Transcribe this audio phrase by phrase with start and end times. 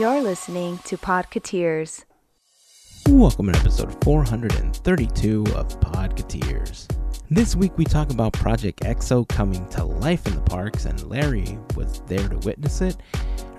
[0.00, 2.04] You're listening to Podcateers.
[3.08, 6.88] Welcome to episode 432 of Podcateers.
[7.30, 11.60] This week we talk about Project EXO coming to life in the parks, and Larry
[11.76, 12.96] was there to witness it.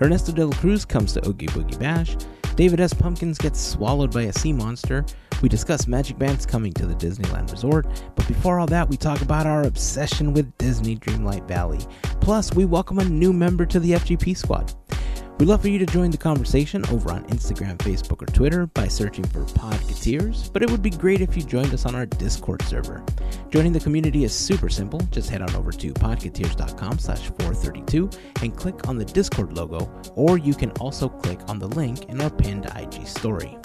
[0.02, 2.18] Ernesto de la Cruz comes to Oogie Boogie Bash.
[2.54, 2.92] David S.
[2.92, 5.06] Pumpkins gets swallowed by a sea monster.
[5.40, 7.86] We discuss Magic Bands coming to the Disneyland Resort.
[8.14, 11.80] But before all that, we talk about our obsession with Disney Dreamlight Valley.
[12.20, 14.74] Plus, we welcome a new member to the FGP squad.
[15.38, 18.88] We'd love for you to join the conversation over on Instagram, Facebook, or Twitter by
[18.88, 22.62] searching for Podcateers, but it would be great if you joined us on our Discord
[22.62, 23.04] server.
[23.50, 24.98] Joining the community is super simple.
[25.10, 28.08] Just head on over to podcateers.com slash 432
[28.40, 32.18] and click on the Discord logo, or you can also click on the link in
[32.22, 33.58] our pinned IG story.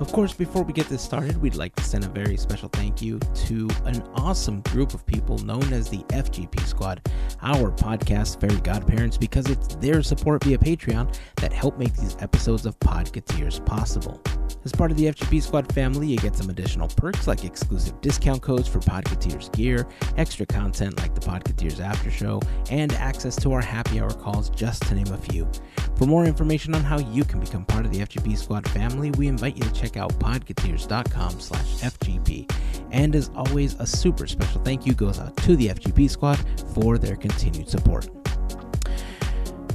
[0.00, 3.02] Of course, before we get this started, we'd like to send a very special thank
[3.02, 7.04] you to an awesome group of people known as the FGP Squad,
[7.42, 12.64] our podcast fairy godparents, because it's their support via Patreon that help make these episodes
[12.64, 14.22] of Podcateers possible.
[14.64, 18.40] As part of the FGP Squad family, you get some additional perks like exclusive discount
[18.40, 23.62] codes for Podcateers gear, extra content like the Podcateers After Show, and access to our
[23.62, 25.48] happy hour calls, just to name a few.
[25.96, 29.26] For more information on how you can become part of the FGP Squad family, we
[29.26, 32.50] invite you to check out podcateers.com slash FGP.
[32.90, 36.38] And as always, a super special thank you goes out to the FGP Squad
[36.74, 38.08] for their continued support.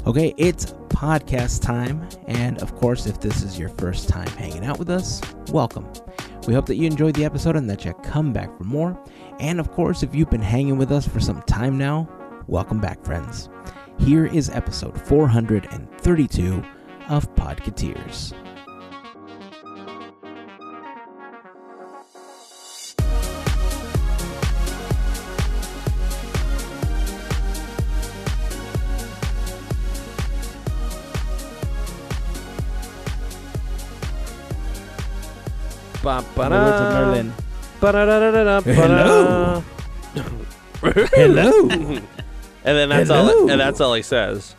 [0.06, 2.08] Okay, it's podcast time.
[2.28, 5.88] And of course, if this is your first time hanging out with us, welcome.
[6.48, 9.02] We hope that you enjoyed the episode and that you come back for more.
[9.40, 12.10] And of course, if you've been hanging with us for some time now,
[12.48, 13.50] welcome back, friends.
[14.00, 16.64] Here is episode 432
[17.10, 18.34] of Podcateers.
[36.04, 37.34] Ba- In the words of Merlin.
[38.64, 39.64] Hello.
[41.16, 41.70] Hello.
[41.70, 42.02] and
[42.64, 43.50] then that's all.
[43.50, 44.56] And that's all he says.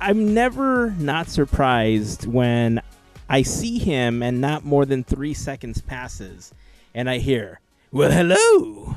[0.00, 2.80] I'm never not surprised when
[3.28, 6.52] I see him and not more than three seconds passes
[6.94, 7.60] and I hear,
[7.90, 8.94] Well, hello.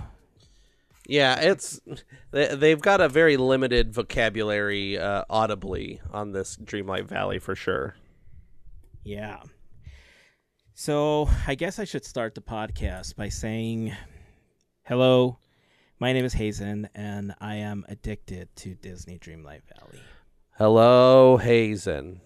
[1.08, 1.80] Yeah, it's
[2.32, 7.96] they, they've got a very limited vocabulary uh, audibly on this Dreamlight Valley for sure.
[9.04, 9.40] Yeah.
[10.82, 13.94] So I guess I should start the podcast by saying,
[14.84, 15.38] Hello,
[16.00, 20.00] my name is Hazen and I am addicted to Disney Dreamlight Valley.
[20.58, 22.22] Hello, Hazen.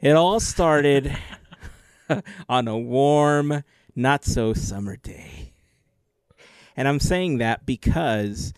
[0.00, 1.14] It all started
[2.48, 3.62] on a warm,
[3.94, 5.52] not so summer day.
[6.78, 8.54] And I'm saying that because,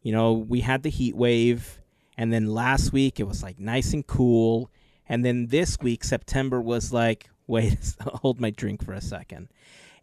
[0.00, 1.82] you know, we had the heat wave,
[2.16, 4.70] and then last week it was like nice and cool.
[5.08, 9.48] And then this week, September was like, wait, hold my drink for a second.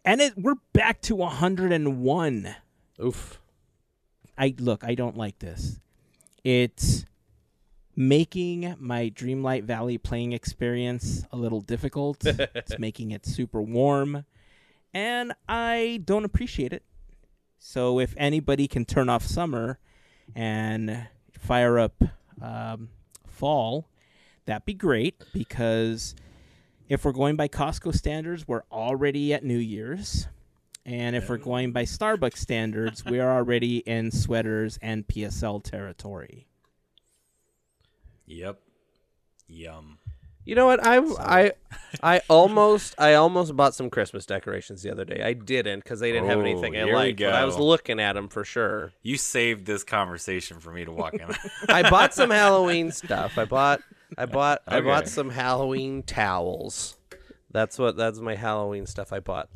[0.04, 2.54] And it we're back to 101.
[3.02, 3.40] Oof.
[4.36, 5.80] I look, I don't like this.
[6.42, 7.04] It's
[7.96, 12.18] making my Dreamlight Valley playing experience a little difficult.
[12.26, 14.24] it's making it super warm,
[14.92, 16.82] and I don't appreciate it.
[17.58, 19.78] So if anybody can turn off summer
[20.34, 22.02] and fire up
[22.42, 22.90] um,
[23.26, 23.88] fall,
[24.46, 26.14] that'd be great because
[26.88, 30.28] if we're going by Costco standards, we're already at New Year's.
[30.86, 36.46] And if we're going by Starbucks standards, we are already in sweaters and PSL territory.
[38.26, 38.60] Yep.
[39.48, 39.98] Yum.
[40.44, 40.80] You know what?
[40.86, 41.52] I I
[42.02, 45.22] I almost I almost bought some Christmas decorations the other day.
[45.24, 47.20] I didn't because they didn't have Oh, anything I here liked.
[47.20, 48.92] But I was looking at them for sure.
[49.02, 51.28] You saved this conversation for me to walk in.
[51.70, 53.38] I bought some Halloween stuff.
[53.38, 53.80] I bought
[54.16, 56.96] I bought I bought some Halloween towels.
[57.50, 59.48] That's what that's my Halloween stuff I bought.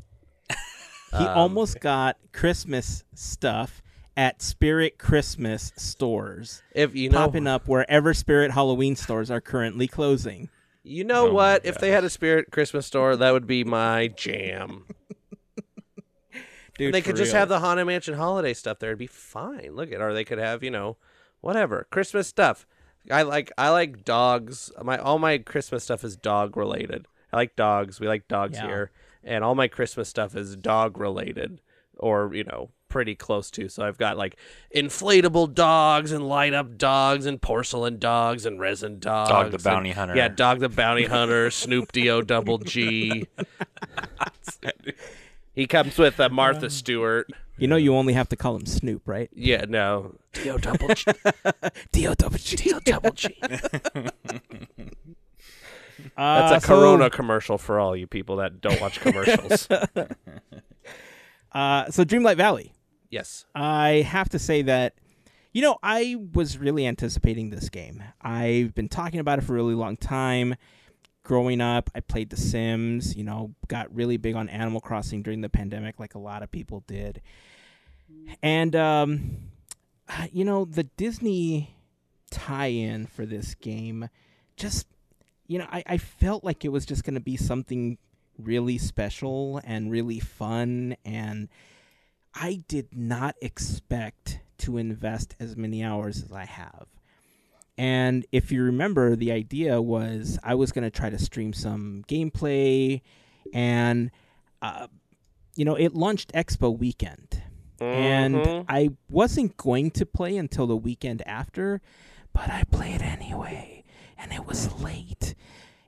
[1.10, 3.82] He Um, almost got Christmas stuff
[4.16, 9.86] at Spirit Christmas stores, If you know popping up wherever Spirit Halloween stores are currently
[9.88, 10.50] closing.
[10.82, 11.64] You know Oh what?
[11.64, 14.84] If they had a Spirit Christmas store, that would be my jam.
[16.76, 18.90] Dude, they for could just have the Haunted Mansion holiday stuff there.
[18.90, 19.70] It'd be fine.
[19.74, 20.96] Look at, or they could have, you know,
[21.40, 22.66] whatever Christmas stuff.
[23.10, 24.70] I like I like dogs.
[24.82, 27.06] My all my Christmas stuff is dog related.
[27.32, 28.00] I like dogs.
[28.00, 28.66] We like dogs Yeah.
[28.66, 28.90] here,
[29.24, 31.60] and all my Christmas stuff is dog related,
[31.98, 33.68] or you know, pretty close to.
[33.68, 34.36] So I've got like
[34.74, 39.28] inflatable dogs and light up dogs and porcelain dogs and resin dogs.
[39.30, 40.16] Dog the and- bounty hunter.
[40.16, 43.26] Yeah, Dog the Bounty Hunter, Snoop D-O double G.
[45.58, 47.28] He comes with uh, Martha Stewart.
[47.56, 49.28] You know, you only have to call him Snoop, right?
[49.34, 50.14] Yeah, no.
[50.32, 51.04] D-O double G.
[51.90, 52.54] D O W G.
[52.56, 53.36] D-O double G.
[53.42, 54.12] That's
[56.16, 59.68] Uh, a so- Corona commercial for all you people that don't watch commercials.
[61.50, 62.72] Uh, so Dreamlight Valley.
[63.10, 63.46] yes.
[63.54, 64.94] I have to say that,
[65.54, 68.02] you know, I was really anticipating this game.
[68.20, 70.56] I've been talking about it for a really long time.
[71.28, 75.42] Growing up, I played The Sims, you know, got really big on Animal Crossing during
[75.42, 77.20] the pandemic, like a lot of people did.
[78.42, 79.36] And, um,
[80.32, 81.76] you know, the Disney
[82.30, 84.08] tie in for this game
[84.56, 84.86] just,
[85.46, 87.98] you know, I, I felt like it was just going to be something
[88.38, 91.50] really special and really fun and
[92.34, 96.86] I did not expect to invest as many hours as I have.
[97.78, 102.04] And if you remember, the idea was I was going to try to stream some
[102.08, 103.02] gameplay,
[103.54, 104.10] and
[104.60, 104.88] uh,
[105.54, 107.40] you know, it launched Expo weekend,
[107.80, 108.64] and Mhm.
[108.68, 111.80] I wasn't going to play until the weekend after,
[112.32, 113.84] but I played anyway,
[114.18, 115.36] and it was late.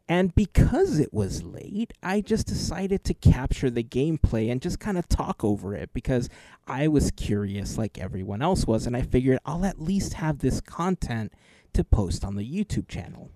[0.09, 4.99] And because it was late, I just decided to capture the gameplay and just kind
[4.99, 6.29] of talk over it because
[6.67, 10.61] I was curious like everyone else was, and I figured I'll at least have this
[10.61, 11.33] content
[11.75, 13.31] to post on the YouTube channel.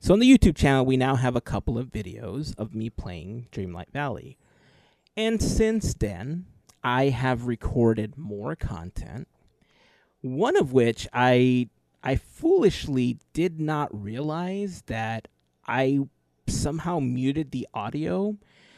[0.00, 3.48] So on the YouTube channel, we now have a couple of videos of me playing
[3.52, 4.36] Dreamlight Valley.
[5.16, 6.46] And since then,
[6.82, 9.28] I have recorded more content,
[10.20, 11.70] one of which I
[12.02, 15.28] I foolishly did not realize that
[15.66, 16.00] I
[16.46, 18.36] somehow muted the audio.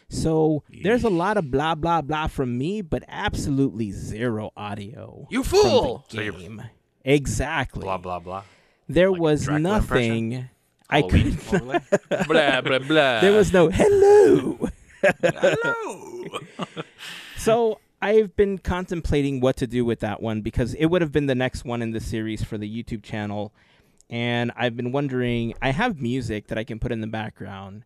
[0.09, 5.27] So there's a lot of blah blah blah from me, but absolutely zero audio.
[5.31, 6.07] You from the fool!
[6.09, 6.63] So game.
[7.07, 7.81] Exactly.
[7.83, 8.43] Blah blah blah.
[8.89, 10.49] There Like was Dracula nothing.
[10.91, 11.55] I Halloween could.
[11.55, 11.81] overlay?
[12.29, 13.21] blah blah blah.
[13.21, 14.69] there was no hello.
[15.03, 16.25] Hello.
[17.39, 21.27] So I've been contemplating what to do with that one because it would have been
[21.27, 23.53] the next one in the series for the YouTube channel.
[24.11, 27.85] And I've been wondering, I have music that I can put in the background.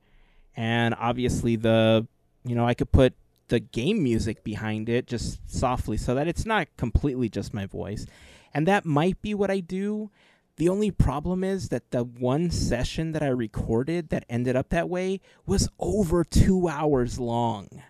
[0.57, 2.07] And obviously, the,
[2.45, 3.13] you know, I could put
[3.51, 8.07] the game music behind it just softly so that it's not completely just my voice.
[8.55, 10.11] And that might be what I do.
[10.57, 14.89] The only problem is that the one session that I recorded that ended up that
[14.89, 17.83] way was over two hours long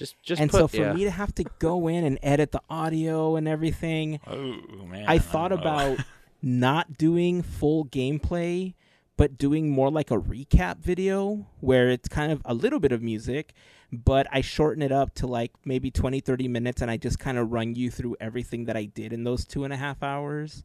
[0.00, 0.92] just just and put, so for yeah.
[0.94, 5.04] me to have to go in and edit the audio and everything, Oh man.
[5.06, 5.98] I thought don't about
[6.42, 8.72] not doing full gameplay,
[9.20, 13.02] but doing more like a recap video where it's kind of a little bit of
[13.02, 13.52] music,
[13.92, 17.36] but I shorten it up to like maybe 20, 30 minutes and I just kind
[17.36, 20.64] of run you through everything that I did in those two and a half hours.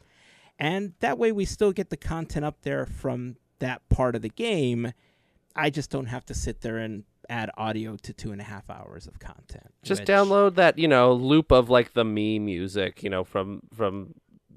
[0.57, 4.29] And that way we still get the content up there from that part of the
[4.29, 4.93] game.
[5.53, 8.69] I just don't have to sit there and add audio to two and a half
[8.69, 9.73] hours of content.
[9.83, 13.63] just which- download that you know loop of like the Mii music you know from
[13.73, 14.13] from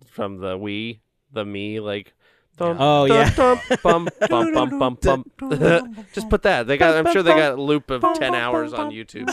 [0.06, 1.00] from the Wii
[1.32, 2.14] the Mii like
[2.58, 3.34] dum, Oh, dum, yeah.
[3.34, 6.04] dum, bum, bum, bum, bum, bum.
[6.12, 8.90] just put that they got I'm sure they got a loop of 10 hours on
[8.90, 9.28] YouTube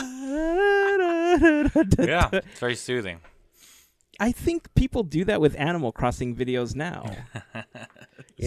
[2.06, 3.20] Yeah, it's very soothing.
[4.18, 7.04] I think people do that with Animal Crossing videos now.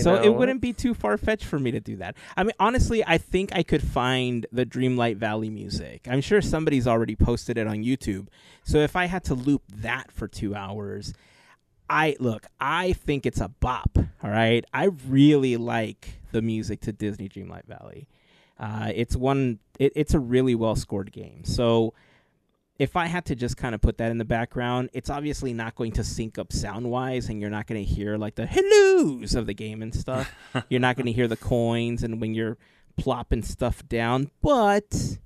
[0.01, 0.21] So know?
[0.21, 2.15] it wouldn't be too far fetched for me to do that.
[2.37, 6.07] I mean, honestly, I think I could find the Dreamlight Valley music.
[6.07, 8.27] I'm sure somebody's already posted it on YouTube.
[8.63, 11.13] So if I had to loop that for two hours,
[11.89, 13.97] I look, I think it's a bop.
[14.24, 14.63] All right.
[14.74, 18.07] I really like the music to Disney Dreamlight Valley.
[18.59, 21.44] Uh, it's one, it, it's a really well scored game.
[21.45, 21.94] So
[22.78, 25.75] if I had to just kind of put that in the background, it's obviously not
[25.75, 29.35] going to sync up sound wise, and you're not going to hear like the hellos
[29.35, 30.33] of the game and stuff.
[30.69, 32.57] you're not going to hear the coins and when you're
[32.97, 35.18] plopping stuff down, but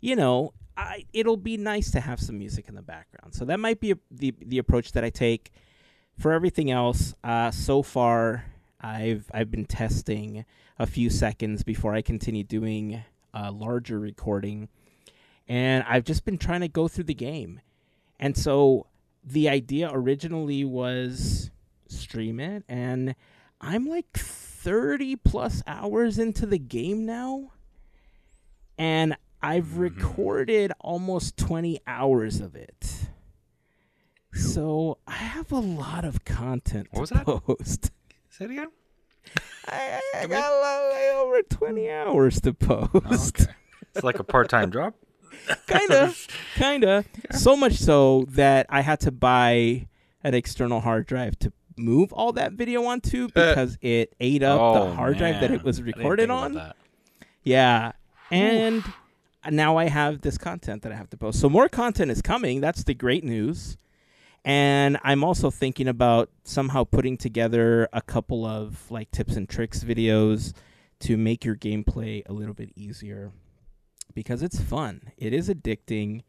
[0.00, 3.34] you know, I, it'll be nice to have some music in the background.
[3.34, 5.52] So that might be a, the the approach that I take.
[6.18, 8.44] For everything else, uh, so far
[8.80, 10.44] I've I've been testing
[10.78, 13.02] a few seconds before I continue doing
[13.32, 14.68] a larger recording
[15.48, 17.60] and I've just been trying to go through the game.
[18.18, 18.86] And so
[19.22, 21.50] the idea originally was
[21.88, 23.14] stream it, and
[23.60, 27.52] I'm like 30 plus hours into the game now.
[28.78, 33.03] And I've recorded almost 20 hours of it.
[34.34, 37.24] So I have a lot of content What was to that?
[37.26, 37.90] post.
[38.30, 38.68] Say it again.
[39.66, 42.90] I, I got a lot, like over 20 hours to post.
[42.94, 43.52] Oh, okay.
[43.94, 44.94] It's like a part-time job.
[45.66, 46.12] kinda,
[46.54, 47.04] kinda.
[47.32, 49.88] So much so that I had to buy
[50.22, 54.60] an external hard drive to move all that video onto uh, because it ate up
[54.60, 56.72] oh, the hard drive that it was recorded on.
[57.42, 57.92] Yeah,
[58.30, 58.84] and
[59.50, 61.40] now I have this content that I have to post.
[61.40, 62.60] So more content is coming.
[62.60, 63.76] That's the great news.
[64.44, 69.82] And I'm also thinking about somehow putting together a couple of like tips and tricks
[69.82, 70.52] videos
[71.00, 73.32] to make your gameplay a little bit easier
[74.14, 75.12] because it's fun.
[75.16, 76.22] It is addicting.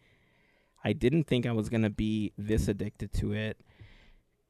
[0.83, 3.59] I didn't think I was going to be this addicted to it.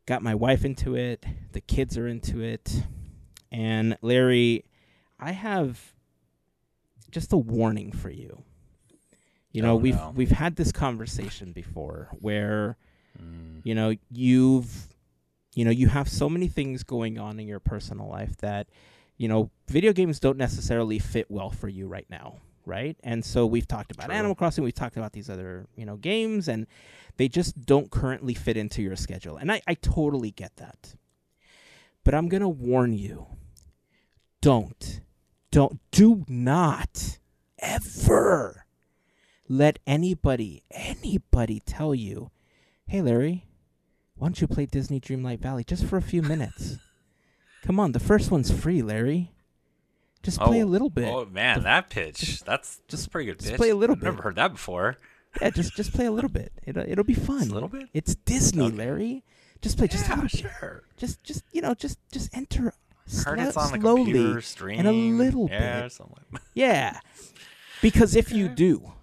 [0.05, 2.84] Got my wife into it, the kids are into it.
[3.51, 4.65] And Larry,
[5.19, 5.93] I have
[7.10, 8.43] just a warning for you.
[9.51, 12.77] You know, Oh, we've we've had this conversation before where
[13.22, 13.62] Mm.
[13.63, 14.88] you know you've
[15.55, 18.67] you know you have so many things going on in your personal life that
[19.17, 23.45] you know video games don't necessarily fit well for you right now right and so
[23.45, 24.15] we've talked about True.
[24.15, 26.67] animal crossing we've talked about these other you know games and
[27.17, 30.95] they just don't currently fit into your schedule and i, I totally get that
[32.03, 33.27] but i'm gonna warn you
[34.41, 35.01] don't
[35.51, 37.19] don't do not
[37.60, 38.65] ever
[39.48, 42.31] let anybody anybody tell you
[42.88, 43.46] hey larry
[44.15, 46.77] why don't you play disney dreamlight valley just for a few minutes
[47.65, 49.32] come on the first one's free larry
[50.24, 52.18] just play a Oh, little bit Oh man, that pitch.
[52.20, 53.58] just- that's just a pretty good just pitch.
[53.58, 54.98] play a little I've Never heard that before.
[55.42, 57.89] yeah just just play a little bit it'll, it'll be fun Just a little bit?
[57.94, 58.75] it's disney Okay.
[58.75, 59.24] larry
[59.62, 60.84] just play just yeah, bit sure.
[60.98, 62.74] just just you know just just enter
[63.24, 66.00] Heard slo- it's on the slowly computer stream and a little yeah, bit
[66.32, 66.42] like.
[66.56, 67.00] Yeah.
[67.82, 68.94] Because if you do,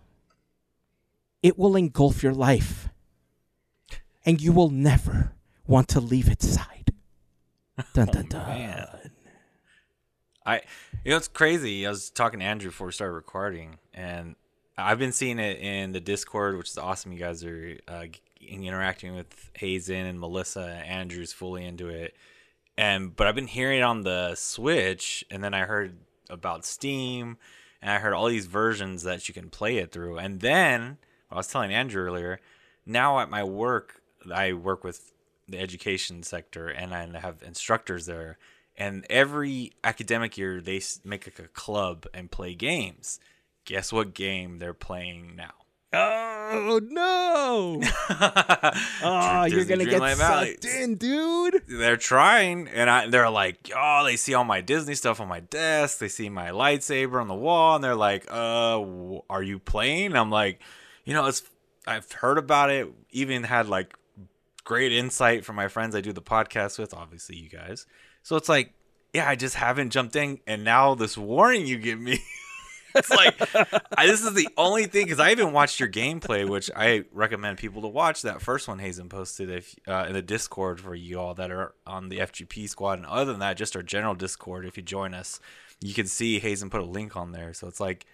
[1.41, 2.89] it will engulf your life.
[4.25, 5.33] And you will never
[5.67, 6.93] want to leave its side.
[7.95, 8.47] Dun dun Oh, dun.
[8.49, 8.89] man.
[10.45, 10.57] I,
[11.05, 11.87] you know, it's crazy.
[11.87, 14.35] I was talking to Andrew before we started recording, and
[14.77, 17.13] I've been seeing it in the Discord, which is awesome.
[17.13, 18.07] You guys are uh,
[18.41, 20.65] interacting with Hazen and Melissa.
[20.85, 22.15] Andrew's fully into it,
[22.77, 25.97] and but I've been hearing it on the Switch, and then I heard
[26.29, 27.39] about Steam,
[27.81, 30.99] and I heard all these versions that you can play it through, and then
[31.31, 32.41] I was telling Andrew earlier.
[32.85, 34.02] Now at my work,
[34.33, 35.13] I work with
[35.49, 38.39] the education sector, and I have instructors there
[38.77, 43.21] and every academic year they make like a club and play games.
[43.65, 45.53] Guess what game they're playing now?
[45.95, 47.83] Oh no!
[49.05, 50.53] Oh, you're gonna get Valley.
[50.53, 51.63] sucked in, dude.
[51.69, 55.41] They're trying, and I, they're like, oh, they see all my Disney stuff on my
[55.41, 55.99] desk.
[55.99, 58.81] They see my lightsaber on the wall, and they're like, uh,
[59.29, 60.17] are you playing?
[60.17, 60.61] I'm like,
[61.05, 61.43] you know, it's
[61.87, 62.89] I've heard about it.
[63.11, 63.95] Even had like
[64.65, 67.87] great insight from my friends I do the podcast with, obviously you guys.
[68.23, 68.73] So it's like,
[69.13, 72.19] yeah, I just haven't jumped in, and now this warning you give me.
[72.95, 73.35] it's like
[73.97, 77.59] I, this is the only thing because I even watched your gameplay, which I recommend
[77.59, 78.23] people to watch.
[78.23, 81.75] That first one Hazen posted if uh, in the Discord for you all that are
[81.87, 84.65] on the FGP squad, and other than that, just our general Discord.
[84.65, 85.41] If you join us,
[85.81, 87.53] you can see Hazen put a link on there.
[87.53, 88.07] So it's like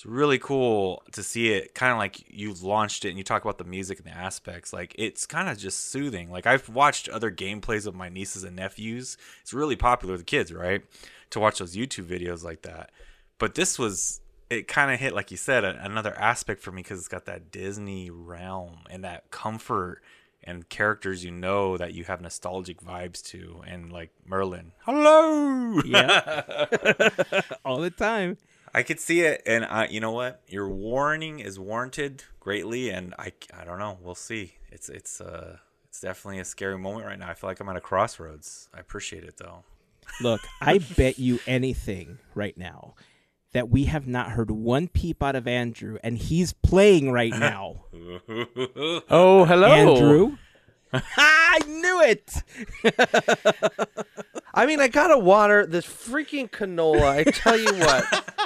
[0.00, 3.44] it's really cool to see it kind of like you launched it and you talk
[3.44, 6.30] about the music and the aspects like it's kind of just soothing.
[6.30, 9.18] Like i've watched other gameplays of my nieces and nephews.
[9.42, 10.82] It's really popular with the kids right?
[11.30, 12.92] To watch those youtube videos like that.
[13.36, 16.80] But this was it kind of hit like you said a, another aspect for me
[16.80, 20.00] because it's got that disney realm and that comfort
[20.42, 25.82] and characters you know that you have nostalgic vibes to and like merlin hello!
[25.84, 26.64] Yeah.
[27.66, 28.38] All the time.
[28.72, 30.42] I could see it, and I, you know what?
[30.46, 33.98] Your warning is warranted greatly, and I, I don't know.
[34.00, 34.54] We'll see.
[34.70, 35.56] It's, it's, uh,
[35.88, 37.28] it's definitely a scary moment right now.
[37.28, 38.68] I feel like I'm at a crossroads.
[38.72, 39.64] I appreciate it though.
[40.20, 42.94] Look, I bet you anything right now
[43.52, 47.84] that we have not heard one peep out of Andrew, and he's playing right now.
[49.12, 50.36] Oh, hello, Andrew.
[50.92, 52.42] I knew it.
[54.54, 57.02] I mean, I gotta water this freaking canola.
[57.02, 58.39] I tell you what,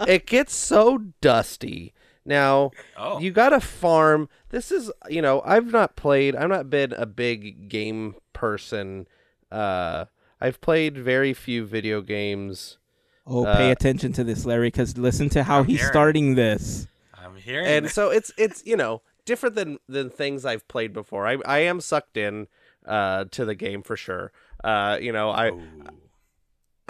[0.08, 1.92] it gets so dusty.
[2.24, 3.18] Now, Oh.
[3.18, 4.28] you gotta farm.
[4.50, 6.36] This is, you know, I've not played.
[6.36, 9.06] I've not been a big game person.
[9.50, 10.04] Uh,
[10.40, 12.78] I've played very few video games.
[13.26, 15.92] Oh, Uh, pay attention to this, Larry, because listen to how I'm he's hearing.
[15.92, 16.86] starting this.
[17.14, 17.66] I'm hearing.
[17.66, 17.90] and it.
[17.90, 21.26] so it's it's you know different than than things I've played before.
[21.26, 22.48] I I am sucked in
[22.86, 24.32] uh to the game for sure.
[24.64, 25.50] Uh, you know I.
[25.50, 25.62] Ooh.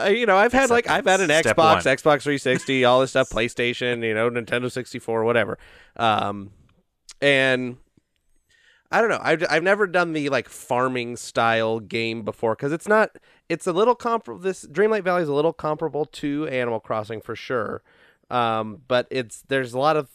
[0.01, 1.79] I, you know, I've had like I've had an Xbox, one.
[1.79, 5.59] Xbox 360, all this stuff, PlayStation, you know, Nintendo 64, whatever.
[5.97, 6.51] Um,
[7.21, 7.77] and
[8.91, 9.21] I don't know.
[9.23, 13.11] I've I've never done the like farming style game before because it's not.
[13.49, 14.41] It's a little comparable.
[14.41, 17.83] This Dreamlight Valley is a little comparable to Animal Crossing for sure.
[18.31, 20.09] Um, but it's there's a lot of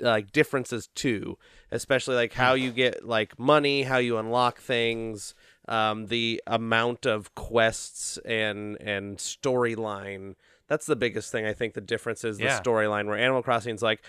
[0.00, 1.38] like differences too,
[1.70, 5.34] especially like how you get like money, how you unlock things,
[5.68, 10.34] um, the amount of quests and and storyline.
[10.68, 11.74] That's the biggest thing I think.
[11.74, 12.60] The difference is the Yeah.
[12.60, 13.06] storyline.
[13.06, 14.02] Where Animal Crossing is like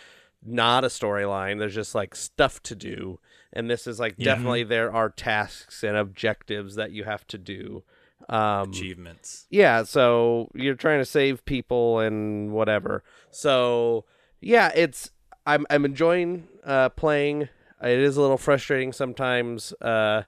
[0.46, 1.60] not a storyline.
[1.60, 3.20] There's just like stuff to do,
[3.54, 4.26] and this is like Yeah.
[4.36, 7.84] definitely there are tasks and objectives that you have to do.
[8.30, 9.46] Um, Achievements.
[9.50, 13.04] yeah, so you're trying to save people and whatever.
[13.32, 14.06] So
[14.42, 15.12] yeah, it's
[15.46, 17.44] I'm I'm enjoying uh, playing.
[17.82, 20.24] It is a little frustrating sometimes uh,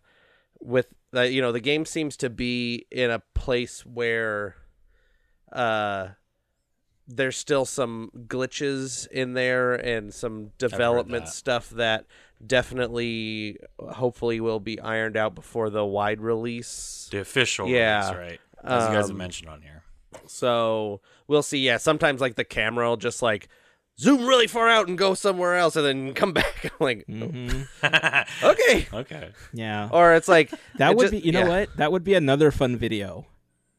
[0.62, 4.56] with the you know the game seems to be in a place where
[5.52, 6.10] uh,
[7.08, 11.32] there's still some glitches in there and some development that.
[11.32, 12.06] stuff that
[12.46, 17.08] definitely hopefully will be ironed out before the wide release.
[17.12, 18.12] The official Yeah.
[18.12, 18.42] release, right?
[18.64, 19.84] As you guys have Um, mentioned on here.
[20.28, 21.60] So we'll see.
[21.60, 23.48] Yeah, sometimes like the camera will just like
[24.00, 26.66] zoom really far out and go somewhere else and then come back.
[26.66, 27.62] I'm like, hmm
[28.44, 28.88] okay.
[28.94, 29.32] okay.
[29.54, 29.90] Yeah.
[29.92, 31.48] Or it's like That it would just- be, you know yeah.
[31.48, 31.78] what?
[31.78, 33.26] That would be another fun video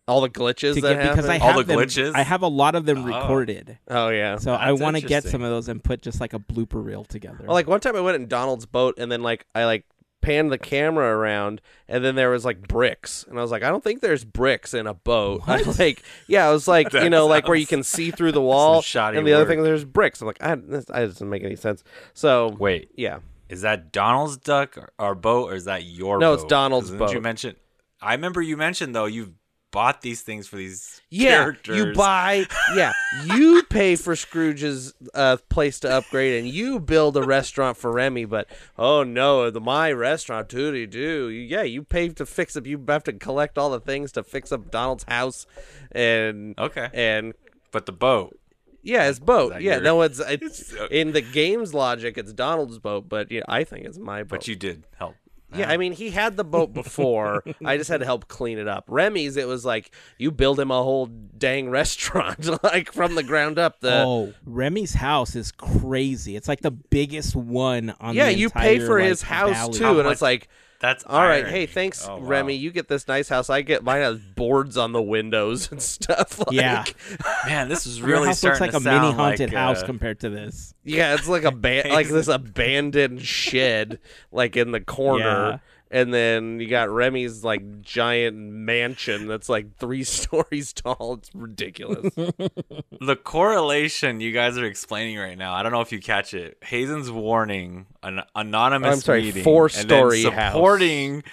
[0.08, 1.46] all the glitches to that get because I happen.
[1.48, 2.12] All have the them, glitches?
[2.16, 3.04] I have a lot of them Oh.
[3.06, 4.38] recorded, oh yeah.
[4.38, 7.04] so I want to get some of those and put just like a blooper reel
[7.04, 7.44] together.
[7.44, 9.84] Well, like one time I went in Donald's boat and then like I like
[10.20, 13.68] panned the camera around and then there was like bricks and I was like I
[13.68, 15.42] don't think there's bricks in a boat.
[15.46, 18.40] I like yeah, I was like you know like where you can see through the
[18.42, 20.20] wall and the other thing there's bricks.
[20.20, 21.82] I'm like I this, that doesn't make any sense.
[22.14, 23.18] So Wait, yeah.
[23.48, 26.42] is that Donald's duck or, or boat, or is that your No, boat?
[26.42, 27.56] it's donald's didn't You mentioned.
[28.02, 29.32] I remember you mentioned though you've
[29.72, 31.76] bought these things for these Yeah, characters.
[31.76, 32.46] you buy.
[32.74, 32.92] Yeah,
[33.24, 38.24] you pay for Scrooge's uh, place to upgrade, and you build a restaurant for Remy.
[38.24, 38.48] But
[38.78, 41.28] oh no, the my restaurant, doody do.
[41.28, 42.66] Yeah, you pay to fix up.
[42.66, 45.46] You have to collect all the things to fix up Donald's house,
[45.92, 47.34] and Okay, and
[47.70, 48.36] but the boat.
[48.82, 49.52] yeah, his boat.
[49.60, 53.42] Yeah, your- no, it's it's It's- in the game's logic, it's Donald's boat, but yeah,
[53.48, 54.30] I think it's my boat.
[54.30, 55.14] But you did help.
[55.54, 57.42] Yeah, I mean, he had the boat before.
[57.64, 58.84] I just had to help clean it up.
[58.88, 63.58] Remy's, it was like you build him a whole dang restaurant, like from the ground
[63.58, 63.80] up.
[63.80, 66.36] The oh, Remy's house is crazy.
[66.36, 68.14] It's like the biggest one on.
[68.14, 69.78] Yeah, you pay for like, his house valley.
[69.78, 70.48] too, How and much- it's like,
[70.80, 71.50] That's all right, irony.
[71.50, 72.22] hey, thanks, Oh, wow.
[72.26, 72.54] Remy.
[72.56, 73.50] You get this nice house.
[73.50, 76.38] I get mine has boards on the windows and stuff.
[76.38, 76.84] Like, Yeah.
[77.46, 79.82] Man, this is Your really house looks starting like a to mini haunted like, house
[79.82, 80.72] uh, compared to this.
[80.82, 83.98] yeah, it's like a ba- like this abandoned shed,
[84.32, 85.60] like in the corner.
[85.92, 91.14] And then you got Remy's like giant mansion that's like three stories tall.
[91.18, 92.14] It's ridiculous.
[93.00, 95.52] the correlation you guys are explaining right now.
[95.54, 96.58] I don't know if you catch it.
[96.62, 100.52] Hazen's warning an anonymous I'm sorry, meeting, four-story and then house.
[100.52, 101.24] supporting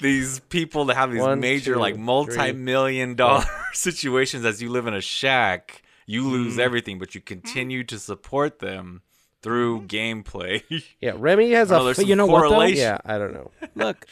[0.00, 4.86] these people to have these One, major two, like multi-million dollar situations as you live
[4.86, 5.82] in a shack.
[6.04, 6.60] You lose Mm-hmm.
[6.60, 9.02] everything, but you continue to support them
[9.42, 10.62] through gameplay.
[11.00, 11.74] Yeah, Remy has a.
[11.78, 12.48] know there's you know what, though?
[12.50, 12.78] correlation.
[12.78, 13.50] yeah, I don't know.
[13.74, 14.06] Look,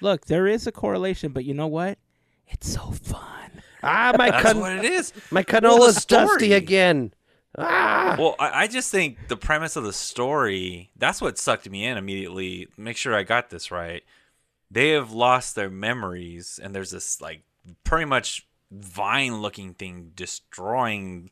[0.00, 1.98] look, there is a correlation, but you know what?
[2.48, 3.22] It's so fun.
[3.82, 5.12] Ah, my That's can- what it is.
[5.30, 6.26] my Well, canola's the story.
[6.26, 7.12] dusty again.
[7.56, 11.84] Ah, Well, I, I just think the premise of the story, that's what sucked me
[11.84, 12.68] in immediately.
[12.76, 14.02] Make sure I got this right.
[14.70, 17.42] They have lost their memories, and there's this, like,
[17.84, 21.30] pretty much vine looking thing destroying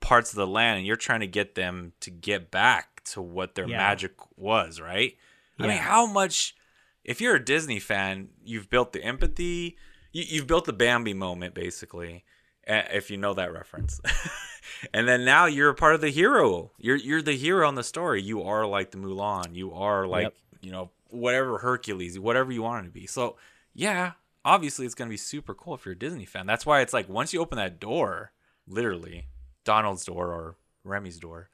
[0.00, 3.54] parts of the land, and you're trying to get them to get back to what
[3.54, 3.78] their Yeah.
[3.78, 5.16] magic was, right?
[5.58, 6.56] I mean, how much,
[7.04, 9.76] if you're a Disney fan, you've built the empathy,
[10.12, 12.24] you, you've built the Bambi moment, basically,
[12.66, 14.00] if you know that reference.
[14.94, 16.72] and then now you're a part of the hero.
[16.78, 18.22] You're you're the hero in the story.
[18.22, 19.54] You are like the Mulan.
[19.54, 20.34] You are like Yep.
[20.62, 23.06] you know whatever Hercules, whatever you want it to be.
[23.06, 23.36] So
[23.74, 24.12] yeah,
[24.44, 26.46] obviously it's gonna be super cool if you're a Disney fan.
[26.46, 28.32] That's why it's like once you open that door,
[28.66, 29.28] literally
[29.64, 31.50] Donald's door or Remy's door.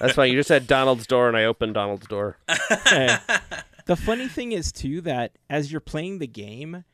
[0.00, 0.30] That's fine.
[0.30, 2.36] You just said Donald's door, and I opened Donald's door.
[2.46, 6.84] the funny thing is too that as you're playing the game,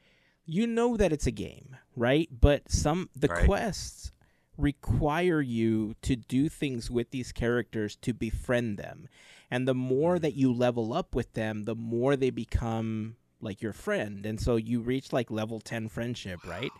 [0.46, 2.28] you know that it's a game, right?
[2.40, 3.46] But some the Right.
[3.46, 4.12] quests
[4.56, 9.08] require you to do things with these characters to befriend them.
[9.50, 13.72] And the more that you level up with them, the more they become like your
[13.72, 14.24] friend.
[14.24, 16.72] And so you reach like level 10 friendship, right?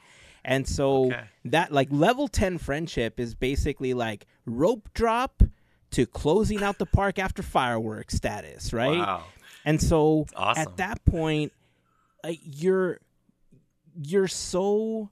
[0.45, 1.25] And so Okay.
[1.47, 5.43] that like level 10 friendship is basically like rope drop
[5.95, 8.99] to closing out the park after fireworks status, right?
[8.99, 9.25] Wow.
[9.65, 10.63] And so awesome.
[10.63, 11.53] at that point,
[12.23, 12.99] like you're
[14.03, 15.11] you're so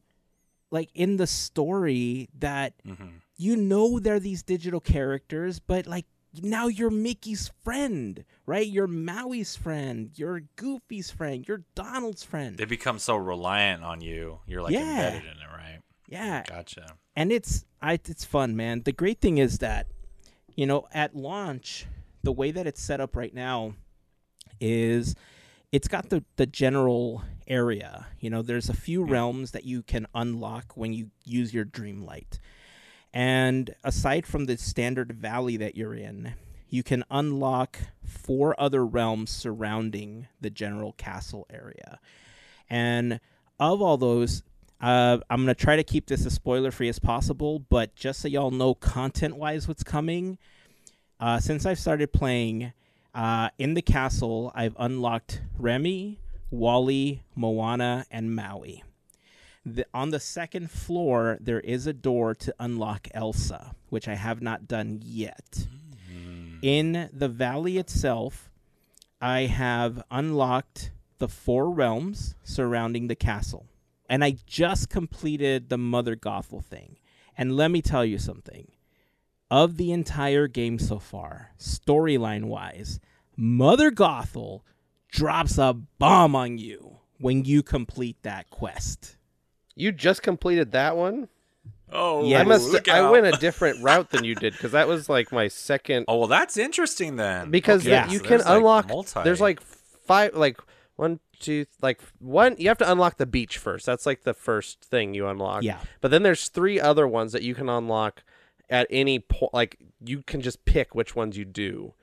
[0.71, 6.05] like in the story that hmm you know they're these digital characters, but like
[6.43, 8.67] now you're Mickey's friend, right?
[8.67, 12.57] You're Maui's friend, you're Goofy's friend, you're Donald's friend.
[12.57, 14.41] They become so reliant on you.
[14.47, 14.81] You're like Yeah.
[15.09, 15.81] embedded in it, right?
[16.09, 16.87] yeah, Gotcha.
[17.17, 18.83] and it's I, it's fun, man.
[18.85, 19.87] The great thing is that
[20.57, 21.87] you know at launch,
[22.23, 23.75] the way that it's set up right now
[24.61, 25.15] is
[25.73, 28.07] it's got the the general area.
[28.21, 32.05] You know, there's a few realms that you can unlock when you use your dream
[32.05, 32.39] light.
[33.13, 36.35] And aside from the standard valley that you're in,
[36.69, 42.01] you can unlock four other realms surrounding the general castle area.
[42.71, 43.21] And
[43.61, 44.43] of all those,
[44.83, 48.29] Uh, I'm gonna try to keep this as spoiler free as possible, but just so
[48.29, 50.39] y'all know, content wise, what's coming.
[51.21, 52.73] Uh, since I've started playing,
[53.15, 56.19] uh, in the castle, I've unlocked Remy,
[56.51, 58.83] WALL-E, Moana, and Maui.
[59.65, 64.43] The, on the second floor, there is a door to unlock Elsa, which I have
[64.43, 65.69] not done yet.
[66.63, 68.51] In the valley itself,
[69.21, 73.67] I have unlocked the four realms surrounding the castle.
[74.13, 76.99] And I just completed the Mother Gothel thing.
[77.39, 78.71] And let me tell you something.
[79.51, 83.01] Of the entire game so far, storyline wise,
[83.39, 84.61] Mother Gothel
[85.09, 89.17] drops a bomb on you when you complete that quest.
[89.75, 91.29] You just completed that one.
[91.91, 92.71] Oh, Yeah, I must.
[92.71, 93.13] look I out.
[93.13, 96.05] went a different route than you did because that was like my second.
[96.09, 97.51] Oh well, that's interesting then.
[97.51, 98.89] because Okay, yeah, you so can there's, like, unlock.
[98.89, 99.21] multi.
[99.25, 99.61] There's like
[100.07, 100.59] five, like
[100.97, 102.57] one, two, like one.
[102.59, 103.85] You have to unlock the beach first.
[103.85, 105.63] That's like the first thing you unlock.
[105.63, 105.81] Yeah.
[106.01, 108.23] But then there's three other ones that you can unlock
[108.71, 109.53] at any point.
[109.53, 111.95] Like you can just pick which ones you do.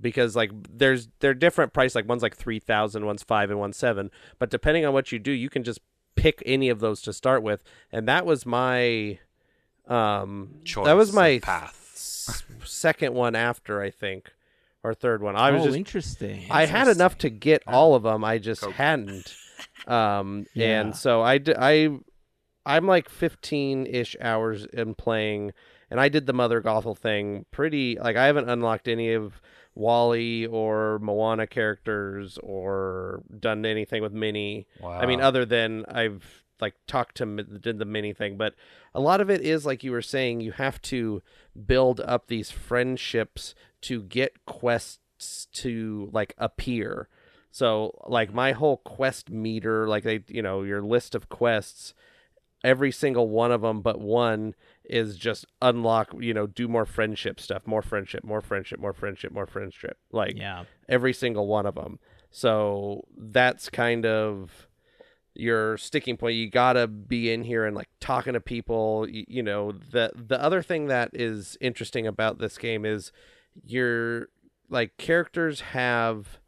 [0.00, 1.94] Because like there's they're different price.
[1.94, 4.10] Like one's like three thousand, one's five, and one's seven.
[4.38, 5.80] But depending on what you do, you can just
[6.16, 7.62] pick any of those to start with.
[7.92, 9.18] And that was my
[9.88, 10.84] um choice.
[10.86, 11.92] that was my path.
[11.94, 14.32] s- second one after I think,
[14.86, 15.34] or third one.
[15.34, 16.46] I was oh, just interesting.
[16.48, 18.22] I had enough to get all of them.
[18.24, 18.74] I just Coke.
[18.74, 19.34] hadn't.
[19.88, 20.80] Um, Yeah.
[20.80, 21.90] and so I, d- I,
[22.64, 25.52] I'm like 15 ish hours in playing,
[25.90, 27.98] and I did the Mother Gothel thing pretty.
[27.98, 29.40] Like I haven't unlocked any of
[29.74, 34.68] WALL-E or Moana characters or done anything with Minnie.
[34.84, 38.54] I mean, other than I've like talk to did the Minnie thing, but
[38.94, 41.22] a lot of it is like you were saying, you have to
[41.66, 47.08] build up these friendships to get quests to like appear.
[47.50, 51.94] So like my whole quest meter, like they, you know, your list of quests,
[52.64, 57.40] every single one of them but one is just unlock, you know, do more friendship
[57.40, 59.98] stuff, more friendship, more friendship, more friendship, more friendship.
[60.12, 60.64] Like yeah.
[60.88, 61.98] every single one of them.
[62.30, 64.65] So that's kind of
[65.38, 66.36] your sticking point.
[66.36, 69.08] You gotta be in here and like talking to people.
[69.08, 73.12] You, you know, the the other thing that is interesting about this game is
[73.64, 74.28] your
[74.68, 76.38] like characters have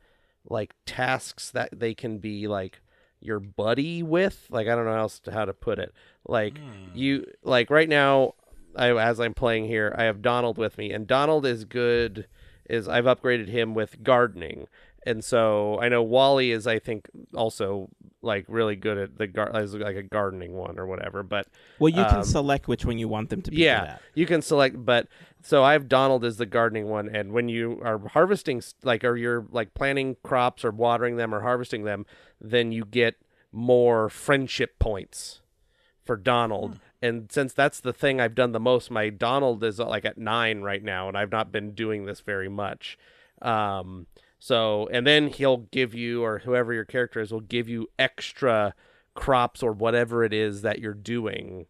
[0.49, 2.81] like tasks that they can be like
[3.21, 4.47] your buddy with.
[4.51, 5.93] Like I don't know else to, how to put it.
[6.27, 6.71] Like hmm.
[6.95, 8.35] you like right now
[8.77, 12.27] I, as I'm playing here, I have Donald with me, and Donald is good.
[12.69, 14.69] Is I've upgraded him with gardening,
[15.09, 17.89] and so I know WALL-E is I think also
[18.21, 21.23] like really good at the gar- as like a gardening one or whatever.
[21.23, 21.47] But
[21.79, 24.43] Well, you Um, can select which one you want them to be yeah, you can
[24.43, 24.85] select.
[24.85, 25.07] But
[25.43, 29.17] so I have Donald as the gardening one, and when you are harvesting, like, or
[29.17, 32.07] you're like planting crops or watering them or harvesting them,
[32.41, 33.17] then you get
[33.53, 35.41] more friendship points
[36.05, 36.81] for Donald.
[37.01, 40.63] And since that's the thing I've done the most, my Donald is like at nine
[40.63, 42.99] right now, and I've not been doing this very much.
[43.41, 44.07] Um,
[44.39, 48.75] so, and then he'll give you, or whoever your character is, will give you extra
[49.15, 51.67] crops or whatever it is that you're doing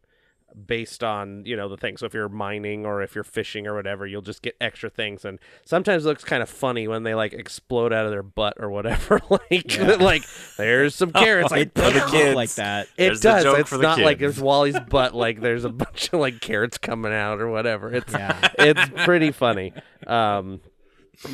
[0.66, 3.74] based on you know the thing so if you're mining or if you're fishing or
[3.74, 7.14] whatever you'll just get extra things and sometimes it looks kind of funny when they
[7.14, 10.22] like explode out of their butt or whatever like like
[10.56, 12.34] there's some carrots like it doesn't the kids.
[12.34, 12.86] like that.
[12.96, 14.36] it There's does it's for the not like kids.
[14.36, 18.12] it's WALL-E's butt like there's a bunch of like carrots coming out or whatever it's
[18.12, 18.36] Yeah.
[18.58, 19.74] it's pretty funny
[20.06, 20.60] um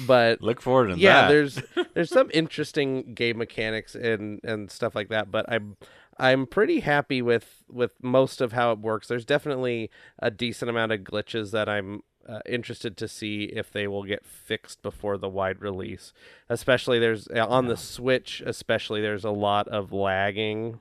[0.06, 1.28] but Look forward to yeah that.
[1.28, 1.62] there's
[1.94, 5.76] there's some interesting game mechanics and and stuff like that but i'm
[6.18, 9.08] i'm pretty happy with with most of how it works.
[9.08, 13.86] There's definitely a decent amount of glitches that i'm uh, interested to see if they
[13.86, 16.14] will get fixed before the wide release
[16.48, 20.80] especially there's uh, on the switch especially there's a lot of lagging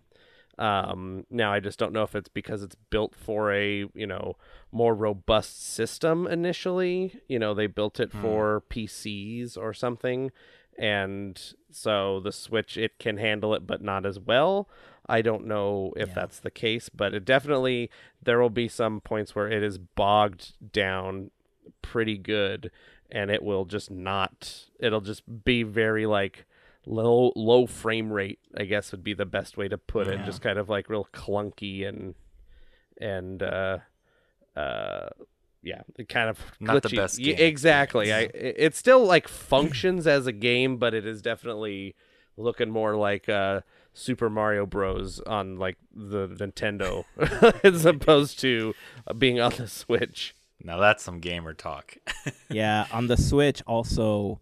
[0.60, 4.36] um now i just don't know if it's because it's built for a you know
[4.72, 7.20] more robust system initially.
[7.28, 10.32] You know they built it for pcs or something.
[10.80, 11.40] And
[11.70, 14.68] so the switch it can handle it but not as well.
[15.08, 16.14] I don't know if Yeah.
[16.16, 17.90] that's the case but it definitely
[18.24, 21.30] there will be some points where it is bogged down
[21.82, 22.72] pretty good
[23.12, 26.46] and it will just not it'll just be very like
[26.86, 30.20] low low frame rate i guess would be the best way to put it.
[30.26, 32.16] Just kind of like real clunky and
[33.00, 33.78] and uh
[34.56, 35.10] uh
[35.62, 36.96] yeah kind of Not the glitchy.
[36.98, 38.12] best Yeah, exactly.
[38.12, 41.96] I it it still like functions as a game but it is definitely
[42.36, 43.62] looking more like uh
[43.94, 45.20] super mario bros.
[45.22, 47.06] on like the nintendo
[47.64, 48.74] as opposed to
[49.08, 50.36] uh, being on the switch.
[50.62, 51.98] Now that's some gamer talk.
[52.50, 54.40] yeah, on the Switch also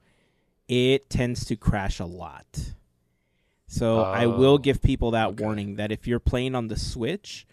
[0.71, 2.73] it tends to crash a lot.
[3.67, 5.43] So I will Oh, give people that okay.
[5.43, 7.45] warning that if you're playing on the Switch,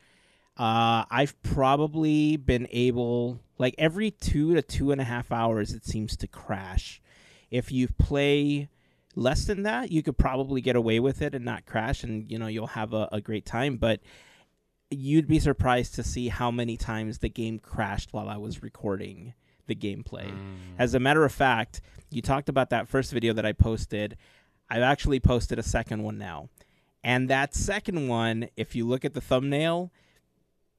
[0.57, 5.85] Uh, I've probably been able, like every two to two and a half hours, it
[5.85, 7.01] seems to crash.
[7.49, 8.69] If you play
[9.15, 12.39] less than that, you could probably get away with it and not crash, and you
[12.41, 13.77] know you'll have a, a great time.
[13.77, 14.01] But
[14.91, 19.35] you'd be surprised to see how many times the game crashed while I was recording
[19.69, 20.33] the gameplay.
[20.79, 24.17] As a matter of fact, you talked about that first video that I posted.
[24.69, 26.49] I've actually posted a second one now.
[27.05, 29.93] And that second one, if you look at the thumbnail,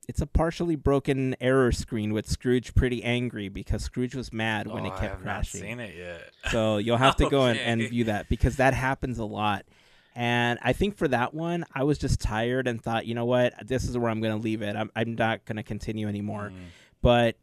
[0.08, 4.84] it's a partially broken error screen with Scrooge pretty angry because Scrooge was mad when
[4.84, 5.62] oh, it I kept have crashing.
[5.62, 6.32] not seen it yet.
[6.52, 9.66] So you'll have to go and, and view that because that happens a lot.
[10.16, 13.54] And I think for that one, I was just tired and thought, you know what,
[13.66, 14.76] this is where I'm going to leave it.
[14.76, 16.52] I'm, I'm not going to continue anymore.
[16.54, 16.60] Mm.
[17.02, 17.38] But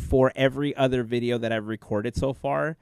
[0.00, 2.76] for every other video that I've recorded so far,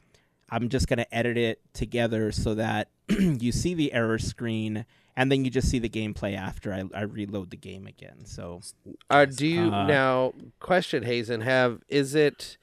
[0.50, 5.32] I'm just going to edit it together so that you see the error screen and
[5.32, 8.24] then you just see the gameplay after I, I reload the game again.
[8.24, 8.60] So
[9.10, 11.40] Uh, do you Uh, now question Hazen?
[11.40, 12.56] Have is it?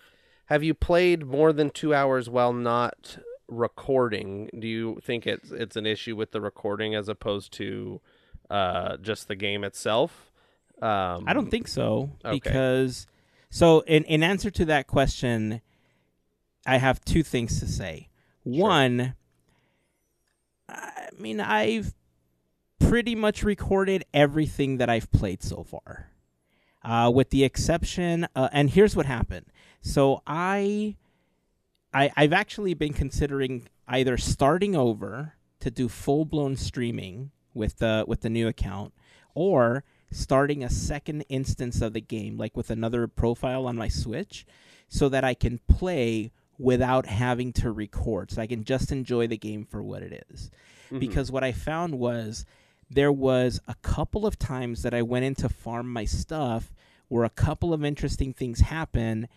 [0.46, 3.18] Have you played more than two hours while not
[3.50, 4.50] recording?
[4.58, 8.00] Do you think it's it's an issue with the recording as opposed to
[8.50, 10.32] uh, just the game itself?
[10.82, 12.32] Um, I don't think so okay.
[12.32, 13.06] because
[13.56, 15.62] so in in answer to that question,
[16.66, 18.10] I have two things to say.
[18.44, 19.16] One,
[20.68, 21.94] I mean I've
[22.80, 26.10] pretty much recorded everything that I've played so far,
[26.84, 28.28] uh, with the exception.
[28.36, 29.46] Uh, and here's what happened.
[29.80, 30.98] So I,
[31.94, 38.04] I I've actually been considering either starting over to do full blown streaming with the
[38.06, 38.94] with the new account,
[39.34, 44.46] or starting a second instance of the game, like with another profile on my Switch,
[44.88, 48.32] so that I can play without having to record.
[48.32, 50.50] So I can just enjoy the game for what it is.
[50.88, 51.00] Mm-hmm.
[51.00, 52.46] Because what I found was
[52.90, 56.74] there was a couple of times that I went in to farm my stuff
[57.08, 59.28] where a couple of interesting things happened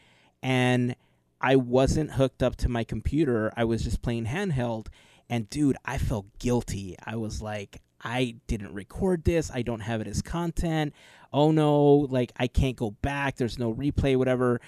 [0.43, 0.95] and
[1.41, 3.53] I wasn't hooked up to my computer.
[3.57, 4.89] I was just playing handheld.
[5.31, 6.97] And dude, I felt guilty.
[7.05, 9.51] I was like, I didn't record this.
[9.53, 10.95] I don't have it as content.
[11.33, 13.37] Oh no, like I can't go back.
[13.37, 14.61] There's no replay, whatever.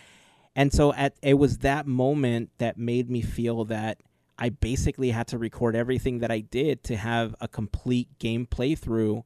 [0.57, 3.99] And so at it was that moment that made me feel that
[4.38, 9.23] I basically had to record everything that I did to have a complete game playthrough,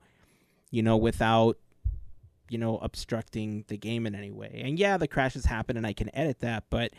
[0.71, 1.59] you know, without
[2.51, 4.61] you know obstructing the game in any way.
[4.65, 6.93] And yeah, the crashes happen and I can edit that, but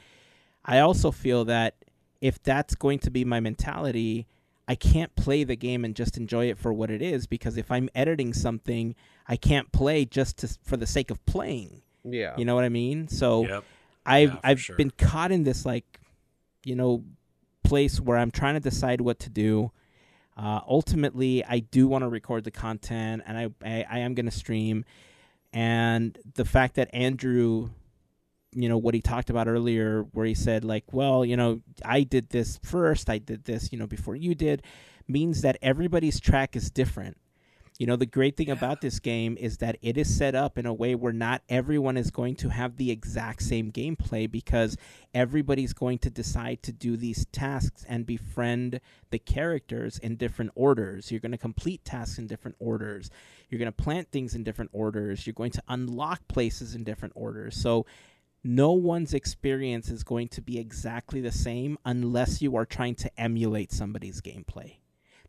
[0.64, 1.76] I also feel that
[2.20, 4.26] if that's going to be my mentality,
[4.68, 7.72] I can't play the game and just enjoy it for what it is because if
[7.72, 8.96] I'm editing something,
[9.28, 11.82] I can't play just to, for the sake of playing.
[12.04, 12.34] Yeah.
[12.38, 13.08] You know what I mean?
[13.08, 13.64] So Yep.
[14.06, 14.76] I've Yeah, I've sure.
[14.76, 16.00] been caught in this like,
[16.64, 17.04] you know,
[17.64, 19.72] place where I'm trying to decide what to do.
[20.38, 24.26] Uh, ultimately, I do want to record the content, and I I, I am going
[24.26, 24.84] to stream.
[25.54, 27.70] And the fact that Andrew,
[28.56, 32.04] you know, what he talked about earlier, where he said like, well, you know, I
[32.04, 34.64] did this first, I did this, you know, before you did,
[35.08, 37.18] means that everybody's track is different.
[37.78, 40.66] You know, the great thing about this game is that it is set up in
[40.66, 44.78] a way where not everyone is going to have the exact same gameplay because
[45.14, 48.80] everybody's going to decide to do these tasks and befriend
[49.12, 51.12] the characters in different orders.
[51.12, 53.10] You're going to complete tasks in different orders.
[53.50, 55.28] You're going to plant things in different orders.
[55.28, 57.58] You're going to unlock places in different orders.
[57.58, 57.86] So,
[58.46, 63.20] no one's experience is going to be exactly the same unless you are trying to
[63.20, 64.76] emulate somebody's gameplay.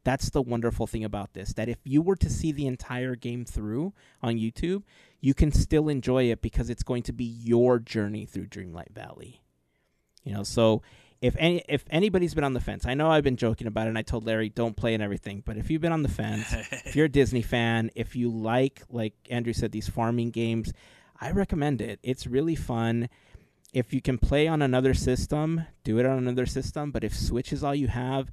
[0.04, 1.54] That's the wonderful thing about this.
[1.54, 4.82] That if you were to see the entire game through on YouTube,
[5.20, 9.40] you can still enjoy it because it's going to be your journey through Dreamlight Valley.
[10.22, 10.82] You know, so
[11.22, 13.90] if any if anybody's been on the fence, I know I've been joking about it
[13.90, 16.52] and I told Larry don't play and everything, but if you've been on the fence,
[16.84, 20.74] if you're a Disney fan, if you like like Andrew said these farming games,
[21.20, 21.98] I recommend it.
[22.02, 23.08] It's really fun.
[23.72, 27.52] If you can play on another system, do it on another system, but if Switch
[27.52, 28.30] is all you have,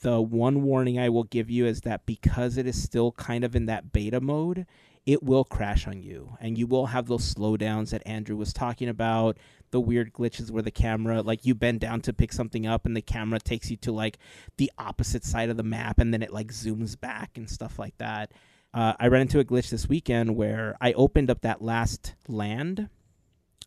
[0.00, 3.54] the one warning I will give you is that because it is still kind of
[3.54, 4.66] in that beta mode,
[5.06, 8.88] it will crash on you and you will have those slowdowns that Andrew was talking
[8.88, 9.36] about,
[9.70, 12.96] the weird glitches where the camera like you bend down to pick something up and
[12.96, 14.18] the camera takes you to like
[14.56, 17.96] the opposite side of the map and then it like zooms back and stuff like
[17.98, 18.32] that.
[18.74, 22.88] Uh, I ran into a glitch this weekend where I opened up that last land.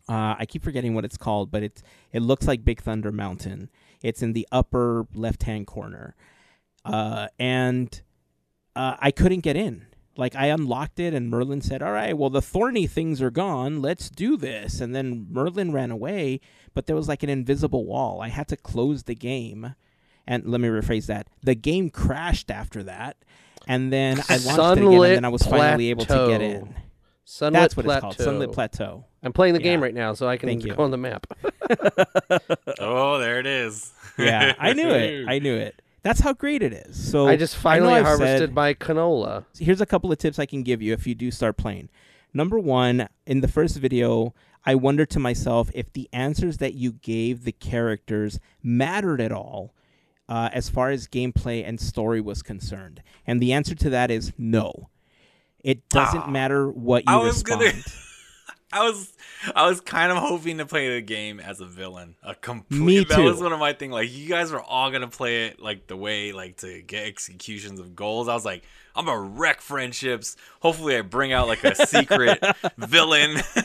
[0.06, 3.70] Uh, I keep forgetting what it's called, but it's it looks like Big Thunder Mountain.
[4.02, 6.14] It's in the upper left hand corner,
[6.84, 8.00] uh, and
[8.76, 9.86] uh, I couldn't get in.
[10.16, 13.80] Like I unlocked it, and Merlin said, "All right, well the thorny things are gone.
[13.80, 16.40] Let's do this." And then Merlin ran away,
[16.74, 18.20] but there was like an invisible wall.
[18.20, 19.74] I had to close the game,
[20.26, 23.16] and let me rephrase that: the game crashed after that,
[23.68, 26.74] and then I launched it again, and then I was finally able to get in.
[27.24, 28.08] Sunlit That's what Plateau.
[28.08, 28.26] it's called.
[28.26, 29.04] Sunlit Plateau.
[29.22, 30.74] I'm playing the game right now, so I can Thank you.
[30.74, 31.26] on the map.
[32.80, 33.92] Oh, there it is.
[34.18, 35.26] Yeah, I knew it.
[35.28, 35.80] I knew it.
[36.02, 37.10] That's how great it is.
[37.10, 39.44] So I just finally I've harvested said- my canola.
[39.58, 41.88] here's a couple of tips I can give you if you do start playing.
[42.32, 46.92] Number one, in the first video, I wondered to myself if the answers that you
[46.92, 49.74] gave the characters mattered at all
[50.28, 53.02] uh, as far as gameplay and story was concerned.
[53.26, 54.88] And the answer to that is no.
[55.64, 57.60] It doesn't Ah, matter what you I was respond.
[57.62, 57.82] gonna-
[58.70, 59.12] I was
[59.56, 62.16] I was kind of hoping to play the game as a villain.
[62.22, 63.14] A complete Me too.
[63.14, 63.90] that was one of my thing.
[63.90, 67.80] Like you guys were all gonna play it like the way like to get executions
[67.80, 68.28] of goals.
[68.28, 68.64] I was like,
[68.98, 70.36] I'm gonna wreck friendships.
[70.60, 72.42] Hopefully I bring out like a secret
[72.78, 73.36] villain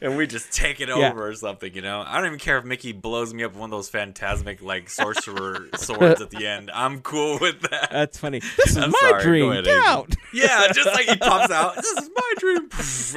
[0.00, 1.10] and we just take it Yeah.
[1.10, 2.02] over or something, you know?
[2.06, 4.90] I don't even care if Mickey blows me up with one of those phantasmic like
[4.90, 6.70] sorcerer swords at the end.
[6.74, 7.88] I'm cool with that.
[7.92, 8.40] That's funny.
[8.56, 9.50] This is I'm my sorry, dream.
[9.52, 10.14] ahead, Get out.
[10.34, 11.76] Yeah, just like he pops out.
[11.76, 12.68] This is my dream.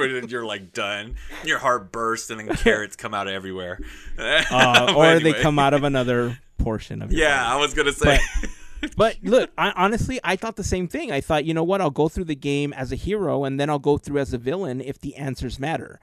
[0.06, 1.16] and then you're like done.
[1.44, 3.80] Your heart bursts, and then carrots come out of everywhere.
[4.18, 7.52] Uh, or they come out of another portion of your Yeah, body.
[7.52, 8.18] I was gonna say.
[8.40, 8.50] But
[9.22, 11.12] look, I, honestly, I thought the same thing.
[11.12, 11.80] I thought, you know what?
[11.80, 14.38] I'll go through the game as a hero, and then I'll go through as a
[14.38, 16.00] villain if the answers matter.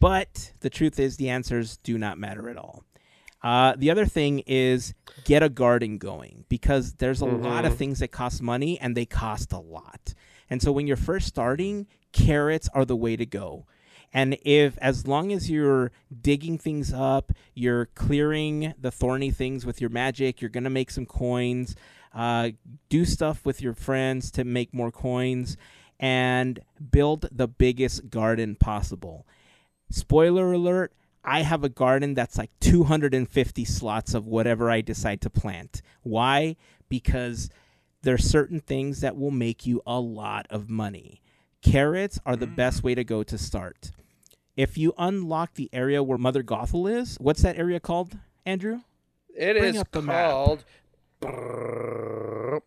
[0.00, 2.84] But the truth is, the answers do not matter at all.
[3.42, 7.98] Uh, the other thing is get a garden going because there's a lot of things
[7.98, 10.14] that cost money and they cost a lot.
[10.48, 13.66] And so when you're first starting, carrots are the way to go.
[14.14, 15.90] And if, as long as you're
[16.22, 20.90] digging things up, you're clearing the thorny things with your magic, you're going to make
[20.90, 21.74] some coins,
[22.14, 22.50] uh,
[22.88, 25.56] do stuff with your friends to make more coins,
[25.98, 29.26] and build the biggest garden possible.
[29.90, 30.92] Spoiler alert,
[31.24, 35.80] I have a garden that's like 250 slots of whatever I decide to plant.
[36.02, 36.56] Why?
[36.88, 37.48] Because
[38.02, 41.22] there's certain things that will make you a lot of money.
[41.62, 43.92] Carrots are the best way to go to start.
[44.56, 48.80] If you unlock the area where Mother Gothel is, what's that area called, Andrew?
[49.34, 50.64] It Bring is the map.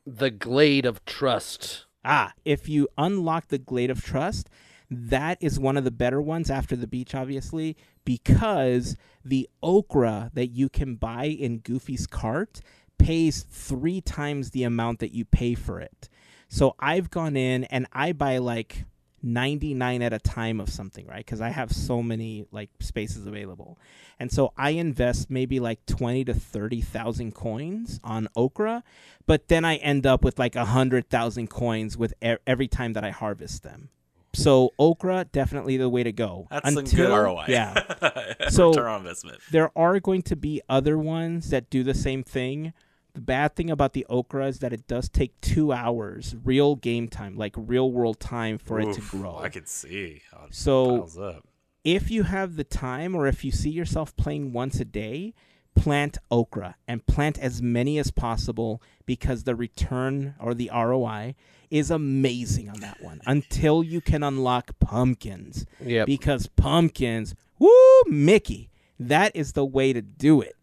[0.05, 1.85] The Glade of Trust.
[2.03, 4.49] Ah, if you unlock the Glade of Trust,
[4.89, 10.47] that is one of the better ones after the beach, obviously, because the okra that
[10.47, 12.61] you can buy in Goofy's cart
[12.97, 16.09] pays three times the amount that you pay for it.
[16.47, 18.85] So I've gone in and I buy like
[19.33, 21.25] 99 at a time of something, right?
[21.25, 23.77] Because I have so many like spaces available.
[24.19, 28.83] And so I invest maybe like 20 to 30,000 coins on okra,
[29.25, 33.11] but then I end up with like 100,000 coins with e- every time that I
[33.11, 33.89] harvest them.
[34.33, 36.47] So okra definitely the way to go.
[36.51, 37.45] That's some good ROI.
[37.47, 38.33] Yeah.
[38.49, 39.39] So- return on investment.
[39.51, 42.73] there are going to be other ones that do the same thing.
[43.17, 47.07] The bad thing about the okra is that it does take two hours, real game
[47.07, 49.37] time, like real world time, for it to grow.
[49.39, 50.21] I can see.
[50.31, 51.47] How it So- piles up.
[51.83, 55.33] if you have the time or if you see yourself playing once a day,
[55.73, 61.33] plant okra and plant as many as possible because the return or the ROI
[61.71, 65.65] is amazing on that one until you can unlock pumpkins.
[65.83, 66.05] Yep.
[66.05, 67.71] Because pumpkins, woo,
[68.07, 70.55] Mickey, that is the way to do it.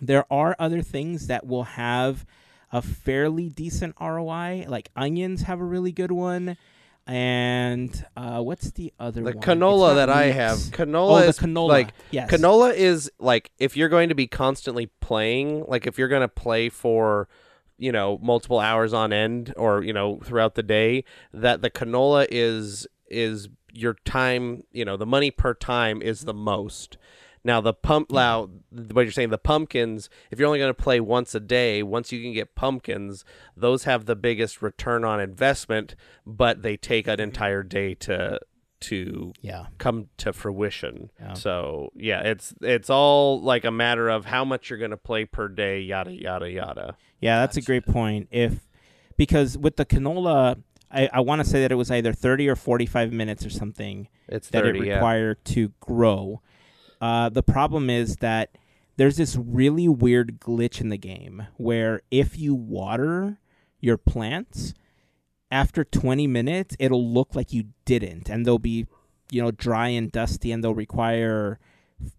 [0.00, 2.24] There are other things that will have
[2.72, 6.56] a fairly decent ROI, like onions have a really good one.
[7.06, 9.32] And uh, what's the other one?
[9.32, 9.46] The one?
[9.46, 10.36] canola that I leeks.
[10.36, 11.68] have, Oh, canola the is canola.
[11.68, 12.30] like yes.
[12.30, 16.28] canola is like if you're going to be constantly playing, like if you're going to
[16.28, 17.26] play for
[17.78, 22.26] you know multiple hours on end or you know throughout the day, that the canola
[22.30, 26.98] is is your time, you know, the money per time is the most.
[27.44, 31.00] Now the pump now what you're saying the pumpkins if you're only going to play
[31.00, 33.24] once a day once you can get pumpkins
[33.56, 35.94] those have the biggest return on investment
[36.26, 38.38] but they take an entire day to
[38.80, 39.66] to Yeah.
[39.78, 41.10] come to fruition.
[41.18, 41.32] Yeah.
[41.32, 45.48] So yeah, it's it's all like a matter of how much you're gonna play per
[45.48, 46.96] day, yada yada yada.
[47.20, 48.28] Yeah, that's a great point.
[48.30, 48.68] If
[49.16, 50.62] because with the canola,
[50.92, 54.08] I, I want to say that it was either 30 or 45 minutes or something
[54.28, 54.78] It's that thirty.
[54.78, 54.94] it yeah.
[54.94, 56.40] required to grow.
[57.00, 58.50] Uh, the problem is that
[58.96, 63.38] there's this really weird glitch in the game where if you water
[63.80, 64.74] your plants,
[65.50, 68.86] after 20 minutes, it'll look like you didn't, and they'll be,
[69.30, 71.58] you know, dry and dusty, and they'll require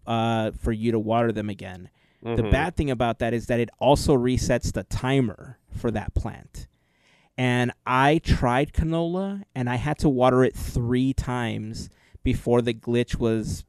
[0.06, 1.88] uh, for you to water them again.
[2.22, 2.50] The Mhm.
[2.50, 6.66] bad thing about that is that it also resets the timer for that plant.
[7.38, 11.88] And I tried canola and I had to water it three times
[12.22, 13.64] before the glitch was,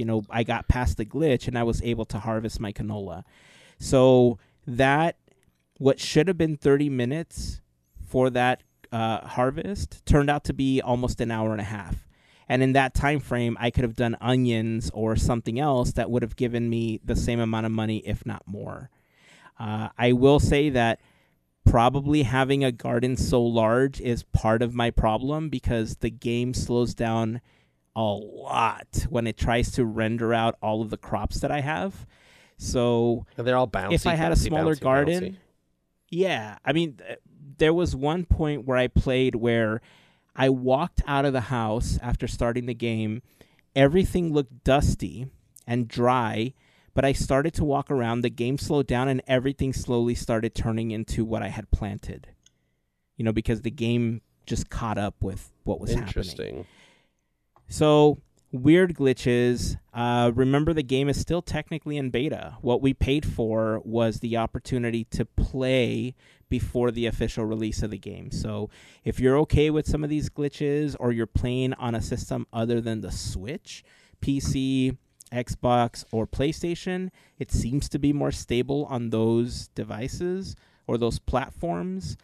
[0.00, 3.22] you know, I got past the glitch and I was able to harvest my canola.
[3.78, 5.18] So that,
[5.76, 7.60] what should have been 30 minutes
[8.08, 12.08] for that uh, harvest turned out to be almost an hour and a half.
[12.48, 16.22] and in that time frame I could have done onions or something else that would
[16.22, 18.88] have given me the same amount of money if not more.
[19.58, 20.98] Uh, I will say that
[21.66, 26.94] probably having a garden so large is part of my problem because the game slows
[26.94, 27.42] down
[27.96, 32.06] a lot when it tries to render out all of the crops that I have.
[32.56, 33.94] So And they're all bouncy.
[33.94, 35.36] if I had a smaller bouncy, garden, bouncy.
[36.10, 37.18] yeah, I mean, th-
[37.58, 39.80] there was one point where I played where
[40.36, 43.22] I walked out of the house after starting the game.
[43.74, 45.26] Everything looked dusty
[45.66, 46.54] and dry,
[46.94, 48.20] but I started to walk around.
[48.22, 52.28] The game slowed down, and everything slowly started turning into what I had planted.
[53.16, 56.08] You know, because the game just caught up with what was happening.
[56.08, 56.66] Interesting.
[57.70, 58.18] So
[58.50, 59.76] weird glitches.
[59.94, 62.56] Uh, remember, the game is still technically in beta.
[62.62, 66.16] What we paid for was the opportunity to play
[66.48, 68.32] before the official release of the game.
[68.32, 68.70] So
[69.04, 72.80] if you're okay with some of these glitches, or you're playing on a system other
[72.80, 73.84] than the Switch,
[74.20, 74.96] PC,
[75.32, 80.56] Xbox, or PlayStation, it seems to be more stable on those devices
[80.88, 82.16] or those platforms.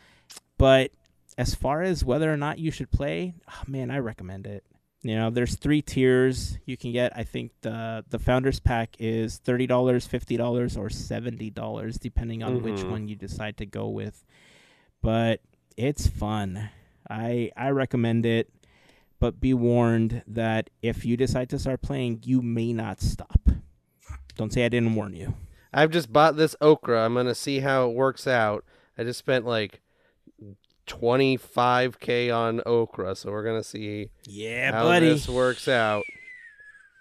[0.58, 0.90] But
[1.38, 4.64] as far as whether or not you should play, oh, man, I recommend it.
[5.06, 7.12] You know, there's three tiers you can get.
[7.16, 12.42] I think the the founders pack is thirty dollars, fifty dollars, or seventy dollars, depending
[12.42, 12.90] on which Mhm.
[12.90, 14.24] one you decide to go with.
[15.02, 15.40] But
[15.76, 16.70] it's fun.
[17.08, 18.50] I I recommend it.
[19.20, 23.48] But be warned that if you decide to start playing, you may not stop.
[24.36, 25.34] Don't say I didn't warn you.
[25.72, 27.04] I've just bought this okra.
[27.04, 28.64] I'm gonna see how it works out.
[28.98, 29.80] I just spent like
[30.86, 35.08] 25k on okra, so we're gonna see Yeah, how buddy.
[35.08, 36.04] this works out.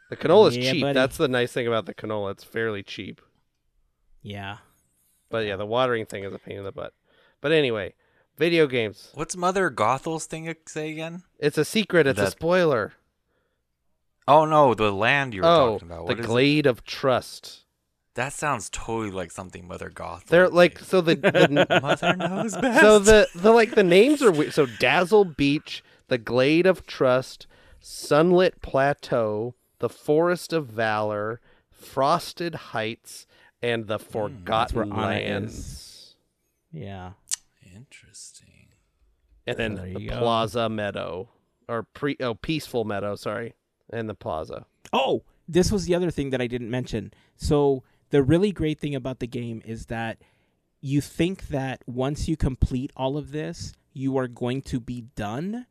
[0.10, 0.82] The canola's Yeah, cheap.
[0.82, 0.94] buddy.
[0.94, 2.32] That's the nice thing about the canola.
[2.32, 3.22] It's fairly cheap.
[4.22, 4.58] Yeah.
[5.30, 6.94] But yeah, the watering thing is a pain in the butt.
[7.42, 7.94] But anyway,
[8.38, 9.10] video games.
[9.16, 11.24] What's Mother Gothel's thing say again?
[11.40, 12.08] It's a secret.
[12.08, 12.94] It's a spoiler.
[14.28, 15.98] Oh no, the land you were Oh, talking about.
[16.08, 16.28] the What is it?
[16.28, 17.65] Glade of Trust.
[18.16, 20.26] That sounds totally like something Mother Gothel.
[20.26, 20.86] They're like say.
[20.86, 22.82] so the, the Mother knows best.
[22.82, 24.54] so the the like the names are weird.
[24.54, 27.46] So Dazzle Beach, the Glade of Trust,
[27.82, 31.42] Sunlit Plateau, the Forest of Valor,
[31.72, 33.28] Frosted Heights,
[33.62, 36.16] and the hmm, Forgotten where Anna Lands.
[36.72, 37.12] Yeah.
[37.76, 38.70] interesting.
[39.48, 40.20] And then There the you go.
[40.20, 41.30] Plaza Meadow,
[41.68, 43.54] or pre oh Peaceful Meadow, sorry,
[43.92, 44.66] and the Plaza.
[44.94, 47.14] Oh, this was the other thing that I didn't mention.
[47.36, 50.18] So the really great thing about the game is that
[50.82, 55.66] you think that once you complete all of this, you are going to be done.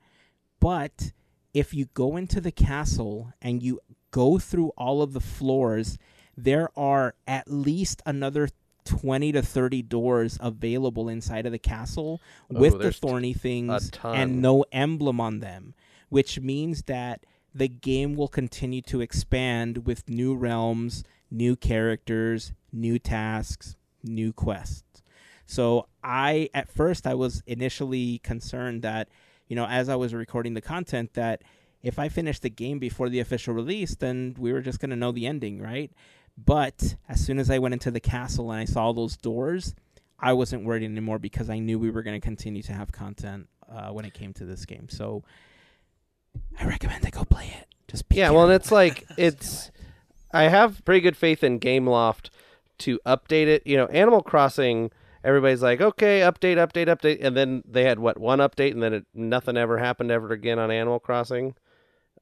[0.61, 1.13] But
[1.53, 3.81] if you go into the castle and you
[4.11, 5.99] go through all of the floors,
[6.37, 8.49] there are at least another
[8.85, 12.21] 20 to 30 doors available inside of the castle
[12.53, 13.71] Oh, with the thorny things
[14.17, 15.75] and no emblem on them,
[16.09, 17.25] which means that
[17.55, 25.03] the game will continue to expand with new realms, new characters, new tasks, new quests.
[25.47, 29.09] So I at first I was initially concerned that,
[29.49, 31.43] you know, as I was recording the content that
[31.83, 34.97] if I finished the game before the official release, then we were just going to
[34.97, 35.93] know the ending, right?
[36.43, 39.75] But as soon as I went into the castle and I saw those doors,
[40.19, 43.49] I wasn't worried anymore because I knew we were going to continue to have content
[43.71, 44.89] uh, when it came to this game.
[44.89, 45.23] So
[46.59, 47.69] I recommend to go play it.
[47.89, 49.71] Just Yeah, well, and it's like it's.
[50.35, 52.31] I have pretty good faith in GameLoft
[52.79, 53.67] to update it.
[53.67, 54.91] You know, Animal Crossing.
[55.23, 58.93] Everybody's like, okay, update, update, update, and then they had what one update, and then
[58.93, 61.55] it, nothing ever happened ever again on Animal Crossing.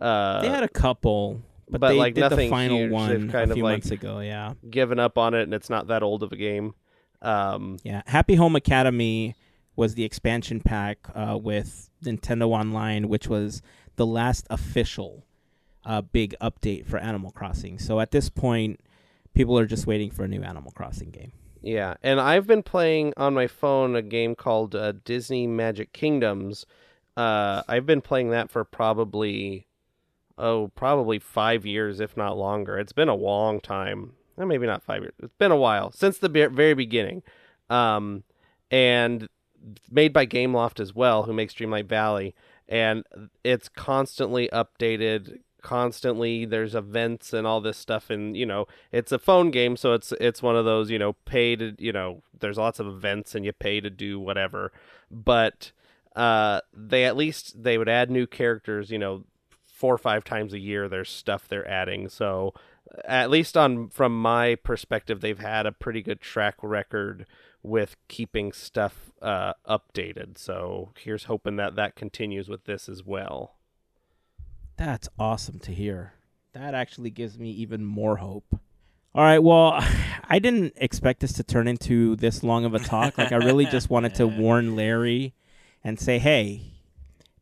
[0.00, 2.90] Uh, they had a couple, but, but, they like, did the nothing final huge.
[2.90, 4.20] They've one kind a of, few like- months ago.
[4.20, 6.74] Yeah, given up on it, and it's not that old of a game.
[7.22, 8.02] Um, yeah.
[8.06, 9.34] Happy Home Academy
[9.74, 13.62] was the expansion pack uh, with Nintendo Online, which was
[13.96, 15.24] the last official
[15.84, 17.78] uh, big update for Animal Crossing.
[17.78, 18.80] So at this point,
[19.34, 21.32] people are just waiting for a new Animal Crossing game.
[21.62, 26.66] Yeah, and I've been playing on my phone a game called uh, Disney Magic Kingdoms.
[27.16, 29.66] Uh, I've been playing that for probably,
[30.36, 32.78] oh, probably five years, if not longer.
[32.78, 34.14] It's been a long time.
[34.38, 35.14] Eh, maybe not five years.
[35.22, 37.22] It's been a while since the very beginning.
[37.70, 38.24] Um,
[38.70, 39.28] and
[39.90, 42.34] made by GameLoft as well, who makes Dreamlight Valley,
[42.68, 43.04] and
[43.44, 45.38] it's constantly updated.
[45.62, 49.92] Constantly, there's events and all this stuff, and you know, it's a phone game, so
[49.92, 53.34] it's it's one of those you know, pay to you know, there's lots of events
[53.34, 54.72] and you pay to do whatever,
[55.10, 55.72] but
[56.16, 59.24] uh, they at least they would add new characters, you know,
[59.66, 60.88] four or five times a year.
[60.88, 62.54] There's stuff they're adding, so
[63.04, 67.26] at least on from my perspective, they've had a pretty good track record
[67.62, 70.36] with keeping stuff uh, updated.
[70.36, 73.54] So here's hoping that that continues with this as well.
[74.84, 76.14] That's awesome to hear.
[76.54, 78.58] That actually gives me even more hope.
[79.14, 79.74] All right, well,
[80.28, 83.16] I didn't expect this to turn into this long of a talk.
[83.16, 85.34] Like I really just wanted to warn Larry
[85.84, 86.62] and say, "Hey,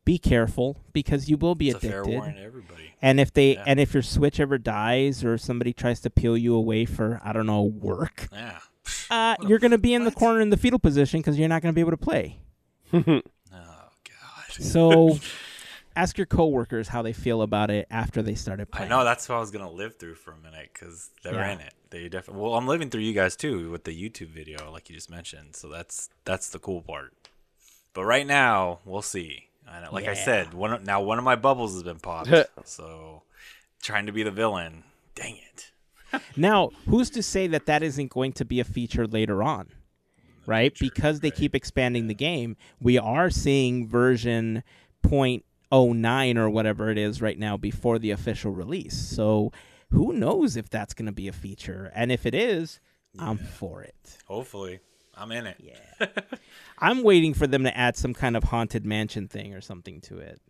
[0.05, 2.95] be careful because you will be It's a fair addicted." warning to everybody.
[3.01, 3.65] And if they Yeah.
[3.67, 7.33] and if your switch ever dies or somebody tries to peel you away for I
[7.33, 8.59] don't know work, Yeah.
[9.09, 11.63] uh, you're going to be in the corner in the fetal position because you're not
[11.63, 12.41] going to be able to play.
[12.93, 13.23] Oh
[13.53, 14.51] God.
[14.51, 15.19] So
[15.97, 18.91] ask your coworkers how they feel about it after they started playing.
[18.93, 21.53] I know that's what I was gonna live through for a minute because they're Yeah.
[21.53, 21.75] in it.
[21.91, 22.43] They definitely.
[22.43, 25.57] Well, I'm living through you guys too with the YouTube video, like you just mentioned.
[25.57, 27.13] So that's that's the cool part.
[27.93, 29.49] But right now, we'll see.
[29.69, 32.31] And like I said, one of- now one of my bubbles has been popped.
[32.65, 33.23] so
[33.83, 34.85] trying to be the villain.
[35.15, 35.73] Dang it.
[36.37, 39.69] Now, who's to say that that isn't going to be a feature later on?
[40.47, 40.77] Right?
[40.81, 44.65] because they keep expanding the game, we are seeing version
[45.73, 48.95] 0.09 or whatever it is right now before the official release.
[48.97, 49.53] So,
[49.91, 51.91] who knows if that's going to be a feature?
[51.95, 52.81] And if it is,
[53.19, 54.19] I'm for it.
[54.27, 54.81] Hopefully,
[55.17, 55.57] I'm in it.
[55.61, 56.07] Yeah.
[56.79, 60.19] I'm waiting for them to add some kind of haunted mansion thing or something to
[60.19, 60.41] it.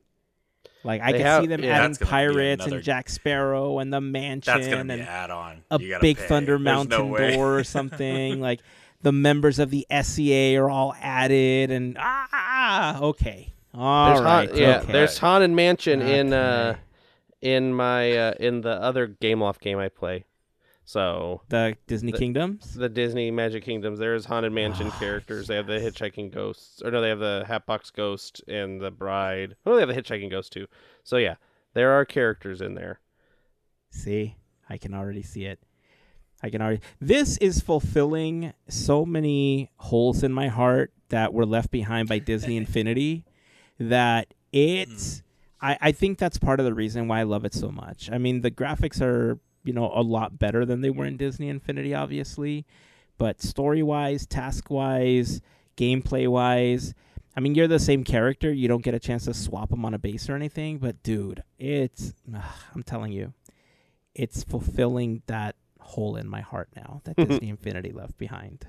[0.85, 1.71] Like I They can have- see them yeah.
[1.79, 4.93] adding That's gonna be pirates another- and Jack Sparrow and the mansion That's gonna be
[4.93, 5.65] and an add-on.
[5.71, 6.27] a You gotta big pay.
[6.27, 7.35] Thunder There's Mountain way.
[7.35, 8.41] door or something.
[8.43, 8.61] like
[9.03, 13.53] the members of the SEA are all added and ah okay.
[13.75, 14.55] All There's right.
[14.55, 14.93] Yeah, okay.
[14.93, 16.77] there's Haunted Mansion in uh
[17.41, 20.25] in my uh, in the other Game Loft game I play.
[20.85, 22.75] So the Disney the- Kingdoms.
[22.75, 25.47] the Disney Magic Kingdoms, there's Haunted Mansion characters.
[25.47, 29.55] They have the hitchhiking ghosts, or no, they have the Hatbox Ghost and the Bride.
[29.65, 30.67] Oh, they have the hitchhiking ghost too.
[31.05, 31.37] So yeah,
[31.75, 32.99] there are characters in there.
[33.91, 34.35] See,
[34.69, 35.61] I can already see it.
[36.43, 36.81] I can already.
[37.01, 42.57] This is fulfilling so many holes in my heart that were left behind by Disney
[42.57, 43.25] Infinity
[43.81, 45.17] that it's.
[45.17, 45.23] Mm.
[45.63, 48.09] I, I think that's part of the reason why I love it so much.
[48.11, 51.51] I mean, the graphics are, you know, a lot better than they were in Disney
[51.51, 52.65] Infinity, obviously.
[53.19, 55.43] But story wise, task wise,
[55.77, 56.95] gameplay wise,
[57.37, 58.51] I mean, you're the same character.
[58.51, 60.79] You don't get a chance to swap them on a base or anything.
[60.79, 62.15] But, dude, it's.
[62.35, 62.43] ugh,
[62.75, 63.35] I'm telling you
[64.15, 68.67] it's fulfilling that hole in my heart now that Disney Infinity left behind.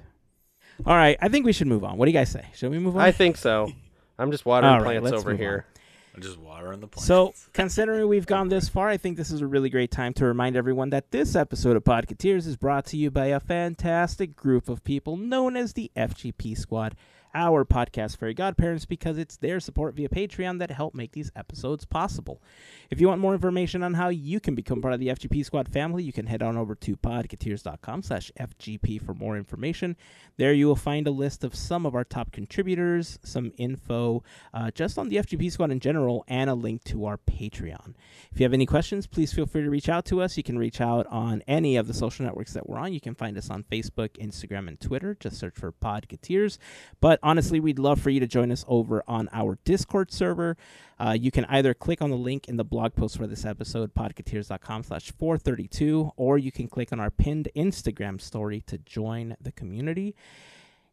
[0.85, 1.97] All right, I think we should move on.
[1.97, 2.45] What do you guys say?
[2.55, 3.01] Should we move on?
[3.01, 3.71] I think so.
[4.21, 5.65] I'm just watering All right, plants over move here.
[6.13, 7.07] I'm just watering the plants.
[7.07, 10.25] So, considering we've gone this far, I think this is a really great time to
[10.25, 14.69] remind everyone that this episode of Podcateers is brought to you by a fantastic group
[14.69, 16.95] of people known as the FGP Squad,
[17.33, 21.85] our podcast fairy godparents, because it's their support via Patreon that help make these episodes
[21.85, 22.41] possible.
[22.89, 25.69] If you want more information on how you can become part of the FGP Squad
[25.69, 29.95] family, you can head on over to podcateers.com slash FGP for more information.
[30.37, 34.23] There you will find a list of some of our top contributors, some info
[34.53, 37.93] uh, just on the FGP Squad in general, and a link to our Patreon.
[38.31, 40.37] If you have any questions, please feel free to reach out to us.
[40.37, 42.93] You can reach out on any of the social networks that we're on.
[42.93, 45.15] You can find us on Facebook, Instagram, and Twitter.
[45.19, 46.57] Just search for Podcateers.
[46.99, 50.57] But honestly, we'd love for you to join us over on our Discord server.
[50.99, 53.93] Uh, you can either click on the link in the blog post for this episode,
[53.93, 59.51] podcateers.com slash 432, or you can click on our pinned Instagram story to join the
[59.51, 60.15] community.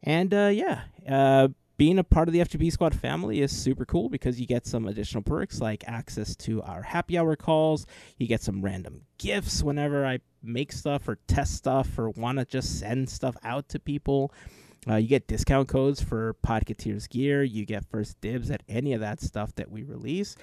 [0.03, 1.49] And uh, yeah, uh,
[1.79, 4.89] being a part of the FGP Squad family is super cool because you get some
[4.89, 7.87] additional perks like access to our happy hour calls.
[8.19, 12.45] You get some random gifts whenever I make stuff or test stuff or want to
[12.45, 14.33] just send stuff out to people.
[14.89, 17.43] Uh, you get discount codes for Podcateers gear.
[17.43, 20.37] You get first dibs at any of that stuff that we release.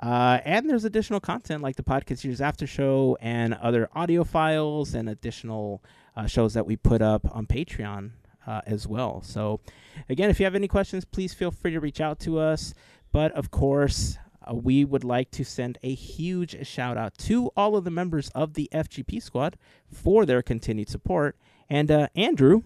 [0.00, 5.08] Uh, and there's additional content like the Podcateers After Show and other audio files and
[5.08, 5.82] additional
[6.16, 8.10] uh, shows that we put up on Patreon
[8.46, 9.22] uh, as well.
[9.22, 9.60] So,
[10.08, 12.74] again, if you have any questions, please feel free to reach out to us.
[13.12, 17.76] But of course, uh, we would like to send a huge shout out to all
[17.76, 19.56] of the members of the FGP squad
[19.90, 21.36] for their continued support.
[21.70, 22.62] And uh, Andrew,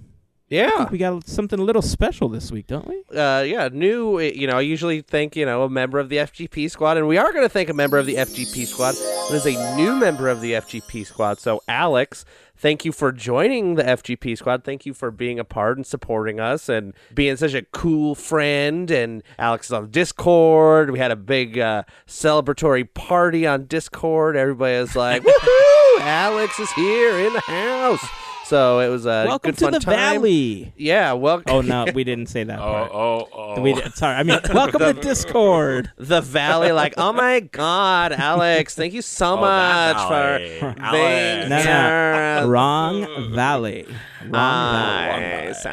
[0.51, 0.89] Yeah.
[0.91, 3.03] we got something a little special this week, don't we?
[3.19, 4.19] uh, yeah, new.
[4.21, 7.19] You know, I usually thank you know a member of the FGP squad, and we
[7.19, 8.95] are going to thank a member of the FGP squad.
[9.31, 11.39] There's a new member of the FGP squad.
[11.39, 12.25] So, Alex,
[12.57, 14.65] thank you for joining the FGP squad.
[14.65, 18.91] Thank you for being a part and supporting us and being such a cool friend.
[18.91, 20.91] And Alex is on Discord.
[20.91, 24.35] We had a big uh, celebratory party on Discord.
[24.35, 26.01] Everybody was like, "Woohoo!
[26.01, 28.09] Alex is here in the house."
[28.49, 29.95] So it was a Welcome good to fun the time.
[29.95, 30.73] Valley.
[30.77, 31.55] Yeah, welcome.
[31.55, 32.91] Oh no, we didn't say that oh, part.
[32.95, 33.61] oh, oh, oh.
[33.61, 35.91] We did, sorry, I mean, welcome to Discord.
[35.99, 40.59] the valley like oh my god alex thank you so Oh, that much valley.
[40.61, 40.93] for Alex.
[40.93, 42.41] being No, here.
[42.43, 43.87] no, wrong valley.
[44.27, 45.47] Wrong valley.
[45.49, 45.67] Nice.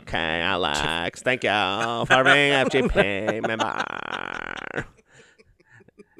[0.00, 4.86] okay alex thank you for being fgp member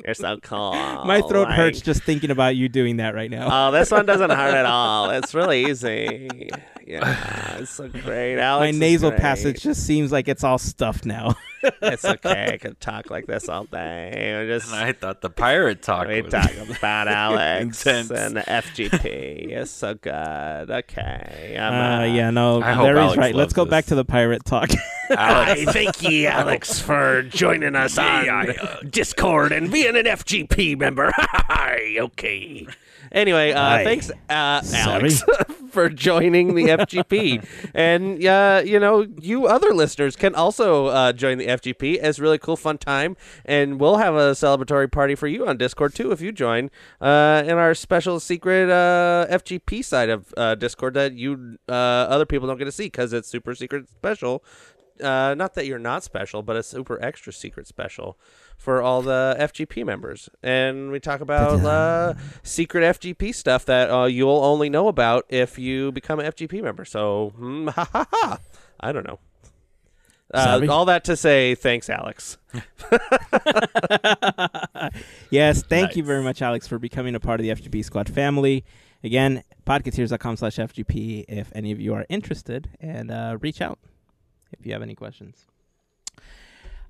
[0.06, 0.72] You're so cool.
[1.04, 3.48] My throat Like- hurts just thinking about you doing that right now.
[3.68, 5.10] Oh, this one doesn't hurt at all.
[5.10, 6.28] It's really easy.
[6.86, 8.38] Yeah, it's so great.
[8.38, 9.20] Alex My nasal great.
[9.20, 11.34] passage just seems like it's all stuffed now.
[11.82, 12.50] It's okay.
[12.54, 14.44] I could talk like this all day.
[14.46, 16.06] Just And I thought the pirate talk.
[16.06, 18.10] we was- talk about Alex Intense.
[18.12, 19.50] and the FGP.
[19.50, 20.70] It's so good.
[20.70, 21.56] Okay.
[21.58, 23.34] I'm, Uh, uh, yeah, no, I right.
[23.34, 24.70] Let's go back to the pirate talk.
[25.08, 28.46] Hi, thank you, Alex, for joining us on
[28.88, 31.10] Discord and being an FGP member.
[31.16, 32.66] Hi, okay.
[33.12, 35.22] Anyway, uh, thanks, uh, Alex,
[35.70, 37.44] for joining the FGP.
[37.74, 42.38] and, uh, you know, you other listeners can also uh, join the FGP as really
[42.38, 43.16] cool, fun time.
[43.44, 47.42] And we'll have a celebratory party for you on Discord, too, if you join uh,
[47.46, 52.46] in our special secret uh, FGP side of uh, Discord that you uh, other people
[52.48, 54.44] don't get to see because it's super secret special.
[55.02, 58.18] Uh, not that you're not special, but a super extra secret special
[58.56, 60.28] for all the FGP members.
[60.42, 65.58] And we talk about uh, secret FGP stuff that uh, you'll only know about if
[65.58, 66.84] you become an FGP member.
[66.84, 68.38] So, mm, ha ha ha.
[68.80, 69.18] I don't know.
[70.34, 72.36] Uh, all that to say, thanks, Alex.
[75.30, 78.64] yes, thank you very much, Alex, for becoming a part of the FGP Squad family.
[79.04, 83.78] Again, podcateers.com slash FGP if any of you are interested, and uh, reach out
[84.58, 85.46] if you have any questions.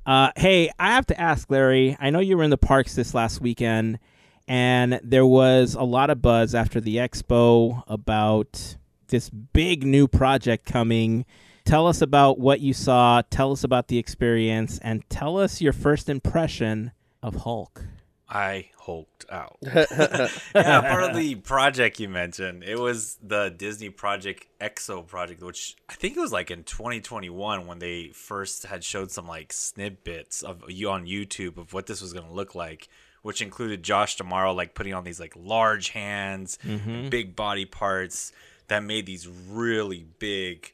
[0.06, 1.96] Uh, hey, I have to ask, Larry.
[1.98, 3.98] I know you were in the parks this last weekend,
[4.46, 8.76] and there was a lot of buzz after the expo about
[9.08, 11.26] this big new project coming.
[11.64, 15.72] Tell us about what you saw, tell us about the experience, and tell us your
[15.72, 17.82] first impression of Hulk.
[18.28, 19.58] I hulked out.
[19.62, 25.76] yeah, part of the project you mentioned, it was the Disney Project EXO project, which
[25.88, 30.42] I think it was like in 2021 when they first had showed some like snippets
[30.42, 32.88] of you on YouTube of what this was going to look like,
[33.22, 38.32] which included Josh D'Amaro like putting on these like large hands, and big body parts
[38.66, 40.72] that made these really big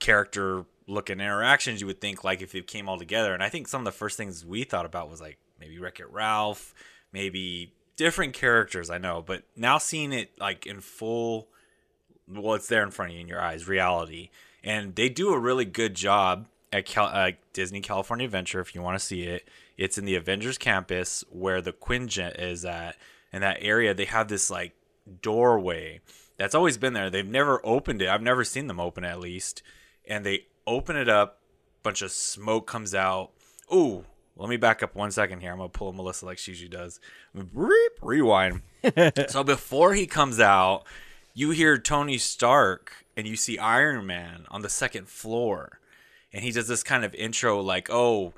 [0.00, 3.68] character looking interactions you would think like if it came all together and i think
[3.68, 6.74] some of the first things we thought about was like maybe wreck it ralph
[7.12, 11.48] maybe different characters i know but now seeing it like in full
[12.36, 14.30] well it's there in front of you in your eyes reality.
[14.62, 18.82] And they do a really good job at Cal- uh, disney california adventure if you
[18.82, 19.48] want to see it.
[19.76, 22.96] It's in the avengers campus where the quinjet is at.
[23.32, 24.72] In that area they have this like
[25.22, 26.00] doorway
[26.36, 27.10] that's always been there.
[27.10, 28.08] They've never opened it.
[28.08, 29.62] I've never seen them open it at least.
[30.06, 31.38] And they open it up
[31.82, 33.30] bunch of smoke comes out.
[33.72, 34.04] Ooh
[34.40, 35.52] let me back up one second here.
[35.52, 36.98] I'm gonna pull a melissa like she usually does.
[37.34, 38.62] Reep, rewind.
[39.28, 40.84] So before he comes out
[41.34, 45.78] you hear tony stark and you see iron man on the second floor.
[46.32, 48.32] And he does this kind of intro like oh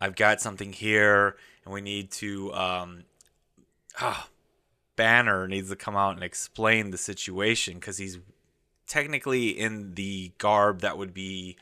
[0.00, 3.04] i've got something here and we need to um
[4.00, 4.28] ah,
[4.96, 8.18] banner needs to come out and explain the situation because he's
[8.86, 11.56] technically in the garb that would be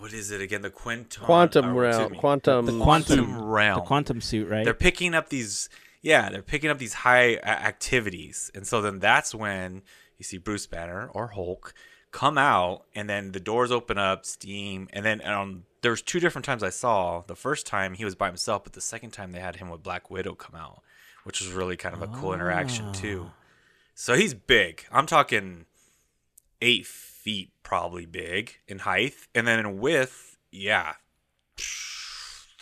[0.00, 2.12] what- what is it again the quantum Quantum or, excuse realm.
[2.12, 2.66] me, Quantum.
[2.66, 4.64] The quantum, quantum- realm The quantum suit, right?
[4.64, 5.68] they're picking up these
[6.02, 9.82] yeah they're picking up these high a- activities and so then that's when
[10.18, 11.74] you see bruce banner or hulk
[12.10, 16.44] come out and then the doors open up steam and then um, there's two different
[16.44, 19.40] times i saw the first time he was by himself but the second time they
[19.40, 20.82] had him with black widow come out
[21.24, 23.30] which was really kind of a cool interaction too
[23.94, 25.66] so he's big i'm talking
[26.62, 26.86] eight
[27.30, 30.94] feet probably big in height and then in width yeah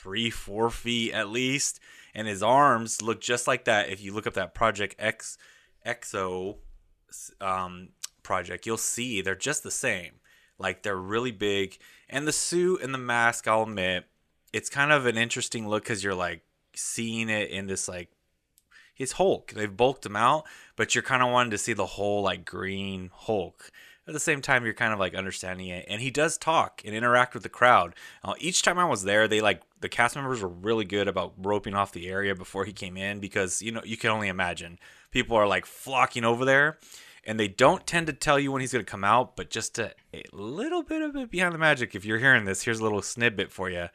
[0.08, 1.80] three, four feet at least,
[2.14, 3.90] and his arms look just like that.
[3.90, 5.36] If you look up that Project X,
[5.86, 6.56] Exo,
[7.40, 7.90] um,
[8.22, 10.12] project, you'll see they're just the same.
[10.58, 13.46] Like they're really big, and the suit and the mask.
[13.46, 14.06] I'll admit,
[14.52, 16.42] it's kind of an interesting look because you're like
[16.74, 18.10] seeing it in this like
[18.94, 19.52] his Hulk.
[19.52, 20.44] They've bulked him out,
[20.74, 23.70] but you're kind of wanting to see the whole like green Hulk.
[24.08, 26.94] At the same time, you're kind of like understanding it, and he does talk and
[26.94, 27.94] interact with the crowd.
[28.24, 31.34] Uh, each time I was there, they like the cast members were really good about
[31.36, 34.78] roping off the area before he came in because you know you can only imagine
[35.10, 36.78] people are like flocking over there,
[37.24, 39.78] and they don't tend to tell you when he's going to come out, but just
[39.78, 41.94] a, a little bit of it behind the magic.
[41.94, 43.88] If you're hearing this, here's a little snippet for you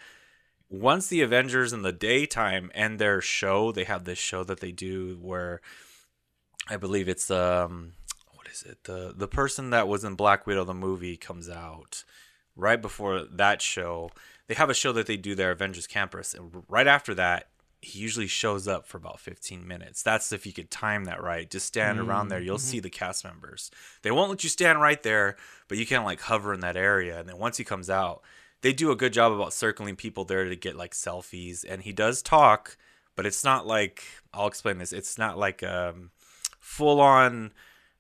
[0.74, 4.72] once the Avengers in the daytime end their show, they have this show that they
[4.72, 5.62] do where
[6.68, 7.94] I believe it's um
[8.54, 8.84] is it?
[8.84, 12.04] The the person that was in Black Widow the movie comes out
[12.56, 14.12] right before that show.
[14.48, 17.48] They have a show that they do their Avengers Campus and right after that
[17.82, 20.02] he usually shows up for about 15 minutes.
[20.02, 21.50] That's if you could time that right.
[21.50, 22.40] Just stand around there.
[22.40, 23.72] You'll see the cast members.
[24.04, 25.36] They won't let you stand right there,
[25.68, 27.20] but you can like hover in that area.
[27.20, 28.22] And then once he comes out,
[28.62, 31.92] they do a good job about circling people there to get like selfies and he
[31.92, 32.78] does talk
[33.16, 34.94] but it's not like I'll explain this.
[34.94, 36.12] It's not like um,
[36.60, 37.54] full on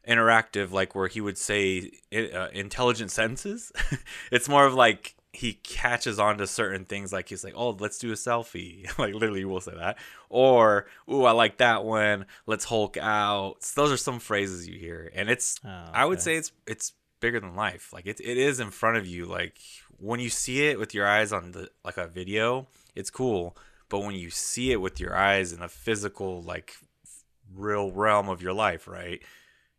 [0.07, 3.71] interactive, like where he would say uh, intelligent sentences.
[4.31, 7.97] it's more of like he catches on to certain things like he's like oh let's
[7.97, 9.97] do a selfie like literally we'll say that.
[10.29, 13.63] Or ooh i like that one let's hulk out.
[13.63, 16.93] So those are some phrases you hear and it's Oh, i would say it's it's
[17.19, 17.91] bigger than life.
[17.93, 19.25] Like it, it is in front of you.
[19.25, 19.57] Like
[19.97, 23.57] when you see it with your eyes on the like a video it's cool.
[23.89, 26.75] But when you see it with your eyes in a physical like
[27.55, 29.21] real realm of your life right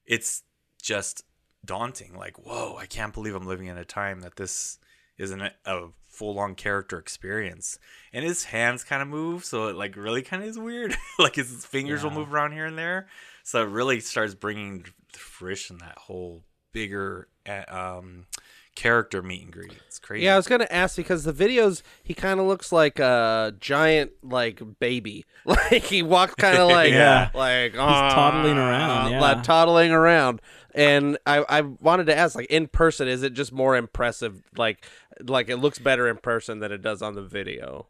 [0.06, 0.42] it's
[0.82, 1.22] just
[1.64, 4.78] daunting like whoa i can't believe i'm living in a time that this
[5.18, 7.78] isn't a, a full-on character experience.
[8.12, 10.96] And his hands kind of move so it like really kind of is weird.
[11.18, 13.06] Like his fingers will move around here and there.
[13.44, 16.42] So it really starts bringing to fruition that whole
[16.72, 18.26] bigger uh, um
[18.74, 22.14] character meet and greet it's crazy Yeah, I was gonna ask because the videos he
[22.14, 25.24] kind of looks like a giant like baby.
[25.46, 27.30] Like he walks kind of like Yeah.
[27.34, 29.20] like he's ah, toddling around, yeah.
[29.20, 30.40] like toddling around.
[30.74, 34.84] And I I wanted to ask like in person is it just more impressive like
[35.22, 37.88] like it looks better in person than it does on the video?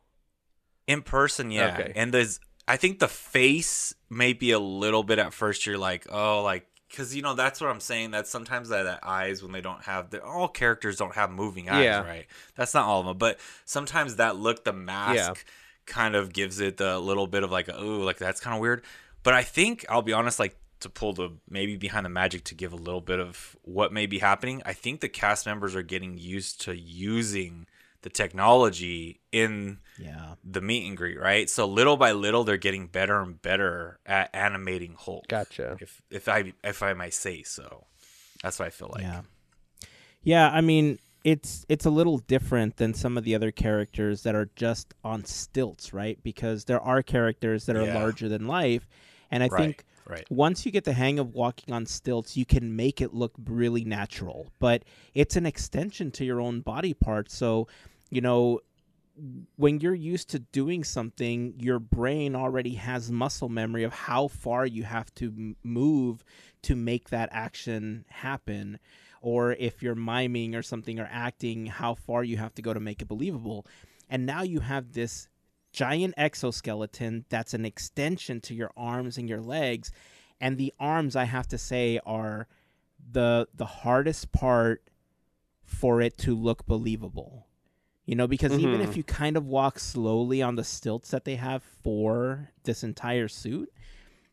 [0.86, 1.74] In person, yeah.
[1.78, 1.92] Okay.
[1.96, 5.64] And there's, I think the face may be a little bit at first.
[5.64, 8.12] You're like, oh, like, because you know that's what I'm saying.
[8.12, 11.68] That sometimes that, that eyes when they don't have the all characters don't have moving
[11.68, 12.00] eyes, Yeah.
[12.02, 12.26] right?
[12.54, 15.32] That's not all of them, but sometimes that look, the mask, Yeah.
[15.86, 18.84] kind of gives it the little bit of like, oh, like that's kind of weird.
[19.22, 22.54] But I think I'll be honest, like to pull the maybe behind the magic to
[22.54, 24.62] give a little bit of what may be happening.
[24.66, 27.66] I think the cast members are getting used to using
[28.04, 30.34] the technology in Yeah.
[30.44, 31.48] the meet and greet, right?
[31.48, 35.26] So little by little, they're getting better and better at animating Hulk.
[35.26, 35.76] Gotcha.
[35.80, 37.86] If if I if I may say so,
[38.42, 39.02] that's what I feel like.
[39.02, 39.22] Yeah.
[40.22, 44.34] Yeah, I mean, it's it's a little different than some of the other characters that
[44.34, 46.18] are just on stilts, right?
[46.22, 47.94] Because there are characters that are Yeah.
[47.94, 48.86] larger than life,
[49.30, 49.60] and I Right.
[49.60, 50.30] think right.
[50.30, 53.84] once you get the hang of walking on stilts, you can make it look really
[53.84, 54.52] natural.
[54.58, 54.84] But
[55.14, 57.66] it's an extension to your own body part, so
[58.14, 58.60] you know
[59.56, 64.66] when you're used to doing something, your brain already has muscle memory of how far
[64.66, 66.24] you have to move
[66.62, 68.78] to make that action happen.
[69.20, 72.80] Or if you're miming or something or acting, how far you have to go to
[72.80, 73.66] make it believable.
[74.10, 75.28] And now you have this
[75.72, 79.92] giant exoskeleton that's an extension to your arms and your legs.
[80.40, 82.48] And the arms, I have to say, are
[83.12, 84.82] the the hardest part
[85.64, 87.46] for it to look believable.
[88.06, 88.84] You know, because even Mhm.
[88.84, 93.28] if you kind of walk slowly on the stilts that they have for this entire
[93.28, 93.72] suit,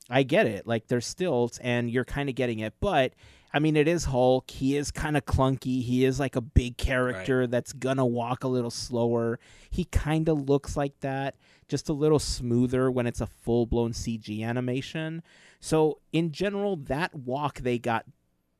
[0.09, 0.67] I get it.
[0.67, 2.73] Like there's stilts and you're kind of getting it.
[2.81, 3.13] But
[3.53, 4.49] I mean, it is Hulk.
[4.49, 5.81] He is kind of clunky.
[5.83, 9.39] He is like a big character that's gonna walk a little slower.
[9.69, 11.35] He kind of looks like that,
[11.69, 15.21] just a little smoother when it's a full blown CG animation.
[15.61, 18.05] So in general, that walk they got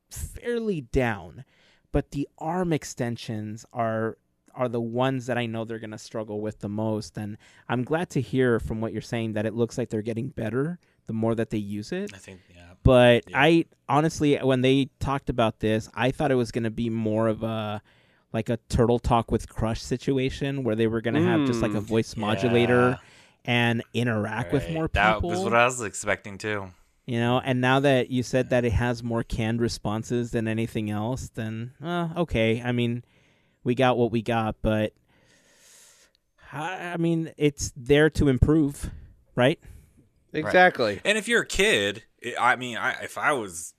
[0.09, 1.45] fairly down,
[1.91, 4.18] but the arm extensions are
[4.56, 7.38] are the ones that I know they're going to struggle with the most and
[7.70, 10.80] I'm glad to hear from what you're saying that it looks like they're getting better
[11.08, 12.12] the more that they use it.
[12.14, 12.62] I think yeah.
[12.84, 13.39] But Yeah.
[13.41, 17.28] I honestly when they talked about this, I thought it was going to be more
[17.28, 17.82] of a
[18.34, 21.74] like a turtle talk with crush situation where they were going to have just like
[21.74, 22.97] a Mm, voice modulator yeah.
[23.45, 25.02] and interact with more people.
[25.02, 26.72] That was what I was expecting too.
[27.08, 30.89] You know, and now that you said that it has more canned responses than anything
[30.89, 32.62] else, then uh, okay.
[32.64, 33.04] I mean,
[33.64, 34.93] we got what we got, but
[36.51, 38.89] I, I mean, it's there to improve,
[39.36, 39.59] right?
[40.34, 41.01] Exactly.
[41.03, 43.74] And if you're a kid, it, I mean, I, if I was,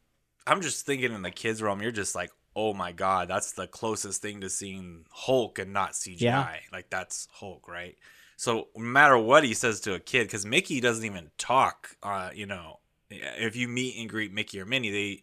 [0.46, 3.66] I'm just thinking in the kids realm, you're just like, oh my god, that's the
[3.66, 6.20] closest thing to seeing Hulk and not CGI.
[6.20, 6.56] Yeah.
[6.72, 7.96] Like that's Hulk, right?
[8.36, 11.96] So no matter what he says to a kid, because Mickey doesn't even talk.
[12.02, 15.22] Uh, you know, if you meet and greet Mickey or Minnie, they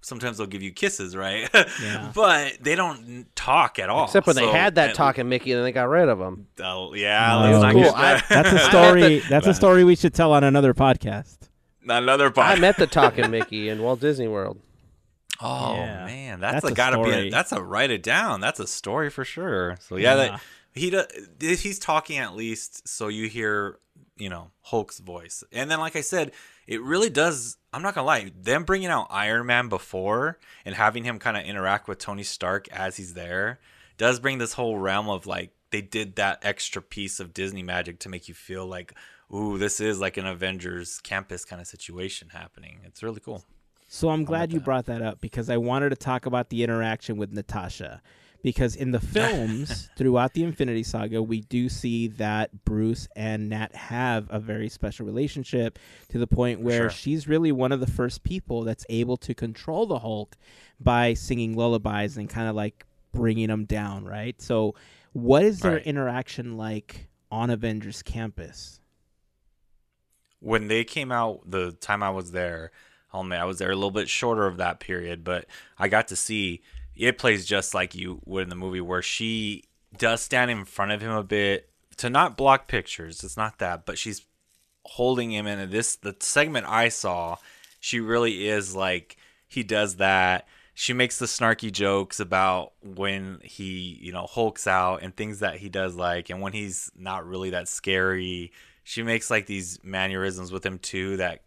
[0.00, 1.48] sometimes they'll give you kisses, right?
[1.82, 2.10] Yeah.
[2.14, 4.04] but they don't talk at all.
[4.06, 6.46] Except when they had that at- talking Mickey and then they got rid of him.
[6.62, 7.58] uh, yeah, No.
[7.60, 7.94] let's not cool.
[7.94, 9.18] I- That's a story.
[9.20, 11.36] That's a story we should tell on another podcast.
[11.82, 12.44] Not another podcast.
[12.44, 14.58] I met the talking Mickey in Walt Disney World.
[15.42, 16.04] Oh Yeah.
[16.04, 17.10] man, that's, That's a a gotta be.
[17.12, 18.42] A, that's a write it down.
[18.42, 19.78] That's a story for sure.
[19.80, 20.16] So yeah, Yeah.
[20.32, 20.40] That,
[20.74, 21.06] he does.
[21.62, 23.78] He's talking at least, so you hear,
[24.20, 26.32] you know, Hulk's voice, and then like I said,
[26.66, 27.56] it really does.
[27.72, 28.30] I'm not gonna lie.
[28.40, 32.68] Them bringing out Iron Man before and having him kind of interact with Tony Stark
[32.68, 33.58] as he's there
[33.96, 37.98] does bring this whole realm of like they did that extra piece of Disney magic
[38.00, 38.94] to make you feel like,
[39.34, 42.80] ooh, this is like an Avengers campus kind of situation happening.
[42.84, 43.44] It's really cool.
[43.88, 47.16] So I'm glad you brought that up because I wanted to talk about the interaction
[47.16, 48.00] with Natasha
[48.42, 53.74] because in the films throughout the Infinity Saga, we do see that Bruce and Nat
[53.74, 55.78] have a very special relationship
[56.08, 56.90] to the point where Sure.
[56.90, 60.36] she's really one of the first people that's able to control the Hulk
[60.78, 64.40] by singing lullabies and kind of like bringing him down, right?
[64.40, 64.74] So,
[65.12, 65.82] what is their Right.
[65.86, 68.80] interaction like on Avengers Campus?
[70.42, 72.70] when they came out the time I was there,
[73.12, 75.46] oh man, I was there a little bit shorter of that period, but
[75.78, 76.62] I got to see
[77.00, 79.64] it plays just like you would in the movie where she
[79.96, 83.24] does stand in front of him a bit to not block pictures.
[83.24, 84.26] It's not that, but she's
[84.84, 87.36] holding him in this the segment I saw,
[87.80, 89.16] she really is like
[89.48, 90.46] he does that.
[90.74, 95.56] She makes the snarky jokes about when he, you know, hulks out and things that
[95.56, 98.52] he does like and when he's not really that scary.
[98.82, 101.42] She makes like these mannerisms with him too that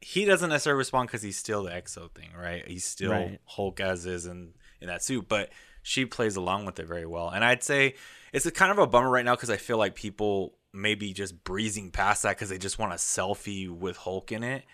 [0.00, 2.66] he doesn't necessarily respond because he's still the exo thing, right?
[2.66, 3.40] He's still Right.
[3.44, 5.50] Hulk as is in in that suit, but
[5.82, 7.28] she plays along with it very well.
[7.30, 7.94] And I'd say
[8.32, 11.90] it's kind of a bummer right now because I feel like people maybe just breezing
[11.90, 14.64] past that because they just want a selfie with Hulk in it.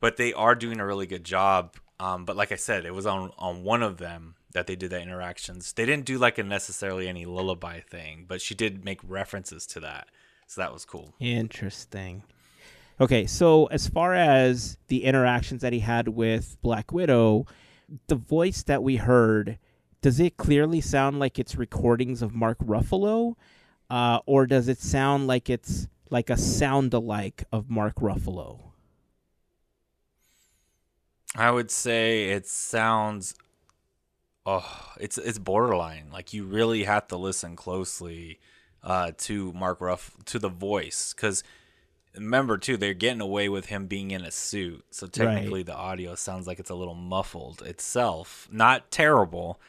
[0.00, 1.76] But they are doing a really good job.
[2.00, 4.90] Um, but like I said, it was on on one of them that they did
[4.90, 5.72] that interactions.
[5.72, 9.80] They didn't do like a necessarily any lullaby thing, but she did make references to
[9.80, 10.08] that,
[10.46, 11.14] so that was cool.
[11.20, 12.24] Interesting.
[13.00, 17.46] Okay, so as far as the interactions that he had with Black Widow,
[18.06, 19.58] the voice that we heard,
[20.00, 23.34] does it clearly sound like it's recordings of Mark Ruffalo?
[23.90, 28.72] Uh, or does it sound like it's like a sound alike of Mark Ruffalo?
[31.34, 33.34] I would say it sounds
[34.44, 36.10] oh, it's it's borderline.
[36.12, 38.40] Like you really have to listen closely
[38.82, 41.42] uh, to Mark Ruff to the voice cuz
[42.14, 44.84] remember too they're getting away with him being in a suit.
[44.90, 48.48] So technically the audio sounds like it's a little muffled itself.
[48.50, 49.60] Not terrible,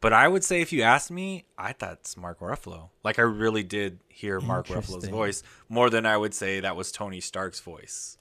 [0.00, 2.90] but I would say if you asked me, I thought it's Mark Ruffalo.
[3.02, 6.92] Like I really did hear Mark Ruffalo's voice more than I would say that was
[6.92, 8.18] Tony Stark's voice.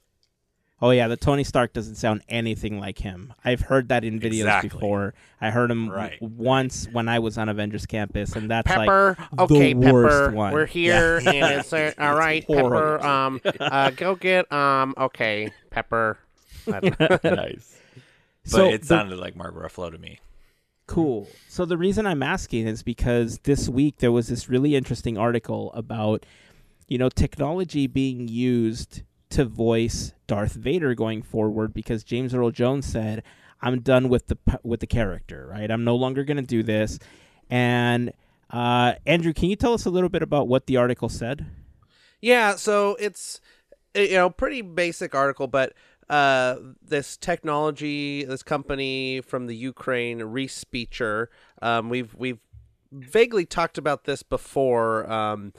[0.85, 3.33] Oh yeah, the Tony Stark doesn't sound anything like him.
[3.43, 4.69] I've heard that in videos Exactly.
[4.69, 5.15] before.
[5.41, 9.39] I heard him w- once when I was on Avengers Campus, and that's Pepper, like
[9.49, 10.53] okay, the worst Pepper, one.
[10.53, 11.27] we're here, and
[11.59, 12.99] it's uh, all right, horrible.
[12.99, 13.03] Pepper.
[13.03, 16.19] Um, uh, go get um, okay, Pepper.
[16.71, 17.19] I don't know.
[17.35, 17.71] nice.
[18.43, 20.19] But So it the- sounded like Mark Ruffalo to me.
[20.85, 21.27] Cool.
[21.49, 25.73] So the reason I'm asking is because this week there was this really interesting article
[25.73, 26.27] about,
[26.87, 29.01] you know, technology being used
[29.35, 33.23] to voice Darth Vader going forward because James Earl Jones said,
[33.61, 35.47] "I'm done with the with the character.
[35.51, 35.69] Right?
[35.69, 36.99] I'm no longer going to do this."
[37.49, 38.13] And
[38.49, 41.45] uh, Andrew, can you tell us a little bit about what the article said?
[42.21, 43.41] Yeah, so it's
[43.93, 45.73] you know pretty basic article, but
[46.09, 51.27] uh, this technology, this company from the Ukraine, Respeecher,
[51.61, 52.39] um, we've we've
[52.91, 55.51] vaguely talked about this before um,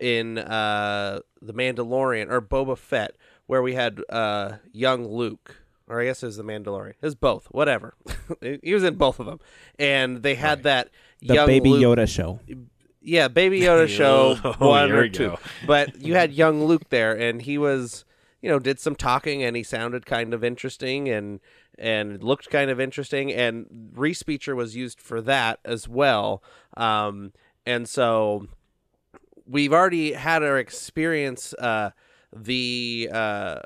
[0.00, 3.16] in uh, the Mandalorian or Boba Fett,
[3.46, 5.56] where we had uh, young Luke.
[5.88, 6.90] Or I guess it was the Mandalorian.
[6.90, 7.46] It was both.
[7.52, 7.94] Whatever.
[8.62, 9.38] he was in both of them,
[9.78, 10.88] and they had that
[11.20, 12.40] The young Baby Luke Yoda show.
[13.00, 15.36] yeah, Baby Yoda show Oh, one or two.
[15.66, 18.04] But you had young Luke there, and he was,
[18.42, 21.38] you know, did some talking, and he sounded kind of interesting, and
[21.78, 26.42] and looked kind of interesting, and Respeecher was used for that as well.
[26.76, 27.32] Um,
[27.64, 28.48] and so
[29.46, 31.54] we've already had our experience.
[31.54, 31.90] Uh,
[32.32, 33.60] the uh,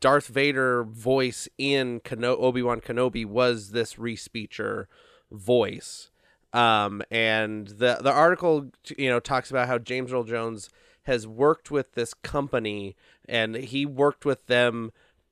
[0.00, 4.86] Darth Vader voice in Obi Wan Kenobi was this Respeecher
[5.30, 6.10] voice.
[6.52, 10.68] Um, and the the article you know talks about how James Earl Jones
[11.04, 12.96] has worked with this company
[13.28, 14.90] and he worked with them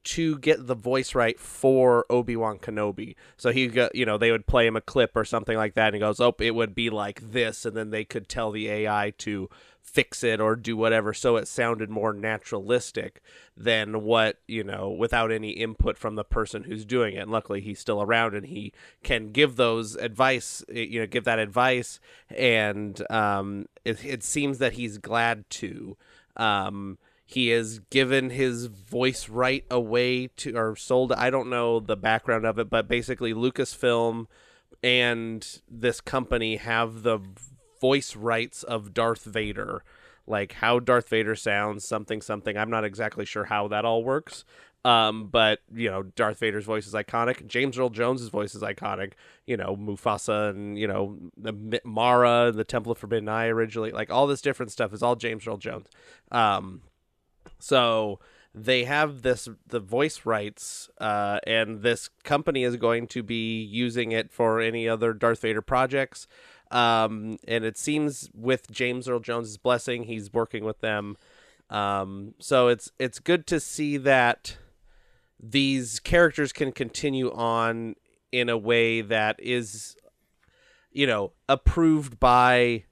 [0.08, 3.14] to get the voice right for Obi-Wan Kenobi.
[3.36, 5.96] So he you know, they would play him a clip or something like that and
[5.96, 9.12] he goes, "Oh, it would be like this." And then they could tell the AI
[9.18, 9.50] to
[9.82, 13.22] fix it or do whatever so it sounded more naturalistic
[13.54, 17.20] than what, you know, without any input from the person who's doing it.
[17.20, 21.24] And luckily he's still around and he can give those advice, eh, you know, give
[21.24, 22.00] that advice
[22.30, 25.98] and um it, it seems that he's glad to
[26.38, 26.96] um
[27.28, 32.46] he has given his voice right away to or sold i don't know the background
[32.46, 34.26] of it but basically lucasfilm
[34.82, 37.18] and this company have the
[37.80, 39.84] voice rights of darth vader
[40.26, 44.44] like how darth vader sounds something something i'm not exactly sure how that all works
[44.84, 47.46] um, but you know, Darth Vader's voice is iconic.
[47.46, 49.14] James Earl Jones's voice is iconic.
[49.44, 54.10] You know, Mufasa and you know the Mara, the Temple of Forbidden Eye originally, like
[54.10, 55.88] all this different stuff is all James Earl Jones.
[56.30, 56.82] Um,
[57.58, 58.20] so
[58.54, 64.12] they have this the voice rights, uh, and this company is going to be using
[64.12, 66.26] it for any other Darth Vader projects.
[66.70, 71.16] Um, and it seems with James Earl Jones's blessing, he's working with them.
[71.70, 74.56] Um, so it's it's good to see that
[75.40, 77.94] these characters can continue on
[78.32, 79.96] in a way that is,
[80.90, 82.84] you know, approved by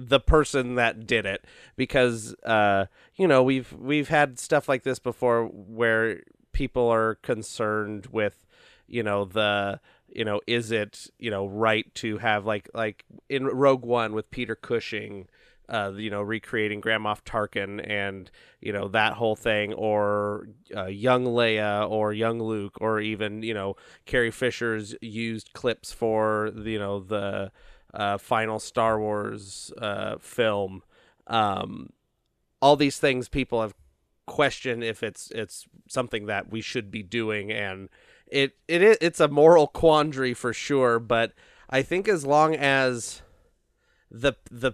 [0.00, 1.44] the person that did it
[1.76, 2.86] because uh
[3.16, 6.22] you know we've we've had stuff like this before where
[6.52, 8.46] people are concerned with
[8.86, 13.44] you know the you know is it you know right to have like like in
[13.44, 15.26] Rogue One with Peter Cushing
[15.68, 18.30] uh, you know, recreating Grand Moff Tarkin and
[18.60, 23.52] you know that whole thing, or uh, young Leia, or young Luke, or even you
[23.52, 23.76] know
[24.06, 27.52] Carrie Fisher's used clips for you know the
[27.94, 30.82] uh, final Star Wars uh, film.
[31.26, 31.90] Um,
[32.60, 33.74] all these things people have
[34.26, 37.88] questioned if it's it's something that we should be doing, and
[38.26, 40.98] it it is it's a moral quandary for sure.
[40.98, 41.32] But
[41.70, 43.22] I think as long as
[44.10, 44.72] the the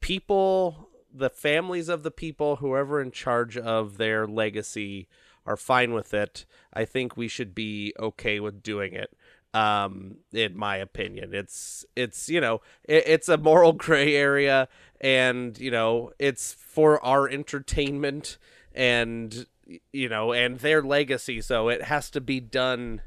[0.00, 5.08] people, the families of the people, whoever in charge of their legacy
[5.46, 9.15] are fine with it, I think we should be okay with doing it.
[9.56, 14.68] Um, in my opinion, it's it's you know it, it's a moral gray area,
[15.00, 18.38] and you know it's for our entertainment
[18.74, 19.46] and
[19.92, 23.00] you know and their legacy, so it has to be done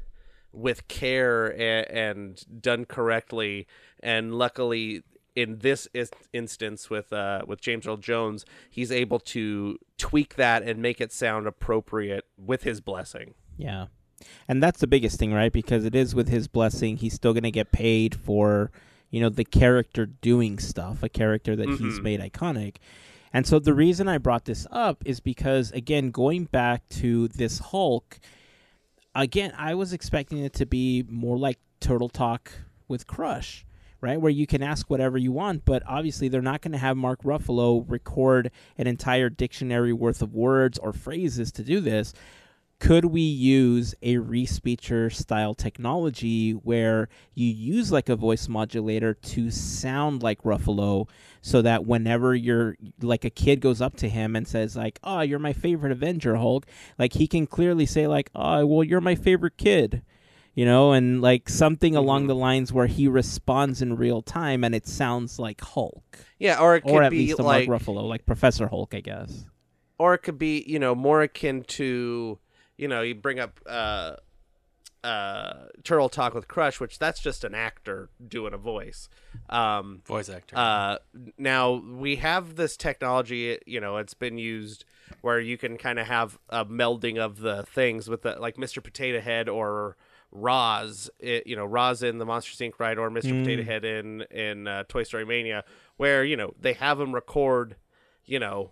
[0.52, 3.68] with care and, and done correctly.
[4.00, 5.04] And luckily,
[5.36, 10.64] in this is- instance with uh with James Earl Jones, he's able to tweak that
[10.64, 13.34] and make it sound appropriate with his blessing.
[13.56, 13.86] Yeah.
[14.48, 15.52] And that's the biggest thing, right?
[15.52, 18.70] Because it is with his blessing, he's still going to get paid for,
[19.10, 22.02] you know, the character doing stuff, a character that he's Mhm.
[22.02, 22.76] made iconic.
[23.32, 27.58] And so the reason I brought this up is because, again, going back to this
[27.60, 28.18] Hulk,
[29.14, 32.50] again, I was expecting it to be more like Turtle Talk
[32.88, 33.64] with Crush,
[34.00, 34.20] right?
[34.20, 37.22] Where you can ask whatever you want, but obviously they're not going to have Mark
[37.22, 42.12] Ruffalo record an entire dictionary worth of words or phrases to do this
[42.80, 49.50] could we use a respeecher style technology where you use like a voice modulator to
[49.50, 51.06] sound like Ruffalo
[51.42, 55.20] so that whenever you're like a kid goes up to him and says like oh
[55.20, 56.66] you're my favorite avenger hulk
[56.98, 60.02] like he can clearly say like oh well you're my favorite kid
[60.54, 62.28] you know and like something along Mhm.
[62.28, 66.76] the lines where he responds in real time and it sounds like hulk Yeah, or
[66.76, 69.44] it could or at be least like mark ruffalo like professor hulk i guess
[69.98, 72.38] or it could be you know more akin to
[72.80, 74.16] you know you bring up uh
[75.04, 79.08] uh turtle talk with crush which that's just an actor doing a voice
[79.48, 80.56] um Voice actor.
[80.56, 80.96] uh
[81.38, 84.84] now we have this technology you know it's been used
[85.20, 88.82] where you can kind of have a melding of the things with the like mr
[88.82, 89.96] potato head or
[90.32, 92.74] Roz, it, you know, Roz in the Monster Inc.
[92.78, 93.32] ride, or Mr.
[93.32, 93.42] Mm.
[93.42, 95.64] Potato Head in in uh, Toy Story Mania,
[95.96, 97.74] where you know they have them record,
[98.24, 98.70] you know,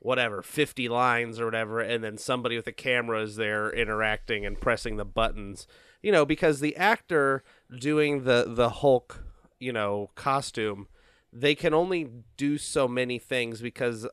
[0.00, 4.60] whatever 50 lines or whatever and then somebody with a camera is there interacting and
[4.60, 5.66] pressing the buttons.
[6.02, 7.42] You know because the actor
[7.76, 9.24] doing the the hulk
[9.58, 10.86] you know costume
[11.32, 14.06] they can only do so many things because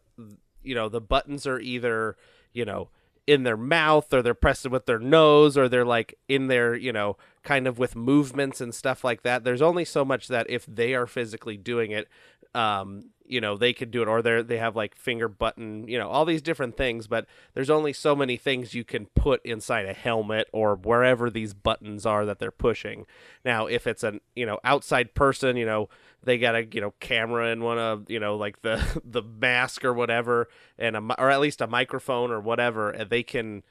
[0.63, 2.17] you know the buttons are either
[2.51, 2.89] you know
[3.27, 6.93] in their mouth or they're pressed with their nose or they're like in their you
[6.93, 9.43] know kind of with movements and stuff like that.
[9.43, 12.07] There's only so much that if they are physically doing it
[12.55, 15.97] um you know they could do it or they they have like finger button you
[15.97, 19.85] know all these different things but there's only so many things you can put inside
[19.85, 23.05] a helmet or wherever these buttons are that they're pushing.
[23.43, 25.89] Now if it's an you know outside person you know
[26.23, 29.83] they got a you know camera in one of you know like the the mask
[29.83, 30.47] or whatever
[30.77, 33.63] and a or at least a microphone or whatever and they can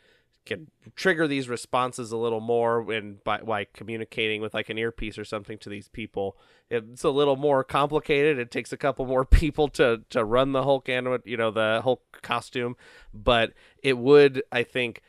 [0.46, 5.18] can trigger these responses a little more when by, by communicating with like an earpiece
[5.18, 6.36] or something to these people.
[6.70, 8.38] It's a little more complicated.
[8.38, 11.80] It takes a couple more people to to run the hulk and you know the
[11.82, 12.76] hulk costume
[13.12, 15.02] but it would i think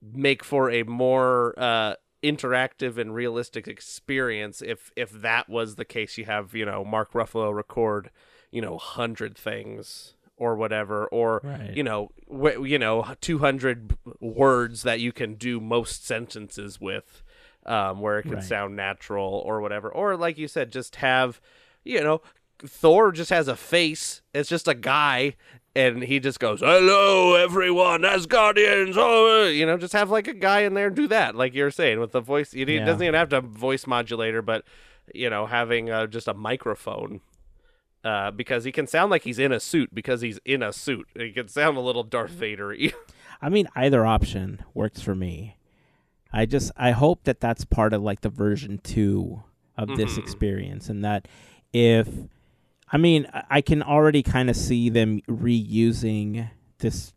[0.00, 6.18] make for a more uh interactive and realistic experience if if that was the case.
[6.18, 8.10] You have you know mark ruffalo record
[8.50, 11.74] you know 100 things or whatever or Right.
[11.76, 17.22] you know wh- you know 200 words that you can do most sentences with
[17.66, 18.42] um, where it can Right.
[18.44, 21.40] sound natural or whatever or like you said just have
[21.84, 22.20] you know
[22.60, 25.36] thor just has a face it's just a guy
[25.76, 30.60] and he just goes hello everyone asgardians oh you know just have like a guy
[30.62, 32.84] in there do that like you're saying with the voice he Yeah.
[32.84, 34.64] doesn't even have to voice modulator but
[35.14, 37.20] you know having uh, just a microphone
[38.08, 41.06] uh, because he can sound like he's in a suit because he's in a suit.
[41.14, 42.74] He can sound a little Darth Vader.
[43.42, 45.56] I mean, either option works for me.
[46.32, 49.42] I just I hope that that's part of like the version two
[49.76, 50.18] of this Mhm.
[50.22, 51.28] experience, and that
[51.72, 52.08] if
[52.90, 57.12] I mean, I can already kind of see them reusing this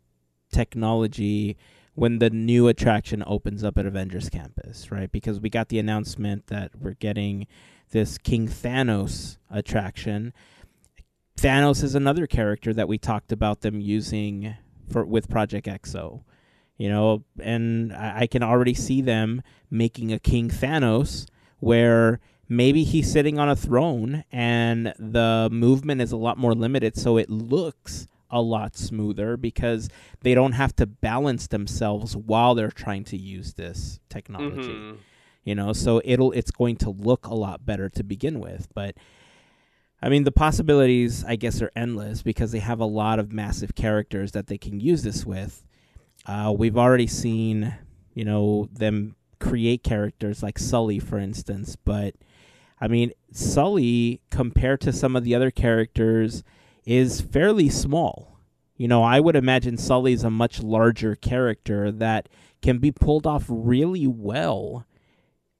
[0.52, 1.56] technology
[1.94, 5.10] when the new attraction opens up at Avengers Campus, right?
[5.10, 7.46] Because we got the announcement that we're getting
[7.90, 10.32] this King Thanos attraction.
[11.36, 14.54] Thanos is another character that we talked about them using
[14.90, 16.22] for with Project EXO.
[16.78, 21.26] You know, and I, I can already see them making a King Thanos
[21.60, 22.18] where
[22.48, 27.16] maybe he's sitting on a throne and the movement is a lot more limited so
[27.16, 29.88] it looks a lot smoother because
[30.22, 34.96] they don't have to balance themselves while they're trying to use this technology Mhm.
[35.44, 38.96] you know so it'll it's going to look a lot better to begin with but
[40.02, 43.74] i mean the possibilities i guess are endless because they have a lot of massive
[43.74, 45.64] characters that they can use this with
[46.26, 47.74] uh, we've already seen
[48.14, 52.14] you know them create characters like sully for instance but
[52.80, 56.44] i mean sully compared to some of the other characters
[56.84, 58.38] is fairly small
[58.76, 62.28] you know i would imagine sully's a much larger character that
[62.62, 64.86] can be pulled off really well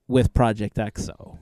[0.09, 1.38] with Project EXO.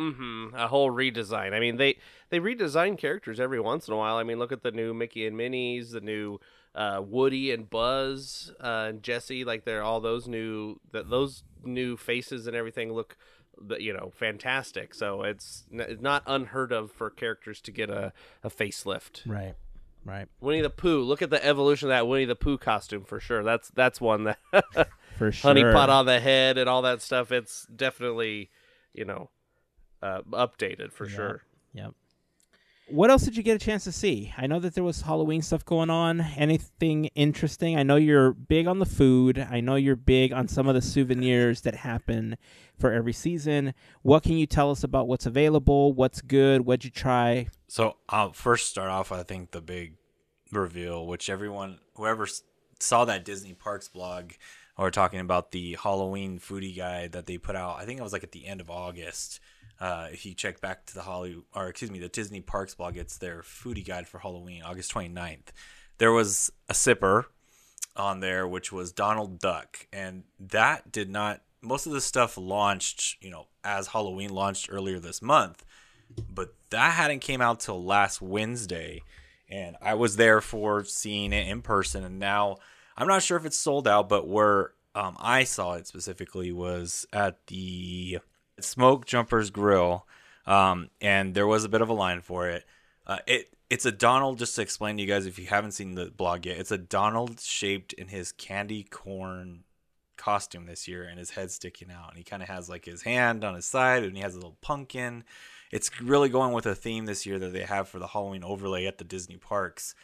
[0.00, 0.54] Mm-hmm.
[0.56, 1.52] A whole redesign.
[1.52, 1.98] I mean, they
[2.30, 4.16] they redesign characters every once in a while.
[4.16, 6.38] I mean, look at the new Mickey and Minnie's, the new
[6.74, 9.44] uh, Woody and Buzz uh, and Jesse.
[9.44, 13.16] Like they're all those new that those new faces and everything look,
[13.78, 14.94] you know, fantastic.
[14.94, 19.22] So it's, n- it's not unheard of for characters to get a, a facelift.
[19.26, 19.54] Right.
[20.02, 20.28] Right.
[20.40, 21.02] Winnie the Pooh.
[21.02, 23.42] Look at the evolution of that Winnie the Pooh costume for sure.
[23.44, 24.38] That's that's one that
[25.18, 25.50] For sure.
[25.50, 27.30] honey pot on the head and all that stuff.
[27.30, 28.48] It's definitely,
[28.94, 29.28] you know,
[30.02, 31.14] uh, updated for Yeah.
[31.16, 31.42] sure.
[31.74, 31.94] Yep.
[32.88, 34.34] What else did you get a chance to see?
[34.36, 36.20] I know that there was Halloween stuff going on.
[36.20, 37.78] Anything interesting?
[37.78, 39.38] I know you're big on the food.
[39.48, 42.36] I know you're big on some of the souvenirs that happen
[42.76, 43.74] for every season.
[44.02, 45.92] What can you tell us about what's available?
[45.92, 46.62] What's good?
[46.62, 47.46] What'd you try?
[47.68, 49.12] So I'll first start off.
[49.12, 49.94] I think the big
[50.50, 52.26] reveal, which everyone, whoever
[52.80, 54.32] saw that Disney Parks blog,
[54.76, 57.76] or talking about the Halloween foodie guide that they put out.
[57.78, 59.38] I think it was like at the end of August.
[59.80, 62.96] Uh, if you check back to the Holly, or excuse me, the Disney Parks blog,
[62.96, 65.48] it's their foodie guide for Halloween, August 29th.
[65.98, 67.24] There was a sipper
[67.96, 71.42] on there, which was Donald Duck, and that did not.
[71.62, 75.64] Most of the stuff launched, you know, as Halloween launched earlier this month
[76.32, 79.02] but that hadn't came out till last Wednesday,
[79.48, 82.04] and I was there for seeing it in person.
[82.04, 82.56] And now
[82.96, 87.06] I'm not sure if it's sold out, but where um, I saw it specifically was
[87.12, 88.18] at the
[88.64, 90.06] Smoke Jumpers Grill,
[90.46, 92.64] um, and there was a bit of a line for it.
[93.06, 94.38] Uh, it it's a Donald.
[94.38, 96.78] Just to explain to you guys, if you haven't seen the blog yet, it's a
[96.78, 99.64] Donald shaped in his candy corn
[100.16, 103.02] costume this year, and his head sticking out, and he kind of has like his
[103.02, 105.24] hand on his side, and he has a little pumpkin
[105.70, 108.86] it's really going with a theme this year that they have for the Halloween overlay
[108.86, 109.94] at the Disney parks.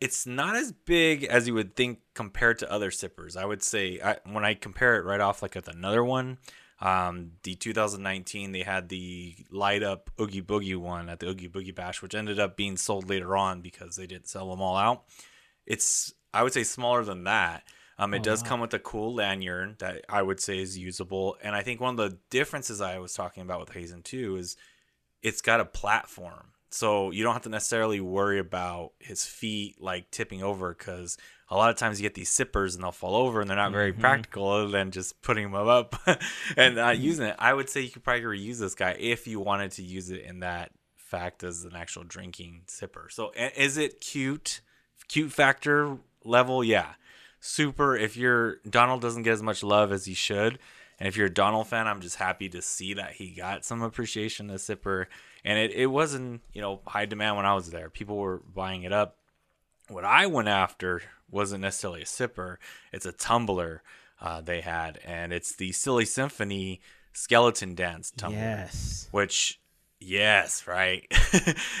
[0.00, 3.36] It's not as big as you would think compared to other sippers.
[3.36, 6.38] I would say I, when I compare it right off, like with another one,
[6.82, 11.74] um, the 2019 they had the light up Oogie Boogie one at the Oogie Boogie
[11.74, 15.04] Bash, which ended up being sold later on because they didn't sell them all out.
[15.64, 17.62] It's I would say smaller than that.
[17.98, 18.48] Um, it Oh, does wow.
[18.48, 21.98] come with a cool lanyard that I would say is usable, and I think one
[21.98, 24.56] of the differences I was talking about with Hazen 2 is
[25.22, 30.10] it's got a platform so you don't have to necessarily worry about his feet like
[30.10, 31.16] tipping over because
[31.50, 33.72] a lot of times you get these sippers and they'll fall over and they're not
[33.72, 34.00] very Mhm.
[34.00, 35.94] practical other than just putting them up
[36.56, 37.36] and not using it.
[37.38, 40.22] I would say you could probably reuse this guy if you wanted to use it
[40.22, 43.10] in that fact as an actual drinking sipper.
[43.10, 44.60] So is it cute?
[45.08, 46.64] Cute factor level?
[46.64, 46.94] Yeah.
[47.40, 50.58] Super if your donald doesn't get as much love as he should
[50.98, 53.82] and if you're a Donald fan, I'm just happy to see that he got some
[53.82, 55.06] appreciation as Sipper.
[55.44, 57.90] And it, it wasn't, you know, high demand when I was there.
[57.90, 59.16] People were buying it up.
[59.88, 62.56] What I went after wasn't necessarily a Sipper,
[62.92, 63.82] it's a tumbler
[64.20, 65.00] uh, they had.
[65.04, 66.80] And it's the Silly Symphony
[67.12, 69.08] Skeleton Dance tumbler Yes.
[69.10, 69.58] which
[70.04, 71.06] yes right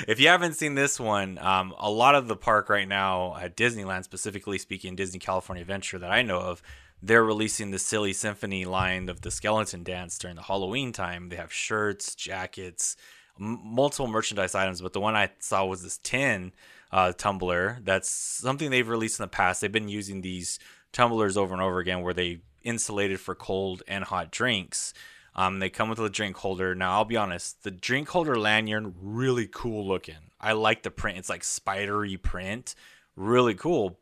[0.06, 3.56] if you haven't seen this one um, a lot of the park right now at
[3.56, 6.62] disneyland specifically speaking disney california adventure that i know of
[7.02, 11.36] they're releasing the silly symphony line of the skeleton dance during the halloween time they
[11.36, 12.94] have shirts jackets
[13.38, 16.52] multiple merchandise items but the one i saw was this tin
[16.92, 20.58] uh, tumbler that's something they've released in the past they've been using these
[20.92, 24.92] tumblers over and over again where they insulated for cold and hot drinks
[25.34, 26.74] um, they come with a drink holder.
[26.74, 30.30] Now, I'll be honest, the drink holder lanyard really cool looking.
[30.40, 31.18] I like the print.
[31.18, 32.74] It's like spidery print,
[33.16, 33.98] really cool.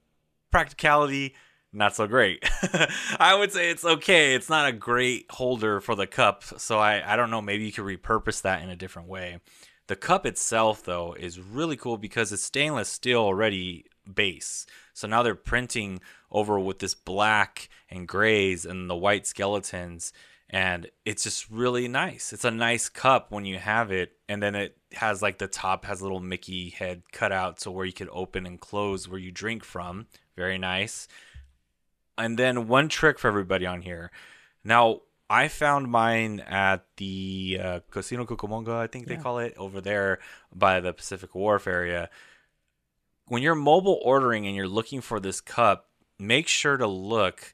[0.51, 1.35] Practicality,
[1.72, 2.44] not so great.
[3.18, 4.34] I would say it's okay.
[4.34, 7.42] It's not a great holder for the cup, so I I don't know.
[7.42, 9.38] Maybe you could repurpose that in a different way.
[9.90, 14.64] The cup itself, though, is really cool because it's stainless steel already base.
[14.94, 20.12] So now they're printing over with this black and grays and the white skeletons.
[20.48, 22.32] And it's just really nice.
[22.32, 24.12] It's a nice cup when you have it.
[24.28, 27.70] And then it has like the top has a little Mickey head cut out so
[27.70, 30.06] where you can open and close where you drink from.
[30.36, 31.09] Very nice.
[32.20, 34.10] And then one trick for everybody on here.
[34.62, 39.80] Now, I found mine at the uh, Cocina Cucamonga, I think they call it, over
[39.80, 40.18] there
[40.52, 42.10] by the Pacific Wharf area.
[43.26, 45.88] When you're mobile ordering and you're looking for this cup,
[46.18, 47.52] make sure to look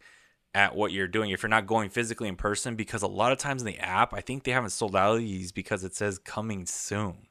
[0.54, 3.36] at what you're doing if you're not going physically in person because a lot of
[3.36, 6.18] times in the app, I think they haven't sold out of these because it says
[6.18, 7.28] coming soon.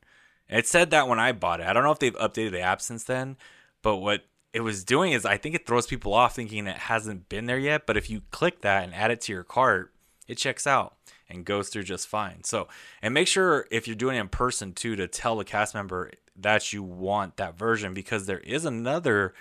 [0.47, 1.65] It said that when I bought it.
[1.65, 3.35] I don't know if they've updated the app since then,
[3.81, 4.25] but what
[4.55, 7.59] it was doing is I think it throws people off thinking it hasn't been there
[7.59, 7.85] yet.
[7.85, 9.91] But if you click that and add it to your cart,
[10.29, 10.95] it checks out
[11.29, 12.45] and goes through just fine.
[12.45, 12.69] So,
[13.01, 16.09] and make sure if you're doing it in person too to tell the cast member
[16.37, 19.33] that you want that version because there is another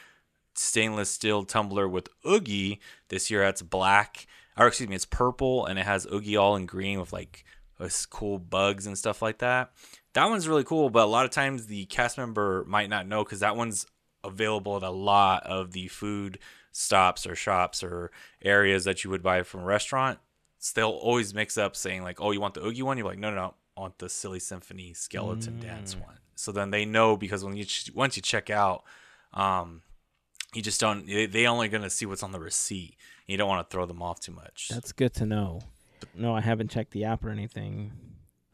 [0.55, 3.43] stainless steel tumbler with Oogie this year.
[3.43, 4.27] That's black,
[4.59, 7.45] or excuse me, it's purple and it has Oogie all in green with like
[7.79, 9.71] uh, this cool bugs and stuff like that.
[10.15, 13.23] That one's really cool, but a lot of times the cast member might not know
[13.23, 13.87] because that one's
[14.25, 16.39] available at a lot of the food
[16.73, 18.11] stops or shops or
[18.43, 20.19] areas that you would buy from a restaurant.
[20.75, 23.31] They'll always mix up saying like, "Oh, you want the Oogie one?" You're like, "No,
[23.31, 27.45] no, no, I want the Silly Symphony Skeleton Dance one." So then they know because
[27.45, 28.83] when you ch- once you check out,
[29.35, 29.83] um,
[30.55, 31.07] you just don't.
[31.07, 32.97] They they only gonna see what's on the receipt.
[33.27, 34.69] You don't want to throw them off too much.
[34.73, 35.61] That's good to know.
[36.15, 37.93] No, I haven't checked the app or anything,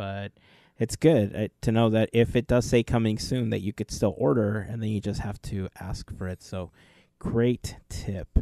[0.01, 0.32] but
[0.78, 3.90] it's good uh, to know that if it does say coming soon, that you could
[3.90, 6.43] still order, and then you just have to ask for it.
[6.43, 6.70] So,
[7.18, 8.39] great tip.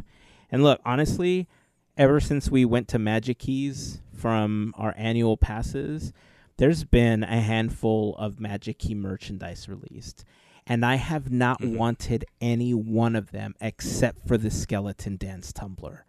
[0.49, 1.49] And look, honestly,
[1.97, 6.13] ever since we went to Magic Keys from our annual passes,
[6.55, 10.23] there's been a handful of Magic Key merchandise released.
[10.65, 16.05] And I have not wanted any one of them except for the skeleton dance tumbler.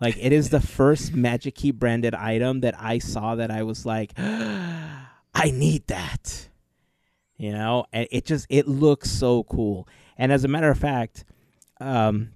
[0.00, 3.86] Like it is the first Magic Key branded item that I saw that I was
[3.86, 6.48] like, I need that.
[7.38, 9.86] You know, and it just it looks so cool.
[10.16, 11.24] And as a matter of fact,
[11.80, 12.30] um,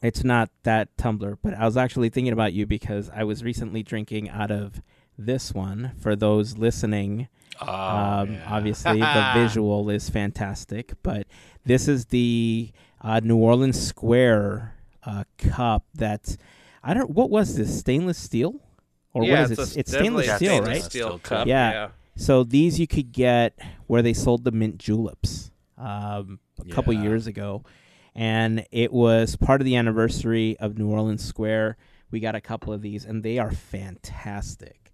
[0.00, 3.82] it's not that tumbler, but I was actually thinking about you because I was recently
[3.82, 4.80] drinking out of
[5.18, 5.92] this one.
[5.98, 7.28] For those listening,
[7.60, 8.44] Oh, um, yeah.
[8.48, 11.26] obviously the visual is fantastic, but
[11.66, 12.70] this is the
[13.02, 14.74] uh, New Orleans Square
[15.04, 15.84] uh, cup.
[15.94, 16.36] That
[16.82, 17.10] I don't.
[17.10, 17.78] What was this?
[17.78, 18.60] Stainless steel,
[19.12, 19.76] or yeah, what is it's, it?
[19.76, 20.82] a, It's stainless a steel, stainless right?
[20.84, 21.22] Steel Steel cup.
[21.38, 21.46] cup.
[21.46, 21.70] Yeah.
[21.72, 21.88] yeah.
[22.16, 27.02] So these you could get where they sold the mint juleps um, a couple Yeah.
[27.02, 27.64] years ago,
[28.14, 31.76] and it was part of the anniversary of New Orleans Square.
[32.10, 33.52] We got a couple of these, and they are
[34.12, 34.92] fantastic,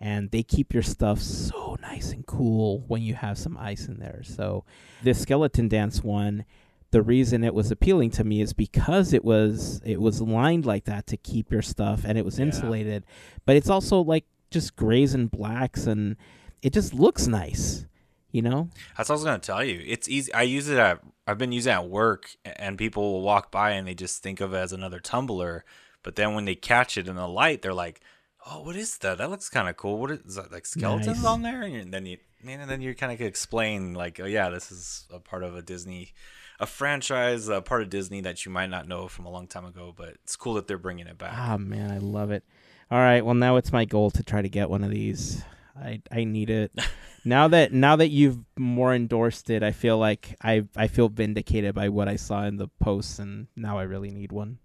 [0.00, 3.98] and they keep your stuff so nice and cool when you have some ice in
[3.98, 4.22] there.
[4.24, 4.64] So
[5.02, 6.44] the skeleton dance one.
[6.92, 10.84] The reason it was appealing to me is because it was it was lined like
[10.84, 12.46] that to keep your stuff and it was Yeah.
[12.46, 13.04] insulated,
[13.44, 16.16] but it's also like just grays and blacks and
[16.62, 17.84] it just looks nice,
[18.30, 18.70] you know?
[18.96, 19.82] That's what I was gonna tell you.
[19.86, 20.32] It's easy.
[20.32, 21.00] I use it at.
[21.26, 24.40] I've been using it at work, and people will walk by and they just think
[24.40, 25.64] of it as another tumbler.
[26.04, 28.00] But then when they catch it in the light, they're like,
[28.46, 29.18] "Oh, what is that?
[29.18, 29.98] That looks kind of cool.
[29.98, 30.52] What is, is that?
[30.52, 31.24] Like skeletons Nice.
[31.26, 34.70] on there?" And then you, and then you kind of explain like, "Oh yeah, this
[34.70, 36.14] is a part of a Disney,
[36.60, 39.64] a franchise, a part of Disney that you might not know from a long time
[39.64, 41.32] ago." But it's cool that they're bringing it back.
[41.34, 42.44] Ah man, I love it.
[42.90, 45.42] All right, well now it's my goal to try to get one of these.
[45.78, 46.72] I I need it.
[47.24, 51.74] now that now that you've more endorsed it, I feel like I I feel vindicated
[51.74, 54.58] by what I saw in the posts and now I really need one.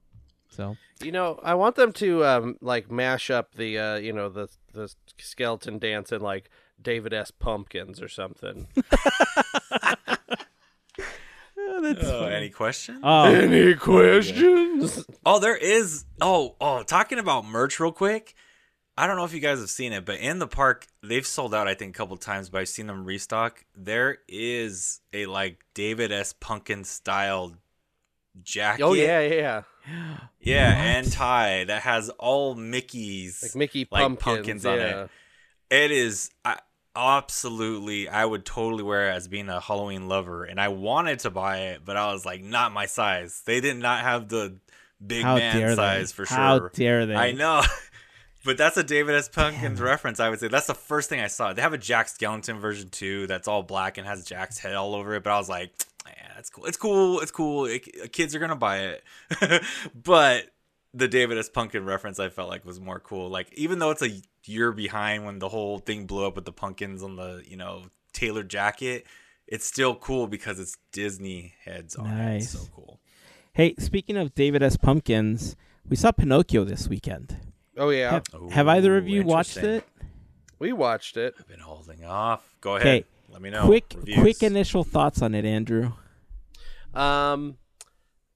[0.49, 4.29] So, You know, I want them to um like mash up the uh you know
[4.29, 6.49] the the skeleton dance and like
[6.81, 7.31] David S.
[7.31, 8.67] Pumpkins or something.
[11.73, 12.99] Oh, any questions?
[13.03, 15.05] oh, Any questions?
[15.25, 16.05] Oh, there is.
[16.19, 18.35] Oh, oh, talking about merch real quick.
[18.97, 21.55] I don't know if you guys have seen it, but in the park, they've sold
[21.55, 23.63] out, I think, a couple times, but I've seen them restock.
[23.75, 26.33] There is a like David S.
[26.33, 27.53] Pumpkin style
[28.43, 28.83] jacket.
[28.83, 29.61] Oh yeah, yeah, yeah.
[30.39, 35.03] Yeah, and tie that has all Mickey's Like Mickey like Pumpkins, pumpkins on yeah.
[35.03, 35.09] it.
[35.71, 36.59] It is I,
[36.95, 38.09] absolutely.
[38.09, 41.57] I would totally wear it as being a Halloween lover, and I wanted to buy
[41.59, 43.41] it, but I was like, not my size.
[43.45, 44.57] They did not have the
[45.05, 46.15] big how man size they?
[46.15, 46.37] for sure.
[46.37, 47.15] How dare they?
[47.15, 47.63] I know.
[48.43, 49.29] But that's a David S.
[49.29, 50.47] Pumpkins reference, I would say.
[50.47, 51.53] That's the first thing I saw.
[51.53, 54.95] They have a Jack Skellington version too that's all black and has Jack's head all
[54.95, 55.23] over it.
[55.23, 55.71] But I was like,
[56.07, 56.65] yeah, that's cool.
[56.65, 57.19] It's cool.
[57.19, 57.65] It's cool.
[57.65, 59.63] It, uh, kids are going to buy it.
[60.03, 60.47] but
[60.93, 61.49] the David S.
[61.49, 63.29] Pumpkin reference I felt like was more cool.
[63.29, 64.09] Like, even though it's a
[64.45, 67.83] year behind when the whole thing blew up with the pumpkins on the, you know,
[68.13, 69.05] tailored jacket,
[69.47, 72.35] it's still cool because it's Disney heads on it.
[72.37, 72.63] It's Nice.
[72.63, 72.99] so cool.
[73.53, 74.77] Hey, speaking of David S.
[74.77, 75.55] Pumpkins,
[75.87, 77.37] we saw Pinocchio this weekend.
[77.77, 79.85] Oh yeah, Have, have either of you watched it?
[80.59, 81.33] we watched it.
[81.39, 82.55] I've been holding off.
[82.61, 83.05] Go Okay, ahead.
[83.29, 83.65] Let me know.
[83.65, 84.19] quick, Reviews.
[84.19, 85.93] quick initial thoughts on it, Andrew.
[86.93, 87.57] Um,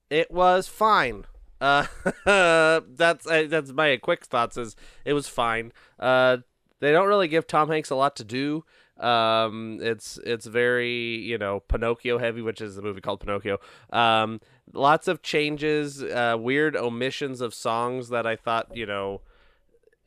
[0.09, 1.25] it was fine.
[1.61, 1.85] Uh,
[2.25, 4.57] that's uh, that's my quick thoughts.
[4.57, 4.75] Is
[5.05, 5.71] it was fine.
[5.99, 6.37] Uh,
[6.79, 8.63] they don't really give Tom Hanks a lot to do.
[8.99, 13.57] Um, it's it's very you know Pinocchio heavy, which is the movie called Pinocchio.
[13.91, 14.39] Um,
[14.73, 19.21] lots of changes, uh, weird omissions of songs that I thought you know.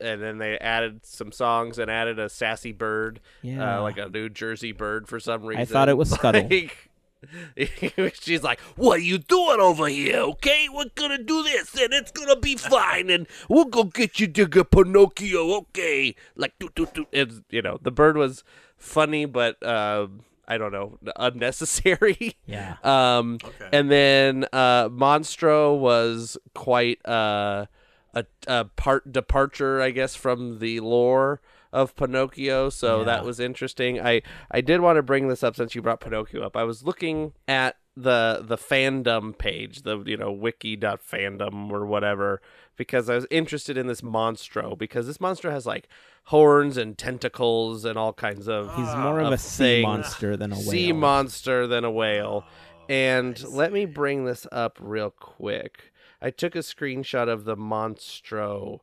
[0.01, 3.79] And then they added some songs and added a sassy bird, Yeah.
[3.79, 5.61] uh, like a New Jersey bird for some reason.
[5.61, 6.47] I thought it was Scuttle.
[6.49, 6.88] Like,
[8.13, 10.19] she's like, "What are you doing over here?
[10.19, 14.27] Okay, we're gonna do this, and it's gonna be fine, and we'll go get you
[14.27, 15.53] to get Pinocchio.
[15.57, 18.43] Okay, like, do do do." It's you know, the bird was
[18.77, 20.07] funny, but uh,
[20.47, 22.35] I don't know, unnecessary.
[22.45, 22.77] Yeah.
[22.83, 23.69] Um, Okay.
[23.71, 27.65] and then uh, Monstro was quite uh,
[28.13, 31.41] a, a part departure, I guess, from the lore
[31.71, 32.69] of Pinocchio.
[32.69, 33.05] So Yeah.
[33.05, 33.99] that was interesting.
[33.99, 34.21] I
[34.51, 36.55] I did want to bring this up since you brought Pinocchio up.
[36.57, 42.41] I was looking at the the fandom page, the you know wiki.fandom or whatever,
[42.77, 45.87] because I was interested in this Monstro because this monster has like
[46.25, 49.83] horns and tentacles and all kinds of He's more of of a sea things.
[49.83, 50.63] monster than a whale.
[50.69, 52.45] sea monster than a whale.
[52.87, 55.91] And let me bring this up real quick.
[56.21, 58.79] I took a screenshot of the Monstro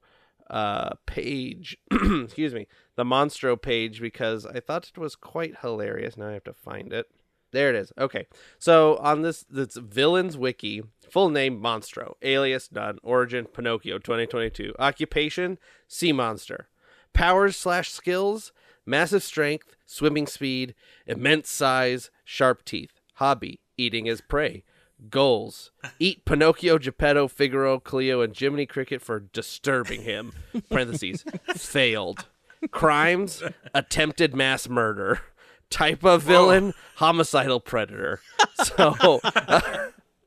[0.51, 1.77] uh, page.
[1.93, 2.66] Excuse me,
[2.97, 6.16] the Monstro page because I thought it was quite hilarious.
[6.16, 7.06] Now I have to find it.
[7.52, 7.93] There it is.
[7.97, 8.27] Okay,
[8.59, 15.59] so on this, this villains wiki, full name Monstro, alias none, origin Pinocchio, 2022, occupation
[15.86, 16.68] sea monster,
[17.12, 18.52] powers slash skills,
[18.85, 20.74] massive strength, swimming speed,
[21.06, 24.64] immense size, sharp teeth, hobby, eating his prey.
[25.10, 30.32] Goals: Eat Pinocchio, Geppetto, Figaro, Cleo, and Jiminy Cricket for disturbing him.
[30.70, 31.24] Parentheses.
[31.55, 32.27] failed.
[32.70, 33.43] Crimes:
[33.74, 35.20] Attempted mass murder.
[35.68, 38.20] Type of villain: Homicidal predator.
[38.62, 39.20] So,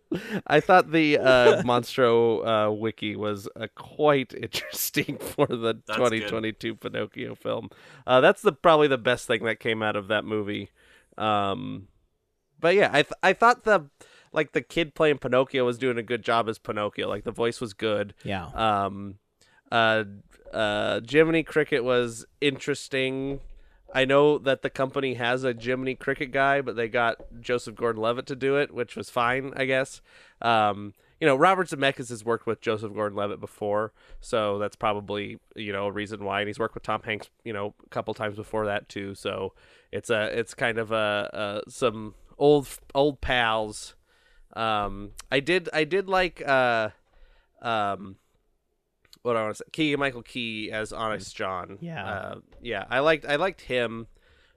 [0.47, 6.75] I thought the uh, Monstro uh, wiki was uh, quite interesting for the That's 2022
[6.75, 7.69] Pinocchio film.
[8.07, 10.71] Uh, that's the probably the best thing that came out of that movie.
[11.17, 11.87] Um,
[12.59, 13.85] but yeah, I th- I thought the
[14.31, 17.07] like the kid playing Pinocchio was doing a good job as Pinocchio.
[17.07, 18.13] Like the voice was good.
[18.23, 18.47] Yeah.
[18.47, 19.15] Um,
[19.71, 20.03] uh,
[20.53, 23.39] uh, Jiminy Cricket was interesting.
[23.93, 28.27] I know that the company has a Jiminy Cricket guy, but they got Joseph Gordon-Levitt
[28.27, 30.01] to do it, which was fine, I guess.
[30.41, 33.91] Um, you know, Robert Zemeckis has worked with Joseph Gordon-Levitt before,
[34.21, 36.39] so that's probably you know a reason why.
[36.41, 39.15] And he's worked with Tom Hanks, you know, a couple times before that too.
[39.15, 39.53] So
[39.91, 43.95] it's a it's kind of a, a some old old pals.
[44.53, 46.89] Um, I did I did like uh,
[47.61, 48.15] um,
[49.21, 51.77] what I want to say, Keegan Michael Key as Honest John.
[51.81, 52.05] Yeah.
[52.05, 52.85] uh, yeah.
[52.89, 54.07] I liked I liked him,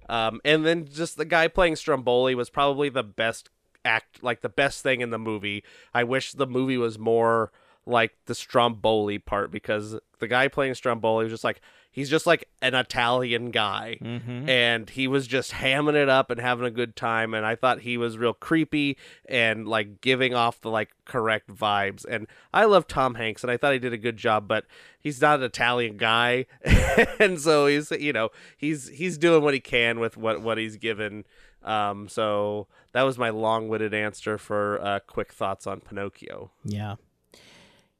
[0.08, 3.50] um, and then just the guy playing Stromboli was probably the best
[3.84, 5.64] act, like the best thing in the movie.
[5.92, 7.52] I wish the movie was more
[7.84, 11.60] like the Stromboli part because the guy playing Stromboli was just like
[11.92, 13.98] he's just like an Italian guy.
[14.02, 14.48] Mm-hmm.
[14.48, 17.34] and he was just hamming it up and having a good time.
[17.34, 18.96] And i thought he was real creepy
[19.28, 22.04] and like giving off the like correct vibes.
[22.08, 24.64] And i love tom hanks and i thought he did a good job but
[25.00, 26.46] he's not an italian guy.
[27.20, 30.76] And so he's you know he's he's doing what he can with what what he's
[30.76, 31.24] given.
[31.62, 36.50] Um so that was my long-winded answer for uh quick thoughts on pinocchio.
[36.64, 36.96] Yeah.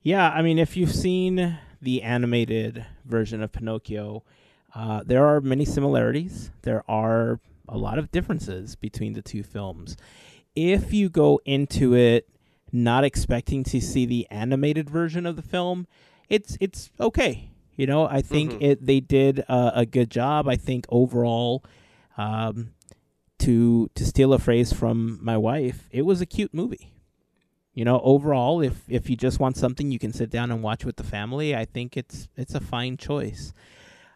[0.03, 4.25] Yeah, I mean, if you've seen the animated version of Pinocchio,
[4.75, 6.51] uh, there are many similarities.
[6.63, 9.97] There are a lot of differences between the two films.
[10.57, 12.29] If you go into it
[12.73, 15.87] not expecting to see the animated version of the film,
[16.29, 17.51] it's it's okay.
[17.77, 18.63] You know, I think Mhm.
[18.63, 20.49] it they did uh, a good job.
[20.49, 21.63] I think overall,
[22.17, 22.73] um,
[23.41, 26.93] to to steal a phrase from my wife, it was a cute movie.
[27.75, 30.85] You know, overall, if if you just want something you can sit down and watch
[30.85, 33.53] with the family, I think it's it's a fine choice.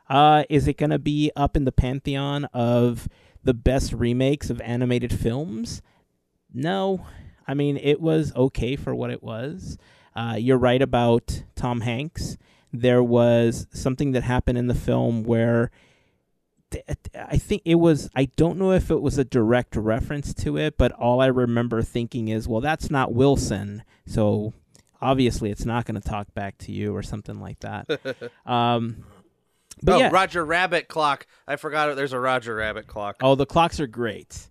[0.08, 3.08] Uh, is it going to be up in the pantheon of
[3.42, 5.82] the best remakes of animated films?
[6.52, 7.06] No.
[7.48, 9.78] I mean, it was okay for what it was.
[10.14, 12.36] Uh, you're right about Tom Hanks.
[12.72, 15.70] There was something that happened in the film where
[17.14, 20.76] I think it was, I don't know if it was a direct reference to it,
[20.78, 23.82] but all I remember thinking is, well, that's not Wilson.
[24.06, 24.52] So
[25.00, 27.88] obviously it's not going to talk back to you or something like that.
[28.46, 29.04] um,
[29.82, 30.10] But oh, yeah.
[30.12, 31.26] Roger Rabbit clock.
[31.46, 31.96] I forgot it.
[31.96, 33.16] There's a Roger Rabbit clock.
[33.22, 34.48] Oh, the clocks are great.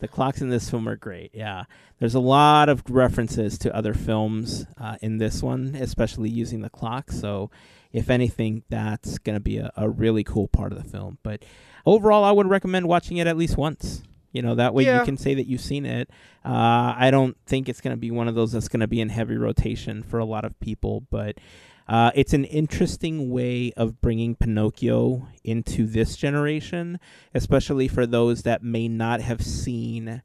[0.00, 1.30] The clocks in this film are great.
[1.32, 1.64] Yeah,
[1.98, 6.68] there's a lot of references to other films uh, in this one, especially using the
[6.68, 7.12] clock.
[7.12, 7.50] So,
[7.94, 11.16] if anything, that's going to be a, a really cool part of the film.
[11.22, 11.44] But
[11.86, 14.02] overall, I would recommend watching it at least once.
[14.32, 14.98] You know, that way Yeah.
[14.98, 16.10] you can say that you've seen it.
[16.44, 19.00] Uh, I don't think it's going to be one of those that's going to be
[19.00, 21.38] in heavy rotation for a lot of people, but
[21.86, 26.98] uh, it's an interesting way of bringing Pinocchio into this generation,
[27.32, 30.20] especially for those that may not have seen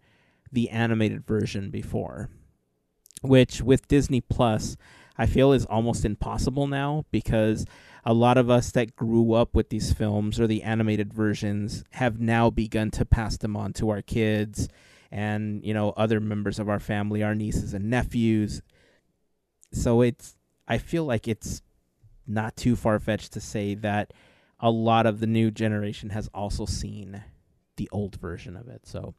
[0.52, 2.30] the animated version before.
[3.22, 4.78] Which, with Disney Plus,
[5.20, 7.66] I feel is almost impossible now because
[8.06, 12.22] a lot of us that grew up with these films or the animated versions have
[12.22, 14.70] now begun to pass them on to our kids
[15.12, 18.62] and you know other members of our family our nieces and nephews.
[19.74, 20.38] So it's
[20.70, 21.62] i feel like it's
[22.26, 24.14] not too far-fetched to say that
[24.62, 27.22] a lot of the new generation has also seen
[27.76, 28.88] the old version of it.
[28.88, 29.16] So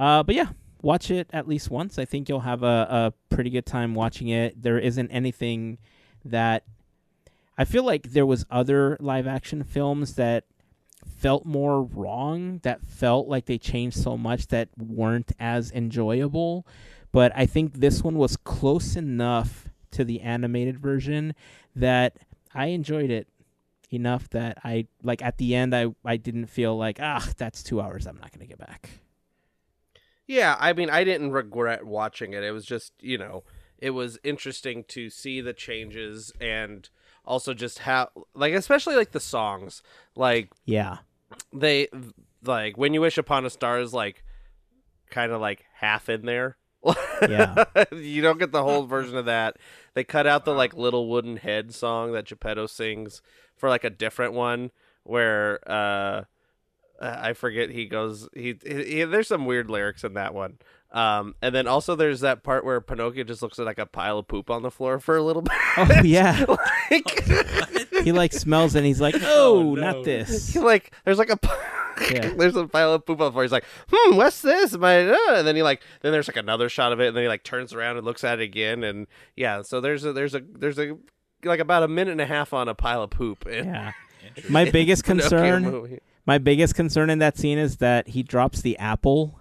[0.00, 0.48] uh but yeah
[0.82, 1.98] watch it at least once.
[1.98, 4.62] I think you'll have a, a pretty good time watching it.
[4.62, 5.78] There isn't anything
[6.24, 6.64] that
[7.56, 10.44] i feel like there was other live action films that
[11.16, 16.66] felt more wrong that felt like they changed so much that weren't as enjoyable.
[17.12, 21.34] But i think this one was close enough to the animated version
[21.74, 22.18] that
[22.54, 23.26] i enjoyed it
[23.90, 27.80] enough that i like at the end i i didn't feel like ah that's 2
[27.80, 28.06] hours.
[28.06, 28.90] I'm not going to get back
[30.28, 32.44] Yeah, I mean, I didn't regret watching it.
[32.44, 33.44] It was just, you know,
[33.78, 36.88] it was interesting to see the changes and
[37.24, 39.82] also just how, like, especially like the songs,
[40.14, 40.98] like yeah
[41.52, 41.88] they,
[42.44, 44.22] like, when you wish upon a star is like,
[45.10, 46.56] kind of like half in there.
[47.22, 47.64] Yeah.
[47.92, 49.56] you don't get the whole version of that.
[49.94, 53.22] They cut out the like little wooden head song that Geppetto sings
[53.56, 54.70] for like a different one
[55.02, 56.24] where uh
[57.00, 60.58] I forget he goes he, he, he- there's some weird lyrics in that one.
[60.90, 64.26] Um and then also there's that part where Pinocchio just looks like a pile of
[64.28, 65.52] poop on the floor for a little bit.
[65.76, 66.44] oh yeah
[66.90, 67.24] like,
[68.04, 71.38] he like smells and he's like oh, not this like there's like a
[72.10, 72.30] Yeah.
[72.36, 73.42] there's a pile of poop on the floor.
[73.42, 76.68] He's like, "Hmm, what's this?" My, uh, and then he like, then there's like another
[76.68, 79.08] shot of it, and then he like turns around and looks at it again, and
[79.34, 79.62] yeah.
[79.62, 80.96] So there's a there's a there's a
[81.44, 83.46] like about a minute and a half on a pile of poop.
[83.48, 83.92] in yeah
[84.48, 85.98] my biggest Pinocchio concern movie.
[86.28, 89.40] My biggest concern in that scene is that he drops the apple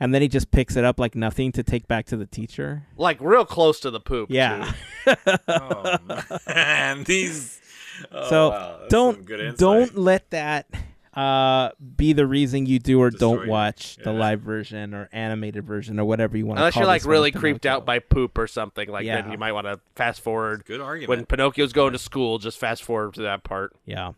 [0.00, 2.82] and then he just picks it up like nothing to take back to the teacher.
[2.96, 4.28] like real close to the poop.
[4.28, 4.72] Yeah.
[5.04, 5.14] too.
[5.46, 5.96] Oh
[6.48, 7.60] man, these.
[8.10, 10.66] Oh, so wow, don't don't let that
[11.14, 13.50] uh, be the reason you do or Destroy don't you.
[13.52, 17.04] watch the live version or animated version or whatever you want to Unless you're like
[17.04, 19.22] really creeped out by poop or something, like Yeah.
[19.22, 20.64] then you might want to fast forward.
[20.66, 21.08] Good argument.
[21.08, 23.76] When Pinocchio's going to school, just fast forward to that part.
[23.86, 24.12] Yeah.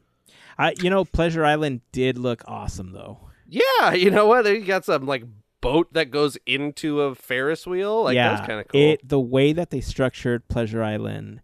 [0.58, 3.20] I you know Pleasure Island did look awesome though.
[3.48, 4.46] Yeah, you know what?
[4.46, 5.24] You got some like
[5.60, 8.04] boat that goes into a Ferris wheel.
[8.04, 8.80] Like yeah, that's kind of cool.
[8.80, 11.40] It the way that they structured Pleasure Island,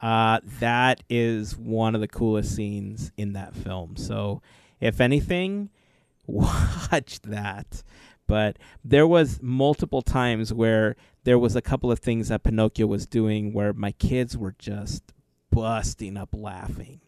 [0.00, 3.96] uh, that is one of the coolest scenes in that film.
[3.96, 4.42] So,
[4.80, 5.70] if anything,
[6.26, 7.82] watch that.
[8.26, 13.06] But there was multiple times where there was a couple of things that Pinocchio was
[13.06, 15.12] doing where my kids were just
[15.50, 17.00] busting up laughing.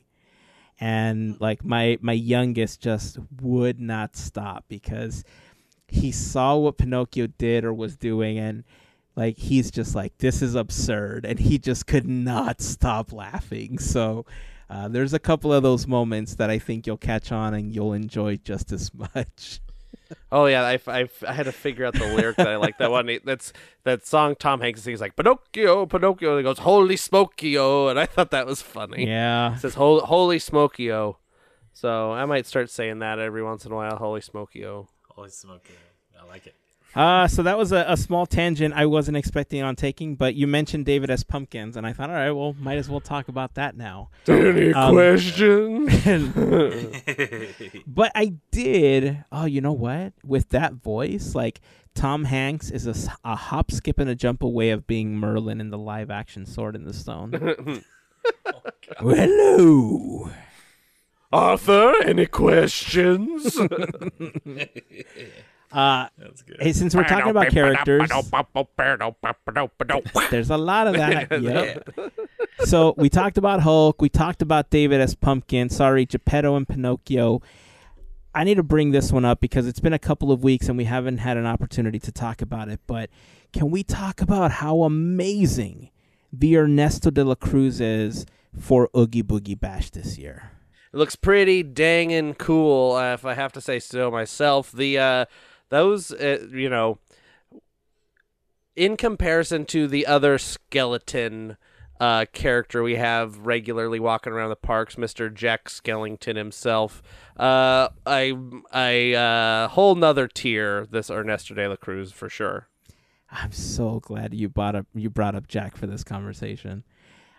[0.79, 5.25] And like my my youngest just would not stop because
[5.89, 8.65] he saw what Pinocchio did or was doing and
[9.15, 13.79] like he's just like this is absurd and he just could not stop laughing.
[13.79, 14.27] So
[14.69, 17.93] uh, there's a couple of those moments that i think you'll catch on and you'll
[17.93, 19.61] enjoy just as much
[20.31, 22.79] Oh yeah, I, I, I had to figure out the lyric that I like.
[22.79, 23.53] That one, that's
[23.85, 26.31] that song Tom Hanks sings like Pinocchio, Pinocchio.
[26.31, 29.07] And he goes, "Holy Smokio," and I thought that was funny.
[29.07, 31.17] yeah It says "Holy, Holy Smokio,"
[31.73, 33.97] so I might start saying that every once in a while.
[33.97, 34.89] Holy Smokio.
[35.09, 35.67] Holy smoke!
[36.21, 36.55] I like it.
[36.97, 40.47] Uh, so that was a, a small tangent i wasn't expecting on taking but you
[40.47, 43.55] mentioned david s pumpkins and i thought all right well might as well talk about
[43.55, 45.95] that now Any Um, questions?
[47.87, 49.25] but I did.
[49.31, 50.13] Oh, you know what?
[50.25, 51.61] With that voice, like
[51.95, 52.95] Tom Hanks is a,
[53.25, 56.75] a hop, skip, and a jump away of being Merlin in the live action Sword
[56.77, 57.33] in the Stone.
[58.99, 60.31] Hello.
[61.33, 63.59] Arthur, any questions?
[65.77, 66.09] Uh,
[66.47, 66.57] good.
[66.59, 68.09] hey, since we're talking about characters,
[70.31, 71.29] there's a lot of that.
[71.43, 71.91] yep.
[72.65, 74.01] So we talked about Hulk.
[74.01, 75.15] We talked about David S.
[75.15, 75.69] Pumpkin.
[75.69, 77.43] Sorry, Geppetto and Pinocchio.
[78.35, 80.79] I need to bring this one up because it's been a couple of weeks and
[80.79, 82.81] we haven't had an opportunity to talk about it.
[82.87, 83.11] But
[83.53, 85.91] can we talk about how amazing
[86.33, 88.25] the Ernesto de la Cruz is
[88.59, 90.53] for Oogie Boogie Bash this year?
[90.91, 94.73] It looks pretty dangin' cool, uh, if I have to say so myself.
[94.73, 95.25] The uh,
[95.69, 96.99] those, uh, you know,
[98.75, 101.57] in comparison to the other skeleton
[101.99, 107.03] uh, character we have regularly walking around the parks, Mister Jack Skellington himself,
[107.39, 108.37] uh, I
[108.75, 110.87] a uh, whole nother tier.
[110.91, 112.69] This Ernesto de la Cruz for sure.
[113.31, 116.85] I'm so glad you brought up you brought up Jack for this conversation.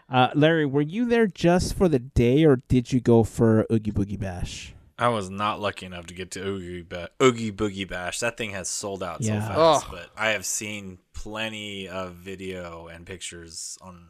[0.10, 3.92] Uh, Larry, were you there just for the day, or did you go for Oogie
[3.92, 4.74] Boogie Bash?
[5.00, 8.20] I was not lucky enough to get to Oogie, ba- Oogie Boogie Bash.
[8.20, 9.42] That thing has sold out Yeah.
[9.42, 9.90] so fast, Oh.
[9.92, 14.10] but I have seen plenty of video and pictures on,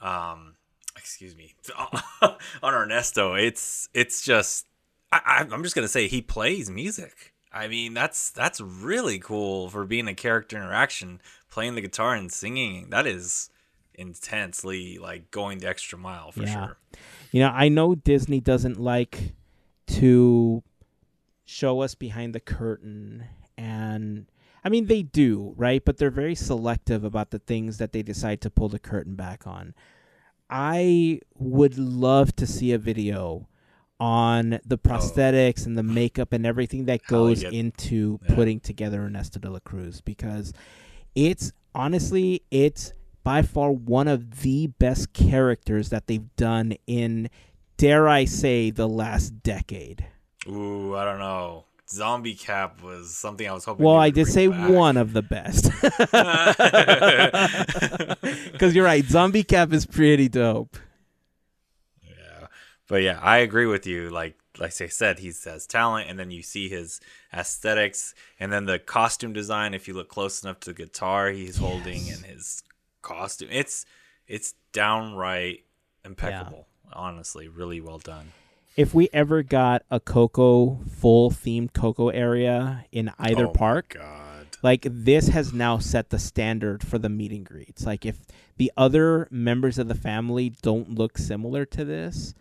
[0.00, 0.54] um,
[0.96, 1.54] excuse me,
[2.62, 3.34] on Ernesto.
[3.34, 4.66] It's it's just,
[5.10, 7.34] I, I- I'm just gonna say he plays music.
[7.52, 11.20] I mean, that's that's really cool for being a character interaction,
[11.50, 12.90] playing the guitar and singing.
[12.90, 13.50] That is
[13.94, 16.66] intensely like going the extra mile for Yeah.
[16.66, 16.76] sure.
[17.32, 19.34] You know, I know Disney doesn't like
[19.98, 20.62] to
[21.44, 23.24] show us behind the curtain
[23.56, 24.26] and
[24.64, 25.82] I mean they do, right?
[25.84, 29.46] But they're very selective about the things that they decide to pull the curtain back
[29.46, 29.74] on.
[30.48, 33.48] I would love to see a video
[33.98, 34.88] on the oh.
[34.88, 38.34] prosthetics and the makeup and everything that goes get- into Yeah.
[38.34, 40.52] putting together Ernesto de la Cruz because
[41.14, 42.92] it's honestly it's
[43.22, 47.28] by far one of the best characters that they've done in
[47.80, 50.04] dare I say the last decade.
[50.46, 51.64] Ooh, I don't know.
[51.88, 53.86] Zombie Cap was something I was hoping.
[53.86, 54.70] Well, I did say back.
[54.70, 55.64] one of the best.
[58.58, 60.76] Cuz you're right, Zombie Cap is pretty dope.
[62.02, 62.48] Yeah,
[62.86, 64.10] but yeah, I agree with you.
[64.10, 67.00] Like, like I said, he has talent, and then you see his
[67.32, 69.72] aesthetics, and then the costume design.
[69.72, 72.62] If you look close enough to the guitar he's holding and his
[73.00, 73.86] costume, it's
[74.28, 75.64] it's downright
[76.04, 76.66] impeccable.
[76.92, 78.32] Honestly, really well done.
[78.76, 83.96] If we ever got a Coco full themed Coco area in either Oh my park,
[83.98, 84.46] God.
[84.62, 87.84] like this has now set the standard for the meet and greets.
[87.84, 88.20] Like if
[88.56, 92.34] the other members of the family don't look similar to this,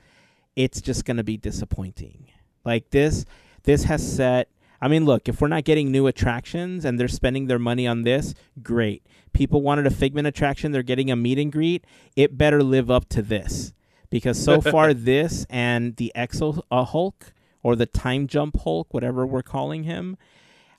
[0.56, 2.28] it's just going to be disappointing.
[2.64, 3.26] Like this
[3.64, 4.50] this has set
[4.82, 8.04] I mean, look, if we're not getting new attractions and they're spending their money on
[8.04, 9.06] this, great.
[9.34, 11.84] People wanted a Figment attraction, they're getting a meet and greet.
[12.16, 13.74] It better live up to this.
[14.10, 19.26] Because so far this and the Exo uh, Hulk or the Time Jump Hulk, whatever
[19.26, 20.18] we're calling him,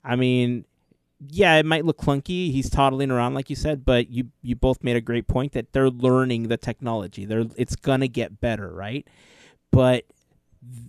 [0.03, 0.65] I mean,
[1.29, 2.51] yeah, it might look clunky.
[2.51, 5.71] He's toddling around, like you said, but you you both made a great point that
[5.71, 7.25] they're learning the technology.
[7.25, 9.07] They're it's gonna get better, right?
[9.71, 10.05] But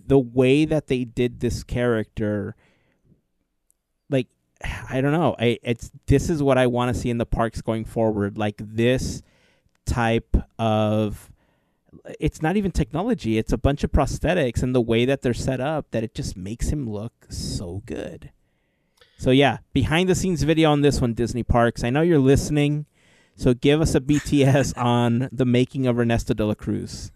[0.07, 2.55] the way that they did this character,
[4.09, 4.27] like
[4.89, 7.61] I don't know, I it's this is what I want to see in the parks
[7.61, 8.37] going forward.
[8.37, 9.21] Like this
[9.85, 11.31] type of
[12.19, 15.59] it's not even technology it's a bunch of prosthetics and the way that they're set
[15.59, 18.31] up that it just makes him look so good.
[19.17, 21.83] So yeah behind the scenes video on this one disney parks.
[21.83, 22.85] I know you're listening
[23.35, 27.11] so give us a bts on the making of ernesto de la cruz.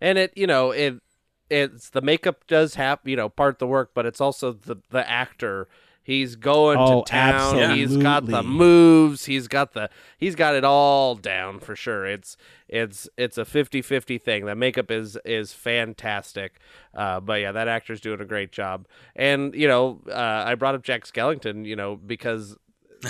[0.00, 1.00] And it you know it
[1.48, 4.76] it's the makeup does have you know part of the work but it's also the
[4.90, 5.68] the actor
[6.06, 7.76] he's going Oh, to town.
[7.76, 9.24] He's got the moves.
[9.26, 12.06] He's got the he's got it all down for sure.
[12.06, 12.36] It's
[12.68, 14.46] it's it's a 50-50 thing.
[14.46, 16.60] The makeup is is fantastic.
[16.94, 18.86] Uh but yeah that actor's doing a great job.
[19.16, 22.56] And you know uh i brought up jack skellington you know because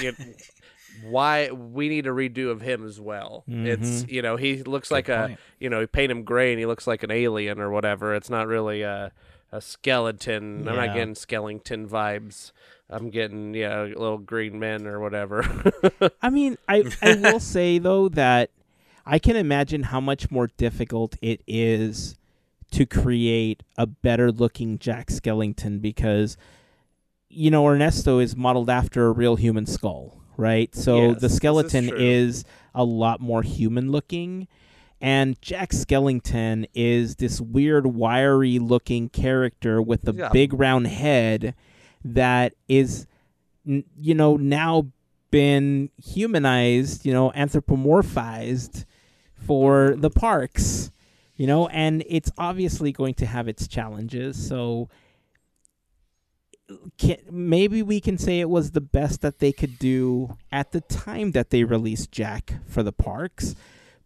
[0.00, 0.12] you
[1.04, 3.44] why we need a redo of him as well.
[3.46, 6.64] It's you know he looks like a you know you paint him gray and he
[6.66, 8.14] looks like an alien or whatever.
[8.14, 9.12] It's not really a
[9.52, 10.66] a skeleton.
[10.68, 12.52] I'm not getting skeleton vibes.
[12.88, 15.44] I'm getting yeah little green men or whatever.
[16.22, 18.50] I mean, I I will say though that
[19.04, 22.16] I can imagine how much more difficult it is
[22.72, 26.36] to create a better looking Jack Skellington because
[27.28, 30.74] you know Ernesto is modeled after a real human skull, right?
[30.74, 32.44] So Yes, the this is skeleton is
[32.74, 34.48] a lot more human looking.
[34.98, 40.30] And Jack Skellington is this weird, wiry looking character with a Yeah.
[40.30, 41.54] big round head
[42.14, 43.06] that is,
[43.64, 44.86] you know, now
[45.30, 48.84] been humanized, you know, anthropomorphized
[49.34, 50.90] for the parks,
[51.36, 54.48] you know, and it's obviously going to have its challenges.
[54.48, 54.88] So
[56.98, 60.80] can, maybe we can say it was the best that they could do at the
[60.80, 63.54] time that they released Jack for the parks.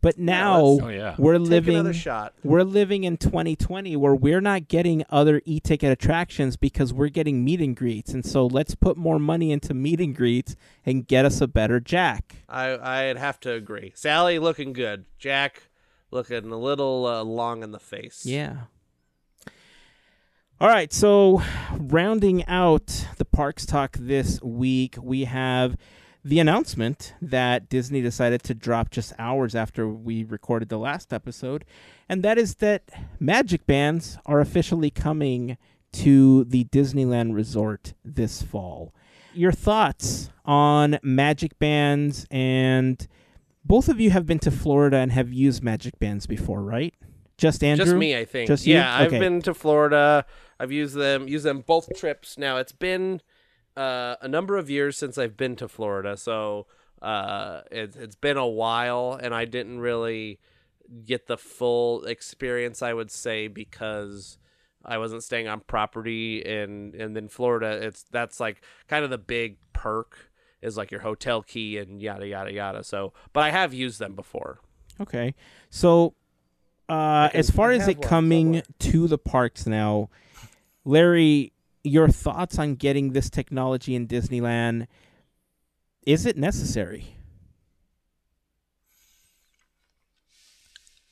[0.03, 1.15] But now let's- Oh, yeah.
[1.19, 2.33] we're Take living shot.
[2.43, 7.61] we're living in 2020 where we're not getting other e-ticket attractions because we're getting meet
[7.61, 10.57] and greets and so let's put more money into meet and greets
[10.87, 13.93] and get us a better jack I I'd have to agree.
[13.95, 15.05] Sally looking good.
[15.19, 15.65] Jack
[16.11, 18.25] looking a little uh, long in the face.
[18.25, 18.63] yeah
[20.61, 21.43] All right, so
[21.79, 25.77] rounding out the parks talk this week, we have
[26.25, 31.65] the announcement that Disney decided to drop just hours after we recorded the last episode,
[32.09, 32.83] and that is that
[33.19, 35.57] Magic Bands are officially coming
[35.93, 38.95] to the Disneyland Resort this fall.
[39.35, 43.07] Your thoughts on Magic Bands and
[43.65, 46.95] both of you have been to Florida and have used Magic Bands before, right?
[47.39, 47.85] Just Andrew?
[47.87, 48.49] Just me, I think.
[48.49, 48.75] Just you?
[48.75, 49.19] yeah, I've Okay.
[49.19, 50.25] been to Florida.
[50.59, 52.37] I've used them used them both trips.
[52.37, 53.21] Now it's been
[53.77, 56.67] uh, a number of years since I've been to Florida, so
[57.03, 60.39] uh, it, it's been a while, and I didn't really
[61.05, 62.83] get the full experience.
[62.83, 64.39] I would say because
[64.85, 69.19] I wasn't staying on property, and and then Florida, it's that's like kind of the
[69.19, 70.31] big perk
[70.63, 72.85] is like your hotel key and yada yada yada.
[72.85, 74.61] So, but I have used them before.
[75.01, 75.35] Okay.
[75.71, 76.15] So,
[76.89, 78.63] uh, can- as far as it coming somewhere.
[78.79, 80.11] to the parks now,
[80.85, 81.53] Larry,
[81.83, 84.87] your thoughts on getting this technology in Disneyland?
[86.07, 87.17] Is it necessary?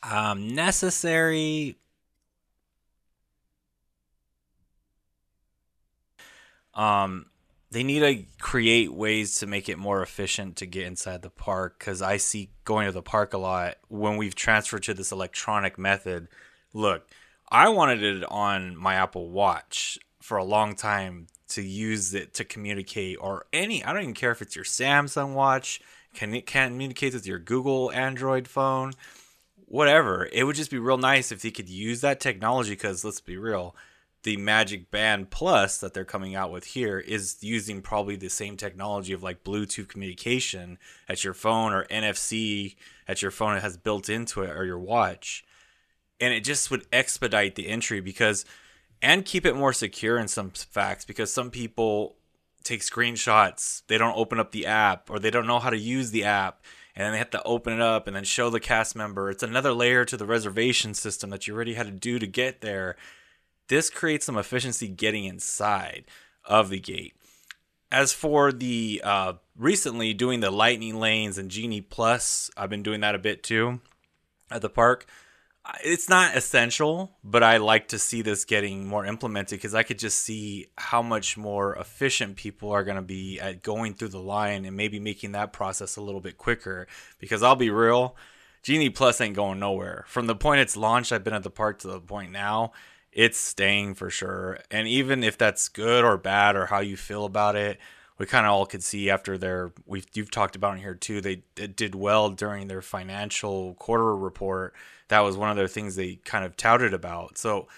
[0.03, 1.77] Um, necessary.
[6.75, 7.27] Um,
[7.71, 11.79] they need to create ways to make it more efficient to get inside the park
[11.79, 15.79] because I see going to the park a lot when we've transferred to this electronic
[15.79, 16.29] method.
[16.73, 17.09] Look,
[17.51, 22.45] I wanted it on my Apple Watch for a long time to use it to
[22.45, 25.81] communicate or any I don't even care if it's your Samsung watch
[26.15, 28.93] can it can communicate with your Google Android phone
[29.69, 30.29] whatever.
[30.33, 33.37] It would just be real nice if they could use that technology because let's be
[33.37, 33.75] real,
[34.23, 38.57] the Magic Band Plus that they're coming out with here is using probably the same
[38.57, 40.79] technology of like Bluetooth communication
[41.09, 42.77] at your phone or NFC
[43.07, 45.45] at your phone it has built into it or your watch.
[46.21, 48.45] And it just would expedite the entry because
[49.03, 52.17] and keep it more secure in some facts because some people
[52.65, 56.11] take screenshots, they don't open up the app or they don't know how to use
[56.11, 56.63] the app
[56.95, 59.31] and then they have to open it up and then show the cast member.
[59.31, 62.61] It's another layer to the reservation system that you already had to do to get
[62.61, 62.97] there.
[63.69, 66.07] This creates some efficiency getting inside
[66.45, 67.15] of the gate.
[67.93, 73.01] As for the uh, recently doing the lightning lanes and Genie Plus, I've been doing
[73.01, 73.81] that a bit too
[74.51, 75.07] at the park.
[75.85, 79.99] It's not essential, but I like to see this getting more implemented because I could
[79.99, 84.21] just see how much more efficient people are going to be at going through the
[84.21, 86.87] line and maybe making that process a little bit quicker.
[87.19, 88.17] Because I'll be real,
[88.63, 90.05] Genie Plus ain't going nowhere.
[90.09, 92.73] From the point it's launched, I've been at the park to the point now,
[93.13, 94.61] it's staying for sure.
[94.71, 97.79] And even if that's good or bad or how you feel about it,
[98.19, 101.21] we kind of all could see after their we've you've talked about in here too.
[101.21, 104.75] They, it did well during their financial quarter report.
[105.09, 107.39] That was one of their things they kind of touted about.
[107.39, 107.69] So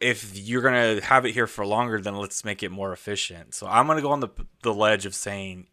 [0.00, 3.54] if you're gonna have it here for longer, then let's make it more efficient.
[3.54, 4.30] So I'm gonna go on the
[4.62, 5.66] the ledge of saying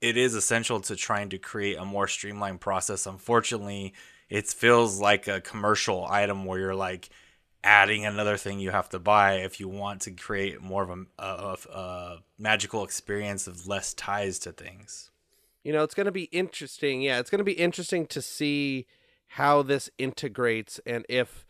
[0.00, 3.06] it is essential to trying to create a more streamlined process.
[3.06, 3.94] Unfortunately,
[4.28, 7.08] it feels like a commercial item where you're like
[7.62, 11.22] adding another thing you have to buy if you want to create more of a,
[11.22, 15.10] of a magical experience of less ties to things.
[15.62, 17.00] You know, it's going to be interesting.
[17.00, 18.86] Yeah, it's going to be interesting to see
[19.34, 21.44] how this integrates and if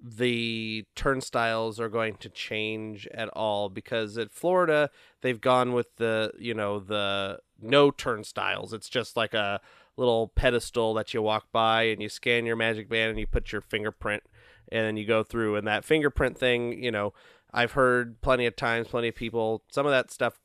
[0.00, 4.90] the turnstiles are going to change at all because at Florida
[5.22, 8.72] they've gone with the, you know, the no turnstiles.
[8.72, 9.60] It's just like a
[9.96, 13.52] little pedestal that you walk by and you scan your magic band and you put
[13.52, 14.24] your fingerprint
[14.72, 17.12] and then you go through and that fingerprint thing, you know,
[17.52, 20.40] I've heard plenty of times, plenty of people, some of that stuff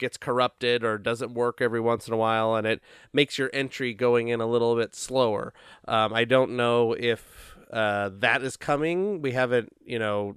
[0.00, 2.80] gets corrupted or doesn't work every once in a while, and it
[3.12, 5.54] makes your entry going in a little bit slower.
[5.86, 9.22] Um, I don't know if uh, that is coming.
[9.22, 10.36] We haven't, you know,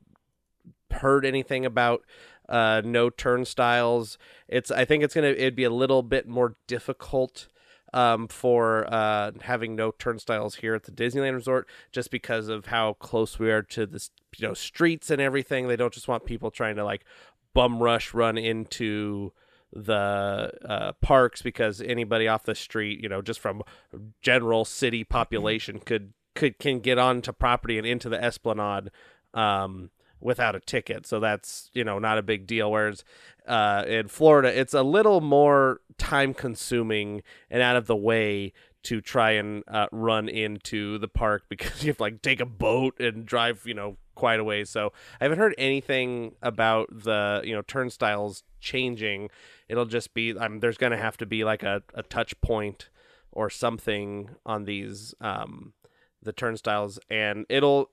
[0.91, 2.03] heard anything about
[2.47, 4.19] uh, no turnstiles.
[4.47, 4.69] It's.
[4.69, 5.27] I think it's gonna.
[5.27, 7.47] It'd be a little bit more difficult.
[7.95, 12.93] Um, for uh, having no turnstiles here at the Disneyland Resort, just because of how
[12.93, 15.67] close we are to the you know streets and everything.
[15.67, 17.05] They don't just want people trying to like
[17.53, 19.31] bum rush run into
[19.75, 23.63] the uh, parks because anybody off the street, you know, just from
[24.21, 28.91] general city population could could can get onto property and into the Esplanade
[29.33, 29.89] um,
[30.19, 31.05] without a ticket.
[31.05, 32.71] So that's you know not a big deal.
[32.71, 33.03] Whereas
[33.47, 38.99] uh, in Florida, it's a little more time consuming and out of the way to
[38.99, 42.99] try and uh, run into the park because you have to like take a boat
[42.99, 44.69] and drive you know quite a ways.
[44.69, 49.29] So I haven't heard anything about the you know turnstiles changing.
[49.73, 52.89] It'll just be um, there's going to have to be like a, a touch point
[53.31, 55.73] or something on these um,
[56.21, 57.89] the turnstiles, and it'll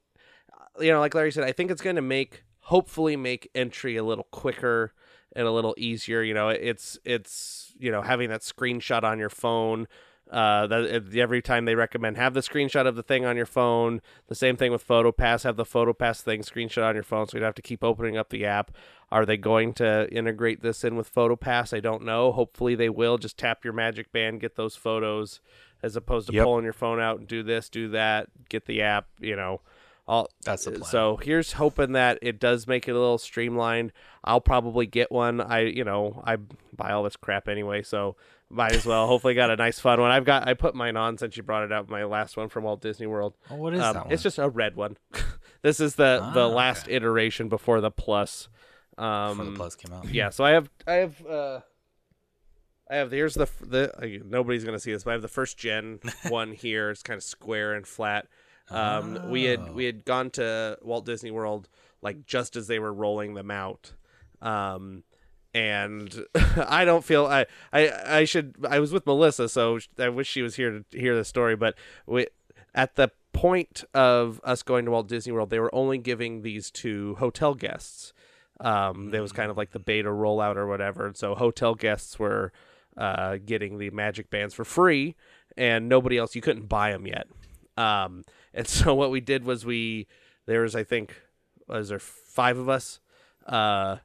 [0.78, 4.04] you know like Larry said, I think it's going to make hopefully make entry a
[4.04, 4.92] little quicker
[5.34, 6.22] and a little easier.
[6.22, 9.88] You know, it's it's you know having that screenshot on your phone.
[10.30, 14.00] Uh, that every time they recommend have the screenshot of the thing on your phone.
[14.28, 15.42] The same thing with PhotoPass.
[15.42, 18.16] Have the PhotoPass thing screenshot on your phone, so you don't have to keep opening
[18.16, 18.70] up the app.
[19.10, 21.76] Are they going to integrate this in with PhotoPass?
[21.76, 22.30] I don't know.
[22.30, 23.18] Hopefully they will.
[23.18, 25.40] Just tap your Magic Band, get those photos,
[25.82, 26.44] as opposed to Yep.
[26.44, 29.08] pulling your phone out and do this, do that, get the app.
[29.18, 29.62] You know,
[30.06, 30.84] all That's the plan.
[30.84, 33.90] so here's hoping that it does make it a little streamlined.
[34.22, 35.40] I'll probably get one.
[35.40, 36.36] I you know I
[36.76, 38.14] buy all this crap anyway, so
[38.50, 39.06] might as well.
[39.06, 40.10] Hopefully, got a nice fun one.
[40.10, 41.88] I've got I put mine on since you brought it up.
[41.88, 43.36] My last one from Walt Disney World.
[43.50, 44.12] Oh, what is Um, that one?
[44.12, 44.96] It's just a red one.
[45.62, 48.48] this is the the Ah, last iteration before the plus.
[48.98, 50.12] Um, before the plus came out.
[50.12, 51.60] yeah, so I have I have uh
[52.90, 55.56] I have here's the the uh, nobody's gonna see this, but I have the first
[55.56, 56.90] gen one here.
[56.90, 58.26] It's kind of square and flat.
[58.68, 61.68] Um, we had we had gone to Walt Disney World
[62.02, 63.92] like just as they were rolling them out.
[64.42, 65.02] Um,
[65.54, 66.24] and
[66.56, 70.42] I don't feel I, I I should I was with Melissa, so I wish she
[70.42, 71.56] was here to hear the story.
[71.56, 71.74] But
[72.06, 72.26] we
[72.74, 76.70] at the point of us going to Walt Disney World, they were only giving these
[76.72, 78.12] to hotel guests.
[78.60, 82.18] Um, there was kind of like the beta rollout or whatever, and so hotel guests
[82.18, 82.52] were
[82.96, 85.16] uh, getting the magic bands for free,
[85.56, 86.34] and nobody else.
[86.34, 87.26] You couldn't buy them yet.
[87.76, 90.06] Um, and so what we did was we
[90.46, 91.14] there was I think
[91.66, 93.00] was there five of us.
[93.46, 93.96] Uh,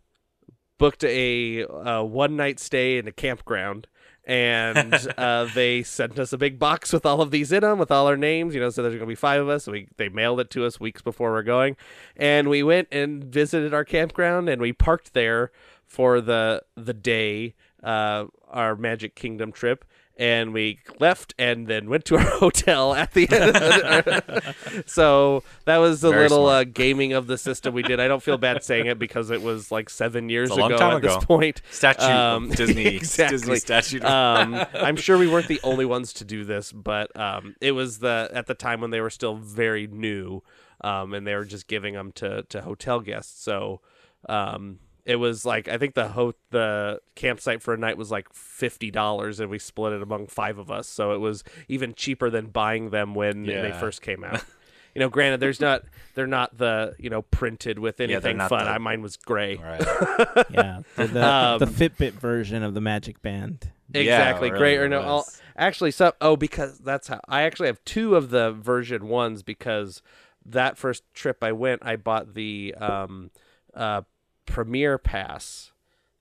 [0.78, 3.88] booked a, uh one night stay in a campground
[4.28, 7.92] and uh, they sent us a big box with all of these in them with
[7.92, 10.10] all our names you know so there's gonna be five of us so we they
[10.10, 11.76] mailed it to us weeks before we're going.
[12.16, 15.52] And we went and visited our campground and we parked there
[15.86, 17.54] for the the day
[17.86, 19.86] uh, our magic kingdom trip
[20.18, 26.04] and we left and then went to our hotel at the end so that was
[26.06, 28.86] a Very little uh, gaming of the system we did i don't feel bad saying
[28.86, 32.96] it because it was like seven years ago at this point Statute of Um, Disney
[32.96, 33.38] exactly.
[33.38, 34.04] Disney statute.
[34.06, 38.00] um, I'm sure we weren't the only ones to do this, but um, it was
[38.00, 40.42] the at the time when they were still very new,
[40.82, 43.44] um, and they were just giving them to to hotel guests.
[43.44, 43.82] So
[44.30, 48.32] um, it was like I think the ho- the campsite for a night was like
[48.34, 50.88] fifty dollars, and we split it among five of us.
[50.88, 54.44] So it was even cheaper than buying them when they first came out.
[54.96, 55.84] You know, granted, there's not
[56.14, 58.64] they're not the you know printed with anything not fun.
[58.64, 59.58] the- I mine was gray.
[59.58, 59.82] right.
[60.50, 63.72] yeah, the, the, Um, the Fitbit version of the Magic Band.
[63.94, 64.48] Exactly.
[64.48, 65.00] Yeah, Great really or no?
[65.00, 65.06] was.
[65.06, 69.44] I'll, actually, so oh, because that's how I actually have two of the version ones
[69.44, 70.02] because
[70.46, 73.32] that first trip I went, I bought the um,
[73.74, 74.04] uh,
[74.46, 75.72] Premier Pass.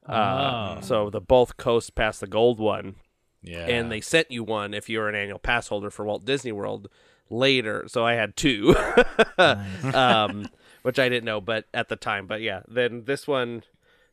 [0.07, 0.81] Uh, Oh.
[0.83, 2.97] So the both coasts pass the gold one,
[3.43, 3.67] Yeah.
[3.67, 6.53] and they sent you one if you were an annual pass holder for Walt Disney
[6.53, 6.89] World
[7.31, 7.85] later.
[7.89, 8.75] So I had two,
[9.39, 9.95] Nice.
[9.95, 10.47] um,
[10.83, 12.27] which I didn't know, but at the time.
[12.27, 13.63] But yeah, then this one,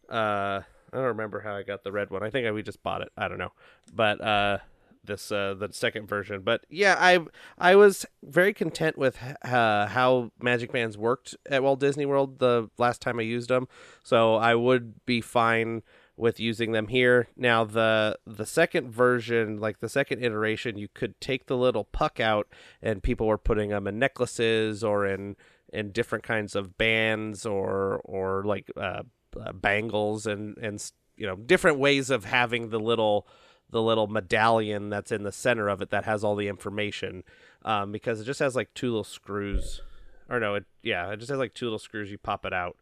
[0.10, 0.62] uh,
[0.94, 2.24] I don't remember how I got the red one.
[2.24, 3.12] I think I, we just bought it.
[3.18, 3.52] I don't know,
[3.94, 4.58] but uh,
[5.04, 6.42] this uh, the second version.
[6.42, 7.20] But yeah, I
[7.58, 12.70] I was very content with uh, how Magic Bands worked at Walt Disney World the
[12.78, 13.68] last time I used them.
[14.04, 15.84] So I would be fine
[16.18, 17.28] with using them here.
[17.36, 22.20] Now the the second version, like the second iteration, you could take the little puck
[22.20, 22.48] out,
[22.82, 25.36] and people were putting them in necklaces or in
[25.74, 29.04] in different kinds of bands or or like uh,
[29.40, 33.28] uh, bangles and and you know different ways of having the little
[33.72, 37.24] the little medallion that's in the center of it that has all the information
[37.64, 39.82] um, because it just has like two little screws.
[40.30, 42.12] Or no it yeah it just has like two little screws.
[42.12, 42.78] You pop it out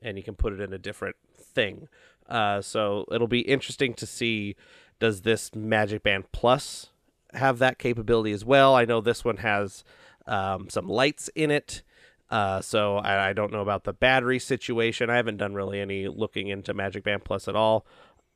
[0.00, 1.88] and you can put it in a different thing.
[2.28, 4.56] Uh, so it'll be interesting to see
[4.98, 6.90] does this magic band plus
[7.34, 8.74] have that capability as well?
[8.74, 9.84] I know this one has
[10.26, 11.82] um, some lights in it.
[12.30, 15.10] Uh, so I, I don't know about the battery situation.
[15.10, 17.84] I haven't done really any looking into Magic Band Plus at all.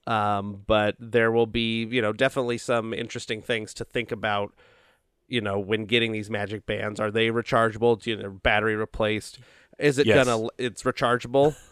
[0.09, 4.53] Um, but there will be, you know, definitely some interesting things to think about.
[5.31, 8.01] You know, when getting these Magic Bands, are they rechargeable?
[8.03, 9.39] Do you know, battery replaced?
[9.79, 10.27] Is it Yes.
[10.27, 10.49] gonna?
[10.59, 11.55] It's rechargeable.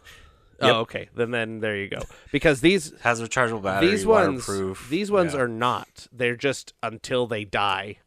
[0.59, 0.75] Yep.
[0.75, 1.11] Oh, okay.
[1.15, 2.01] Then then there you go.
[2.33, 3.91] Because these has rechargeable battery.
[3.91, 4.87] these ones waterproof.
[4.89, 5.41] these ones Yeah.
[5.41, 6.07] are not.
[6.11, 7.99] They're just until they die.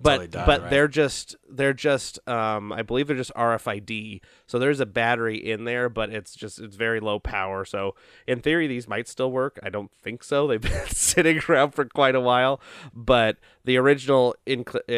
[0.00, 0.70] But they die, but right.
[0.70, 4.20] they're just they're just um I believe they're just RFID.
[4.46, 7.64] So there's a battery in there, but it's just it's very low power.
[7.64, 7.94] So
[8.26, 9.58] in theory these might still work.
[9.62, 10.46] I don't think so.
[10.48, 12.60] They've been sitting around for quite a while,
[12.94, 14.92] but the original inc- uh,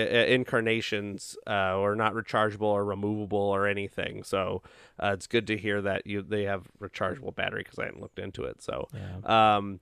[0.54, 4.22] incarnations uh, were not rechargeable or removable or anything.
[4.22, 4.62] So
[5.02, 8.18] uh, it's good to hear that you they have rechargeable battery because I hadn't looked
[8.18, 8.62] into it.
[8.62, 9.56] So Yeah.
[9.56, 9.80] um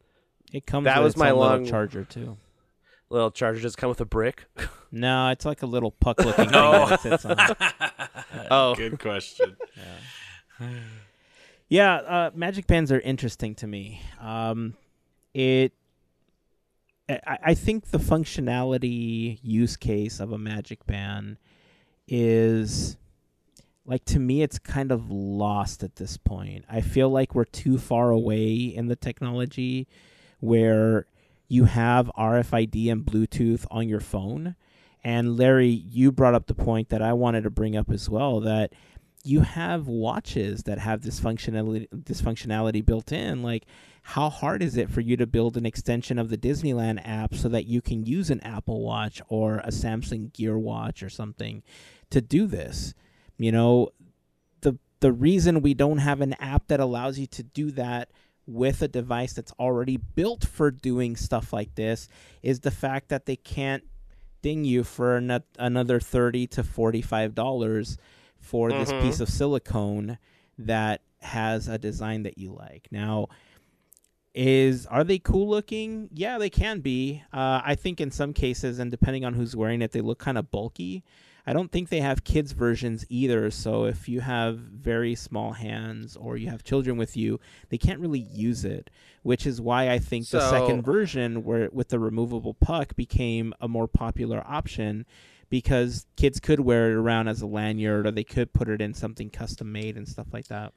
[0.52, 2.36] It comes that with was my long- charger too.
[3.10, 4.44] Little charger just come with a brick.
[4.90, 6.86] No, it's like a little puck looking No.
[6.86, 7.36] thing that sits on.
[8.50, 8.74] Oh.
[8.74, 9.54] Good question.
[11.68, 14.00] Yeah, uh, magic bands are interesting to me.
[14.18, 14.74] Um,
[15.34, 15.74] it,
[17.08, 21.36] I, I think the functionality use case of a magic band
[22.06, 22.96] is
[23.84, 26.64] like to me it's kind of lost at this point.
[26.70, 29.86] I feel like we're too far away in the technology
[30.40, 31.06] where
[31.48, 34.54] you have RFID and Bluetooth on your phone.
[35.02, 38.40] And Larry, you brought up the point that I wanted to bring up as well
[38.40, 38.72] that
[39.24, 43.66] you have watches that have this functionality this functionality built in like
[44.02, 47.48] how hard is it for you to build an extension of the Disneyland app so
[47.48, 51.62] that you can use an Apple Watch or a Samsung Gear Watch or something
[52.10, 52.94] to do this
[53.38, 53.90] you know
[54.60, 58.10] the the reason we don't have an app that allows you to do that
[58.48, 62.08] with a device that's already built for doing stuff like this
[62.42, 63.84] is the fact that they can't
[64.40, 67.98] ding you for an- another 30 to 45 dollars
[68.38, 69.02] for this Mhm.
[69.02, 70.16] piece of silicone
[70.58, 72.88] that has a design that you like.
[72.90, 73.28] Now,
[74.34, 76.08] is are they cool looking?
[76.14, 77.22] Yeah, they can be.
[77.32, 80.38] Uh, I think in some cases, and depending on who's wearing it, they look kind
[80.38, 81.02] of bulky.
[81.48, 83.50] I don't think they have kids versions either.
[83.50, 88.00] So if you have very small hands or you have children with you, they can't
[88.00, 88.90] really use it.
[89.22, 93.66] Which is why I think the second version, where with the removable puck, became a
[93.66, 95.06] more popular option
[95.48, 98.92] because kids could wear it around as a lanyard or they could put it in
[98.92, 100.74] something custom made and stuff like that.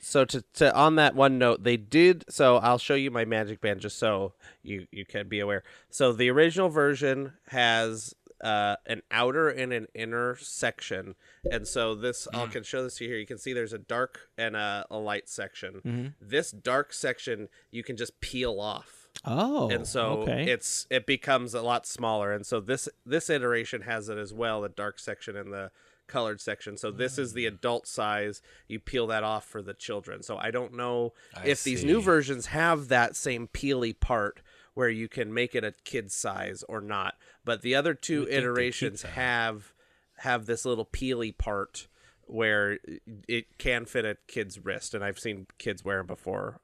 [0.00, 2.24] So to, to on that one note, they did.
[2.30, 4.32] So I'll show you my magic band just so
[4.62, 5.62] you you can be aware.
[5.90, 11.14] So the original version has uh, an outer and an inner section,
[11.50, 12.52] and so this I Mm.
[12.52, 13.18] can show this to you here.
[13.18, 15.74] You can see there's a dark and a, a light section.
[15.84, 16.06] Mm-hmm.
[16.20, 19.08] This dark section you can just peel off.
[19.24, 20.50] Oh, and so okay.
[20.50, 24.60] it's it becomes a lot smaller and so this this iteration has it as well
[24.62, 25.72] the dark section and the
[26.06, 27.34] colored section so this is Mm.
[27.34, 31.46] the adult size you peel that off for the children so i don't know I
[31.48, 34.40] if these new versions have that same peely part
[34.74, 37.14] where you can make it a kid size or not
[37.44, 39.72] but the other two iterations have.
[40.18, 41.88] have this little peely part
[42.26, 42.78] where
[43.26, 46.60] it can fit a kid's wrist and i've seen kids wear them before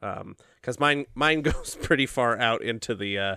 [0.61, 3.37] because mine mine goes pretty far out into the uh,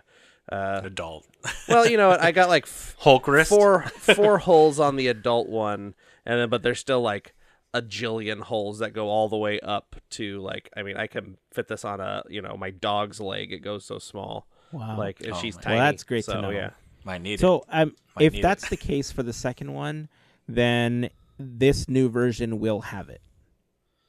[0.52, 1.28] uh, Adult.
[1.68, 3.50] well you know what i got like f- Hulk wrist.
[3.50, 7.34] four four holes on the adult one and then but there's still like
[7.74, 11.38] a jillion holes that go all the way up to like i mean i can
[11.52, 14.98] fit this on a you know my dog's leg it goes so small wow.
[14.98, 16.50] like and Oh she's tiny Well, that's great to know.
[16.50, 16.72] yeah
[17.04, 17.40] Might need it.
[17.40, 18.70] So, um, Might if need that's it.
[18.72, 20.10] the case for the second one,
[20.48, 23.22] then this new version will have it.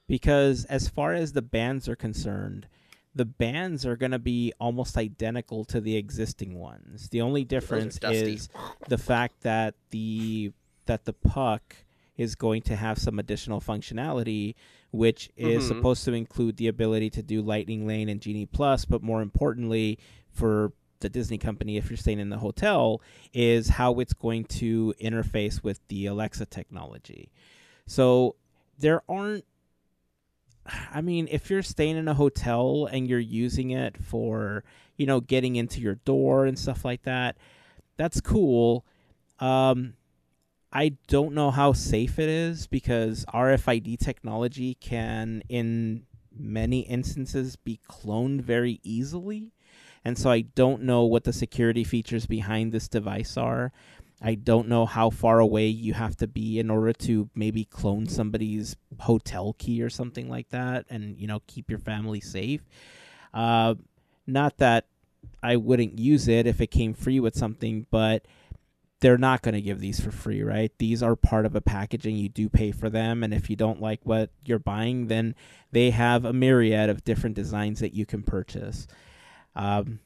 [0.08, 2.66] Because as far as the bands are concerned,
[3.14, 7.08] the bands are going to be almost identical to the existing ones.
[7.10, 8.48] The only difference is
[8.88, 10.52] the fact that the
[10.86, 11.76] that the puck
[12.16, 14.54] is going to have some additional functionality
[14.92, 15.68] which is Mhm.
[15.68, 20.00] supposed to include the ability to do Lightning Lane and Genie Plus, but more importantly
[20.40, 23.00] for the Disney company if you're staying in the hotel
[23.32, 27.30] is how it's going to interface with the Alexa technology.
[27.86, 28.36] So
[28.78, 29.44] there aren't
[30.92, 34.62] I mean, if you're staying in a hotel and you're using it for,
[34.96, 37.36] you know, getting into your door and stuff like that,
[37.96, 38.84] that's cool.
[39.40, 39.94] Um,
[40.72, 46.04] I don't know how safe it is because RFID technology can, in
[46.36, 49.52] many instances, be cloned very easily.
[50.04, 53.72] And so I don't know what the security features behind this device are.
[54.22, 58.06] I don't know how far away you have to be in order to maybe clone
[58.06, 62.62] somebody's hotel key or something like that and, you know, keep your family safe.
[63.32, 63.76] Uh,
[64.26, 64.86] not that
[65.42, 68.26] I wouldn't use it if it came free with something, but
[69.00, 70.70] they're not going to give these for free, right?
[70.78, 72.16] These are part of a packaging.
[72.16, 73.22] You do pay for them.
[73.22, 75.34] And if you don't like what you're buying, then
[75.72, 78.86] they have a myriad of different designs that you can purchase.
[79.54, 80.00] Um,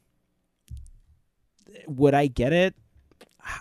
[1.86, 2.74] would I get it?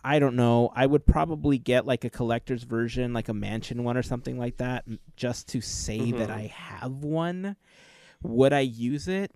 [0.04, 0.72] I don't know.
[0.74, 4.58] I would probably get like a collector's version, like a mansion one or something like
[4.58, 4.86] that,
[5.18, 6.34] just to say that Mhm.
[6.34, 7.58] I have one.
[8.22, 9.32] Would I use it?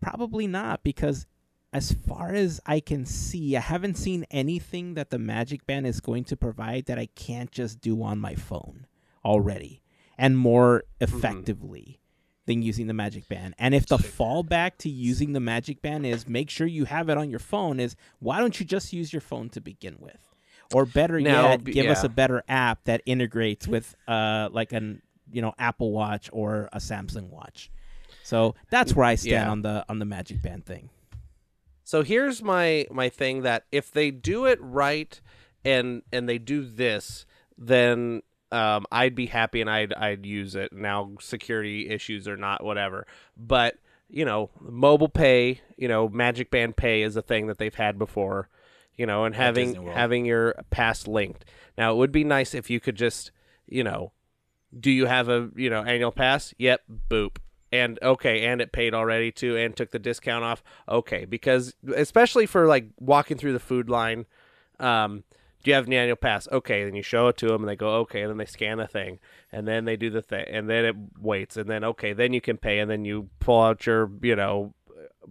[0.00, 1.26] Probably not, because
[1.72, 6.00] as far as I can see, I haven't seen anything that the Magic Band is
[6.00, 8.86] going to provide that I can't just do on my phone
[9.22, 9.82] already
[10.16, 11.99] and more effectively
[12.50, 13.54] than using the Magic Band.
[13.58, 17.16] And if the fallback to using the Magic Band is make sure you have it
[17.16, 20.34] on your phone, is why don't you just use your phone to begin with?
[20.74, 25.02] Or better Now, yet, give us a better app that integrates with uh like an
[25.32, 27.70] you know Apple Watch or a Samsung Watch.
[28.24, 29.50] So that's where I stand Yeah.
[29.50, 30.90] on the on the Magic Band thing.
[31.84, 35.20] So here's my my thing that if they do it right
[35.64, 37.26] and and they do this,
[37.58, 38.22] then
[38.52, 40.72] um, I'd be happy and I'd I'd use it.
[40.72, 43.06] Now security issues or not, whatever.
[43.36, 43.76] But
[44.08, 47.98] you know, mobile pay, you know, Magic Band Pay is a thing that they've had
[47.98, 48.48] before.
[48.96, 51.44] You know, and having having your pass linked.
[51.78, 53.30] Now it would be nice if you could just,
[53.66, 54.12] you know,
[54.78, 56.52] do you have a you know annual pass?
[56.58, 57.36] Yep, boop.
[57.72, 60.62] And okay, and it paid already too, and took the discount off.
[60.88, 64.26] Okay, because especially for like walking through the food line,
[64.80, 65.22] um,
[65.62, 66.48] do you have an annual pass?
[66.50, 68.78] Okay, then you show it to them, and they go okay, and then they scan
[68.78, 69.18] the thing,
[69.52, 72.40] and then they do the thing, and then it waits, and then okay, then you
[72.40, 74.74] can pay, and then you pull out your you know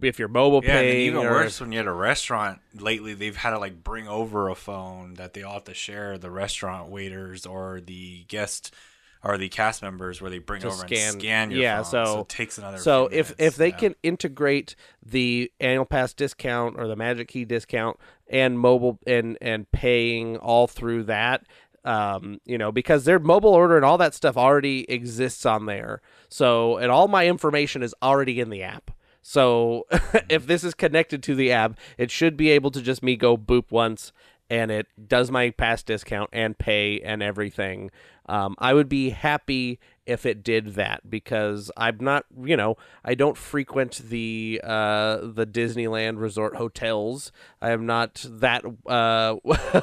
[0.02, 2.60] if you're mobile Yeah, paying even or- worse when you're at a restaurant.
[2.74, 6.16] Lately, they've had to like bring over a phone that they all have to share
[6.16, 8.72] the restaurant waiters or the guest
[9.22, 11.90] or the cast members, where they bring over scan- and scan your yeah, phone.
[12.06, 12.78] so- it takes another.
[12.78, 13.34] So if minutes.
[13.38, 13.76] if they Yeah.
[13.76, 14.74] can integrate
[15.04, 17.98] the annual pass discount or the Magic Key discount
[18.28, 21.44] and mobile and and paying all through that,
[21.84, 26.00] um, you know, because their mobile order and all that stuff already exists on there.
[26.28, 28.90] So and all my information is already in the app.
[29.22, 29.86] So
[30.30, 33.36] if this is connected to the app, it should be able to just me go
[33.36, 34.12] boop once
[34.50, 37.90] and it does my pass discount and pay and everything.
[38.26, 43.14] Um, I would be happy if it did that because I'm not, you know, I
[43.14, 47.32] don't frequent the uh, the Disneyland resort hotels.
[47.62, 49.36] I am not that uh,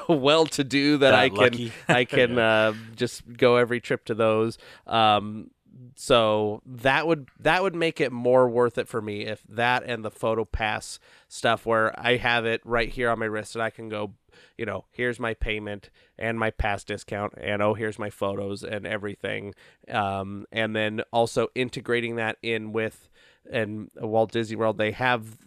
[0.10, 1.72] well to do that, That I can lucky.
[1.88, 4.57] I can uh, just go every trip to those.
[4.85, 5.52] Um,
[5.95, 10.03] so that would that would make it more worth it for me if that and
[10.03, 13.69] the photo pass stuff where I have it right here on my wrist and I
[13.69, 14.14] can go,
[14.57, 18.85] you know, here's my payment and my pass discount and oh here's my photos and
[18.85, 19.53] everything.
[19.89, 23.09] Um, and then also integrating that in with
[23.51, 25.38] and Walt Disney World they have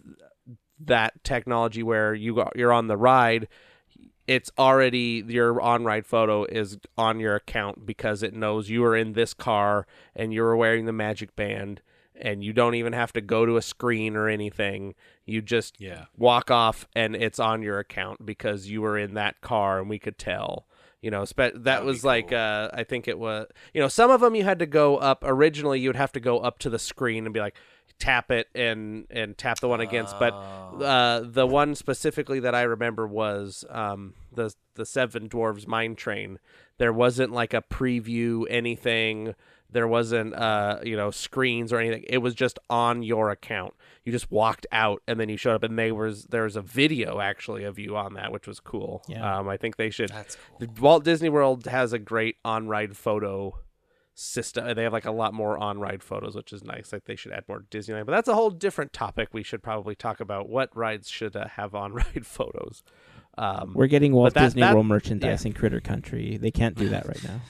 [0.79, 3.49] that technology where you you're on the ride
[4.31, 8.97] it's already your on ride photo is on your account because it knows you are
[8.97, 11.83] in this car and you're wearing the magic band
[12.21, 14.95] and you don't even have to go to a screen or anything
[15.27, 16.05] you just Yeah.
[16.17, 19.99] walk off and it's on your account because you were in that car and we
[19.99, 20.67] could tell
[21.01, 22.39] you know spe- that That'd was like cool.
[22.39, 25.23] uh i think it was you know some of them you had to go up
[25.27, 27.57] originally you would have to go up to the screen and be like
[27.99, 30.83] tap it and and tap the one against but Oh.
[30.83, 36.39] uh, the one specifically that I remember was um, the the Seven Dwarves Mine Train.
[36.79, 39.35] There wasn't like a preview anything.
[39.73, 42.05] There wasn't uh, you know screens or anything.
[42.09, 43.75] It was just on your account.
[44.05, 46.63] You just walked out and then you showed up, and they was there was a
[46.63, 49.03] video actually of you on that, which was cool.
[49.09, 49.39] Yeah.
[49.39, 50.09] Um, I think they should.
[50.11, 50.69] That's cool.
[50.81, 53.59] Walt Disney World has a great on ride photo
[54.15, 54.75] system.
[54.75, 56.93] They have like a lot more on ride photos, which is nice.
[56.93, 59.29] Like they should add more Disneyland, but that's a whole different topic.
[59.33, 62.83] We should probably talk about what rides should uh, have on ride photos.
[63.39, 66.37] Um, We're getting Walt that- Disney that- World merchandise in Critter Country.
[66.37, 67.41] They can't do that right now.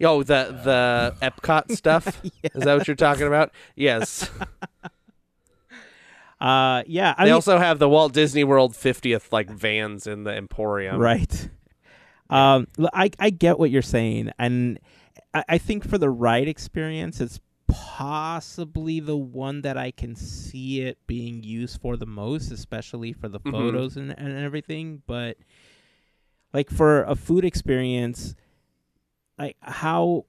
[0.00, 2.20] Yo, the the Epcot stuff.
[2.42, 3.52] Is that what you're talking about?
[3.76, 4.28] Yes.
[6.40, 7.14] Uh, yeah.
[7.18, 10.96] I they mean, also have the Walt Disney World 50th like vans in the Emporium.
[10.98, 11.50] right.
[12.30, 14.78] Um, I I get what you're saying, and
[15.34, 20.80] I, I think for the ride experience, it's possibly the one that I can see
[20.82, 23.50] it being used for the most, especially for the Mhm.
[23.50, 25.02] photos and, and everything.
[25.06, 25.38] But
[26.54, 28.34] like for a food experience,
[29.40, 30.26] like how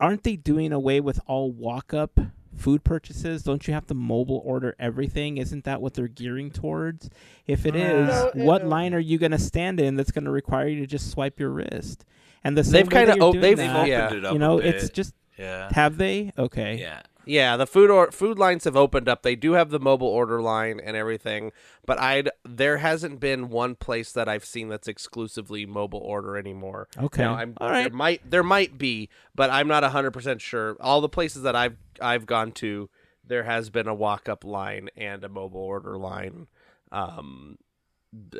[0.00, 2.18] aren't they doing away with all walk up
[2.56, 3.42] food purchases?
[3.44, 5.36] Don't you have to mobile order everything?
[5.36, 7.08] Isn't that what they're gearing towards?
[7.46, 10.24] If it is, No, what uh, line are you going to stand in that's going
[10.24, 12.04] to require you to just swipe your wrist?
[12.44, 13.76] And the same They've kinda op- they've- that.
[14.06, 14.74] Opened it up you know, a bit.
[14.74, 15.70] it's just yeah.
[15.72, 16.32] have they?
[16.38, 16.76] Okay.
[16.80, 17.02] Yeah.
[17.24, 19.22] Yeah, the food or food lines have opened up.
[19.22, 21.52] They do have the mobile order line and everything,
[21.86, 26.88] but I'd there hasn't been one place that I've seen that's exclusively mobile order anymore.
[26.98, 27.22] Okay.
[27.22, 27.82] Now, I'm, All right.
[27.84, 30.76] There might there might be, but I'm not hundred percent sure.
[30.80, 32.90] All the places that I've I've gone to,
[33.24, 36.48] there has been a walk up line and a mobile order line.
[36.90, 37.56] Um,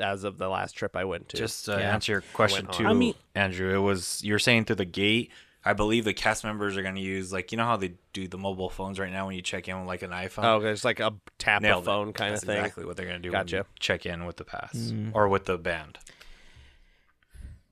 [0.01, 1.95] as of the last trip I went to, Just to Yeah.
[1.95, 2.87] answer your question went too.
[2.87, 5.31] I mean- Andrew, it was you're saying through the gate.
[5.65, 8.27] I believe the cast members are going to use like you know how they do
[8.27, 10.45] the mobile phones right now when you check in with like an iPhone.
[10.45, 11.93] oh, there's like a tap Nailed a it.
[11.93, 12.59] phone kind That's of thing.
[12.59, 13.31] Exactly what they're going to do.
[13.33, 13.57] Gotcha.
[13.57, 15.13] When you check in with the pass Mm.
[15.15, 15.99] or with the band.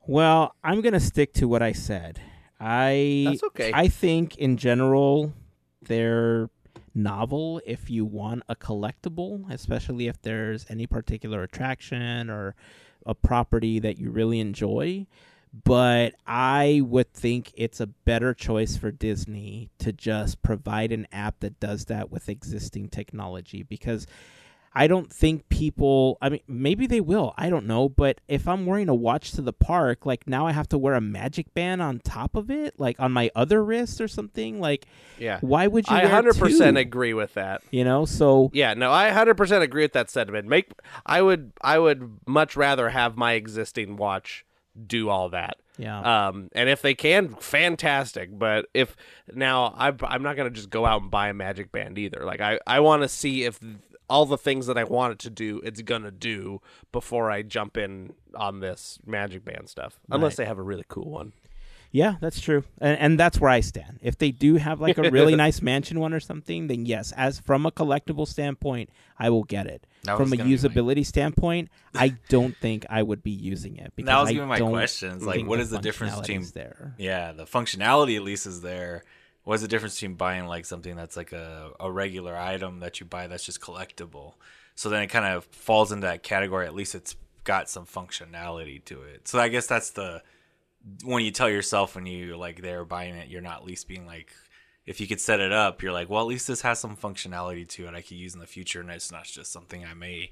[0.07, 2.21] Well, I'm gonna stick to what I said.
[2.59, 3.71] I That's okay.
[3.75, 5.33] I think in general
[5.83, 6.51] they're
[6.95, 12.55] novel if you want a collectible, especially if there's any particular attraction or
[13.07, 15.07] a property that you really enjoy.
[15.53, 21.41] But I would think it's a better choice for Disney to just provide an app
[21.41, 24.07] that does that with existing technology because
[24.73, 26.17] I don't think people.
[26.23, 27.35] I mean, maybe they will.
[27.37, 27.89] I don't know.
[27.89, 30.95] But if I'm wearing a watch to the park, like now I have to wear
[30.95, 34.61] a magic band on top of it, like on my other wrist or something.
[34.61, 34.87] Like,
[35.19, 35.39] Yeah.
[35.41, 35.97] why would you?
[35.97, 36.79] I wear 100% two?
[36.79, 37.63] agree with that.
[37.73, 40.47] You know, so Yeah, no, I 100% agree with that sentiment.
[40.47, 40.71] Make
[41.05, 44.45] I would I would much rather have my existing watch
[44.87, 45.57] do all that.
[45.79, 48.37] yeah, Um, and if they can, fantastic.
[48.39, 48.97] But if
[49.33, 52.25] now I'm, I'm not gonna just go out and buy a magic band either.
[52.25, 53.59] Like I, I want to see if
[54.09, 56.61] all the things that I want it to do, it's gonna do
[56.93, 60.01] before I jump in on this magic band stuff.
[60.11, 60.37] Unless Right.
[60.45, 61.33] they have a really cool one.
[61.93, 63.99] Yeah, that's true, and and that's where I stand.
[64.03, 67.41] If they do have like a really nice mansion one or something, then yes, as
[67.41, 69.87] from a collectible standpoint, I will get it.
[70.05, 73.93] That from a gonna my- usability standpoint, I don't think I would be using it
[73.97, 76.95] because That was I gonna my don't like, what the is the difference between there?
[76.97, 79.05] Yeah, the functionality at least is there.
[79.43, 83.07] What's the difference between buying like something that's like a, a regular item that you
[83.07, 84.35] buy that's just collectible?
[84.77, 86.67] So then it kind of falls into that category.
[86.67, 89.27] At least it's got some functionality to it.
[89.27, 90.23] So I guess that's the
[91.05, 94.07] when you tell yourself when you like they're buying it, you're not at least being
[94.07, 94.33] like,
[94.87, 97.69] if you could set it up, you're like, well, at least this has some functionality
[97.69, 100.31] to it I could use in the future, and it's not just something I may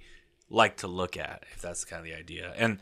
[0.50, 2.54] like to look at if that's kind of the idea.
[2.56, 2.78] And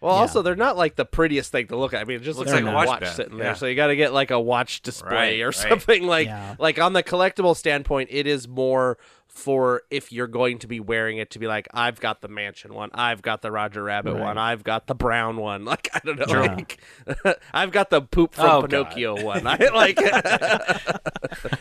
[0.00, 0.20] Well, Yeah.
[0.22, 2.00] also they're not like the prettiest thing to look at.
[2.00, 3.44] I mean, it just looks They're like a watch, Watch sitting yeah.
[3.44, 3.54] there.
[3.54, 5.54] So you got to get like a watch display Right, or right.
[5.54, 6.56] something like Yeah.
[6.58, 8.08] like on the collectible standpoint.
[8.10, 8.96] It is more
[9.30, 12.74] for if you're going to be wearing it to be like, I've got the mansion
[12.74, 14.20] one, I've got the Roger Rabbit Right.
[14.22, 15.64] one, I've got the brown one.
[15.70, 16.46] Like I don't know, Sure.
[16.46, 16.80] like
[17.54, 18.70] I've got the poop from Oh, God.
[18.90, 19.46] Pinocchio one.
[19.46, 19.98] I like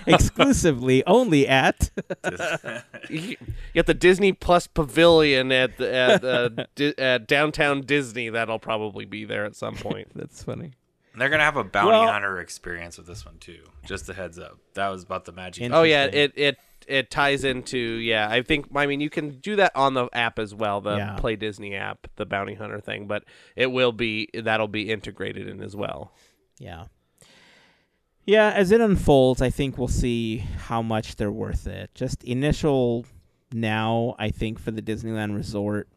[0.07, 1.89] Exclusively only at
[3.09, 3.35] you
[3.73, 8.29] get the Disney Plus Pavilion at the, at, uh, di- at downtown Disney.
[8.29, 10.09] That'll probably be there at some point.
[10.15, 10.71] That's funny.
[11.15, 13.63] They're gonna have a bounty Well- hunter experience with this one too.
[13.85, 14.57] Just a heads up.
[14.75, 15.71] That was about the magic.
[15.73, 16.57] Oh yeah, it it
[16.89, 18.27] it ties into yeah.
[18.29, 21.15] I think I mean you can do that on the app as well, the Yeah.
[21.17, 23.23] Play Disney app, the bounty hunter thing, but
[23.55, 26.13] it will be that'll be integrated in as well.
[26.57, 26.85] Yeah.
[28.25, 31.89] Yeah, as it unfolds, I think we'll see how much they're worth it.
[31.95, 33.05] Just initial
[33.51, 35.87] now, I think for the Disneyland Resort,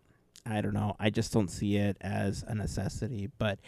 [0.47, 0.97] I don't know.
[0.99, 3.29] I just don't see it as a necessity.
[3.39, 3.59] But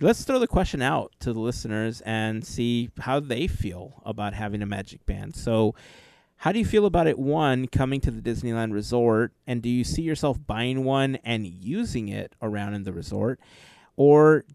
[0.00, 4.60] let's throw the question out to the listeners and see how they feel about having
[4.60, 5.34] a Magic Band.
[5.34, 5.74] So,
[6.40, 7.18] how do you feel about it?
[7.18, 12.08] One, coming to the Disneyland Resort, and do you see yourself buying one and using
[12.08, 13.38] it around in the resort?
[13.94, 14.46] Or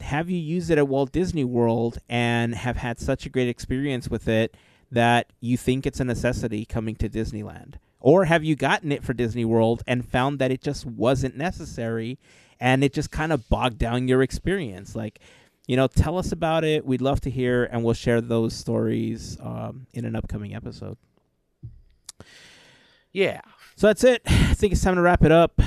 [0.00, 4.08] have you used it at Walt Disney World and have had such a great experience
[4.08, 4.56] with it
[4.90, 7.74] that you think it's a necessity coming to Disneyland?
[8.00, 12.18] Or have you gotten it for Disney World and found that it just wasn't necessary
[12.58, 14.96] and it just kind of bogged down your experience?
[14.96, 15.20] Like,
[15.66, 16.86] you know, tell us about it.
[16.86, 20.96] We'd love to hear, and we'll share those stories um, in an upcoming episode.
[23.14, 23.40] Yeah.
[23.76, 24.20] So that's it.
[24.26, 25.58] I think it's time to wrap it up.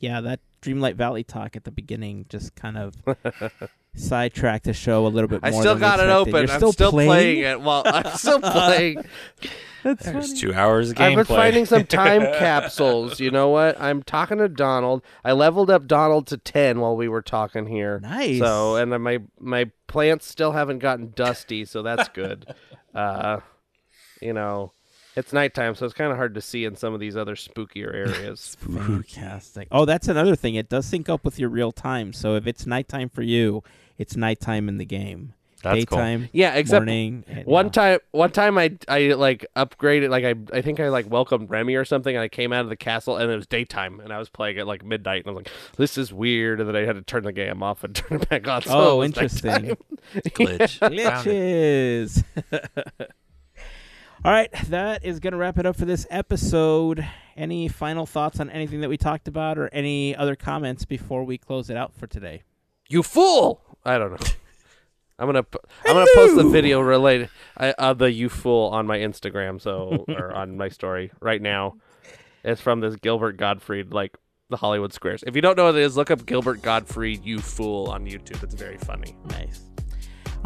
[0.00, 2.94] Yeah, that Dreamlight Valley talk at the beginning just kind of
[3.94, 5.60] sidetracked the show a little bit I more.
[5.62, 6.32] still than we got it open.
[6.32, 7.08] You're I'm still playing?
[7.08, 7.60] playing it.
[7.60, 9.04] Well, I'm still playing.
[9.82, 10.40] That's There's funny.
[10.40, 13.20] two hours of I've been finding some time capsules.
[13.20, 13.80] You know what?
[13.80, 15.02] I'm talking to Donald.
[15.24, 18.00] I leveled up Donald to ten while we were talking here.
[18.00, 18.40] Nice.
[18.40, 22.52] So, and my my plants still haven't gotten dusty, so that's good.
[22.94, 23.40] uh,
[24.20, 24.72] you know,
[25.16, 27.92] it's nighttime, so it's kind of hard to see in some of these other spookier
[27.94, 28.56] areas.
[28.60, 29.68] Fantastic.
[29.70, 30.54] Oh, that's another thing.
[30.54, 32.12] It does sync up with your real time.
[32.12, 33.62] So if it's nighttime for you,
[33.98, 35.32] it's nighttime in the game.
[35.62, 35.98] That's cool.
[35.98, 37.24] Daytime, yeah, except morning.
[37.44, 37.72] One yeah.
[37.72, 41.74] time, one time I I like upgraded, like I I think I like welcomed Remy
[41.74, 44.18] or something, and I came out of the castle and it was daytime, and I
[44.18, 46.84] was playing at like midnight, and I was like, this is weird, and then I
[46.84, 48.62] had to turn the game off and turn it back on.
[48.62, 49.76] So Oh, interesting.
[50.14, 50.78] glitch.
[52.52, 53.12] Glitches.
[54.26, 57.06] All right, that is going to wrap it up for this episode.
[57.36, 61.38] Any final thoughts on anything that we talked about or any other comments before we
[61.38, 62.42] close it out for today?
[62.88, 63.78] You fool!
[63.84, 64.26] I don't know.
[65.20, 65.46] I'm gonna
[65.86, 70.04] I'm gonna post the video related I, of the you fool on my Instagram, so
[70.08, 71.76] or on my story right now.
[72.42, 74.16] It's from this Gilbert Gottfried, like
[74.50, 75.22] the Hollywood Squares.
[75.24, 78.42] If you don't know what it is, look up Gilbert Gottfried you fool on YouTube.
[78.42, 79.14] It's very funny.
[79.26, 79.62] Nice.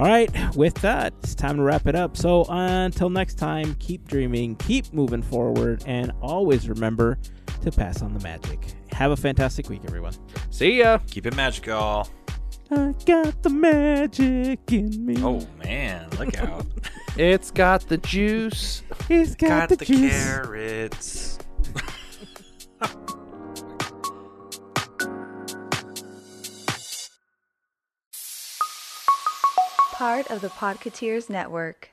[0.01, 2.16] All right, with that, it's time to wrap it up.
[2.16, 7.18] So until next time, keep dreaming, keep moving forward, and always remember
[7.60, 8.64] to pass on the magic.
[8.93, 10.14] Have a fantastic week, everyone.
[10.48, 11.01] See ya.
[11.10, 12.09] Keep it magical.
[12.70, 15.16] I got the magic in me.
[15.22, 16.64] Oh man, look out!
[17.18, 18.82] It's got the juice.
[19.06, 20.24] He's got, Got the, the juice.
[20.24, 21.39] carrots.
[30.01, 31.90] Part of the Podcateers Network.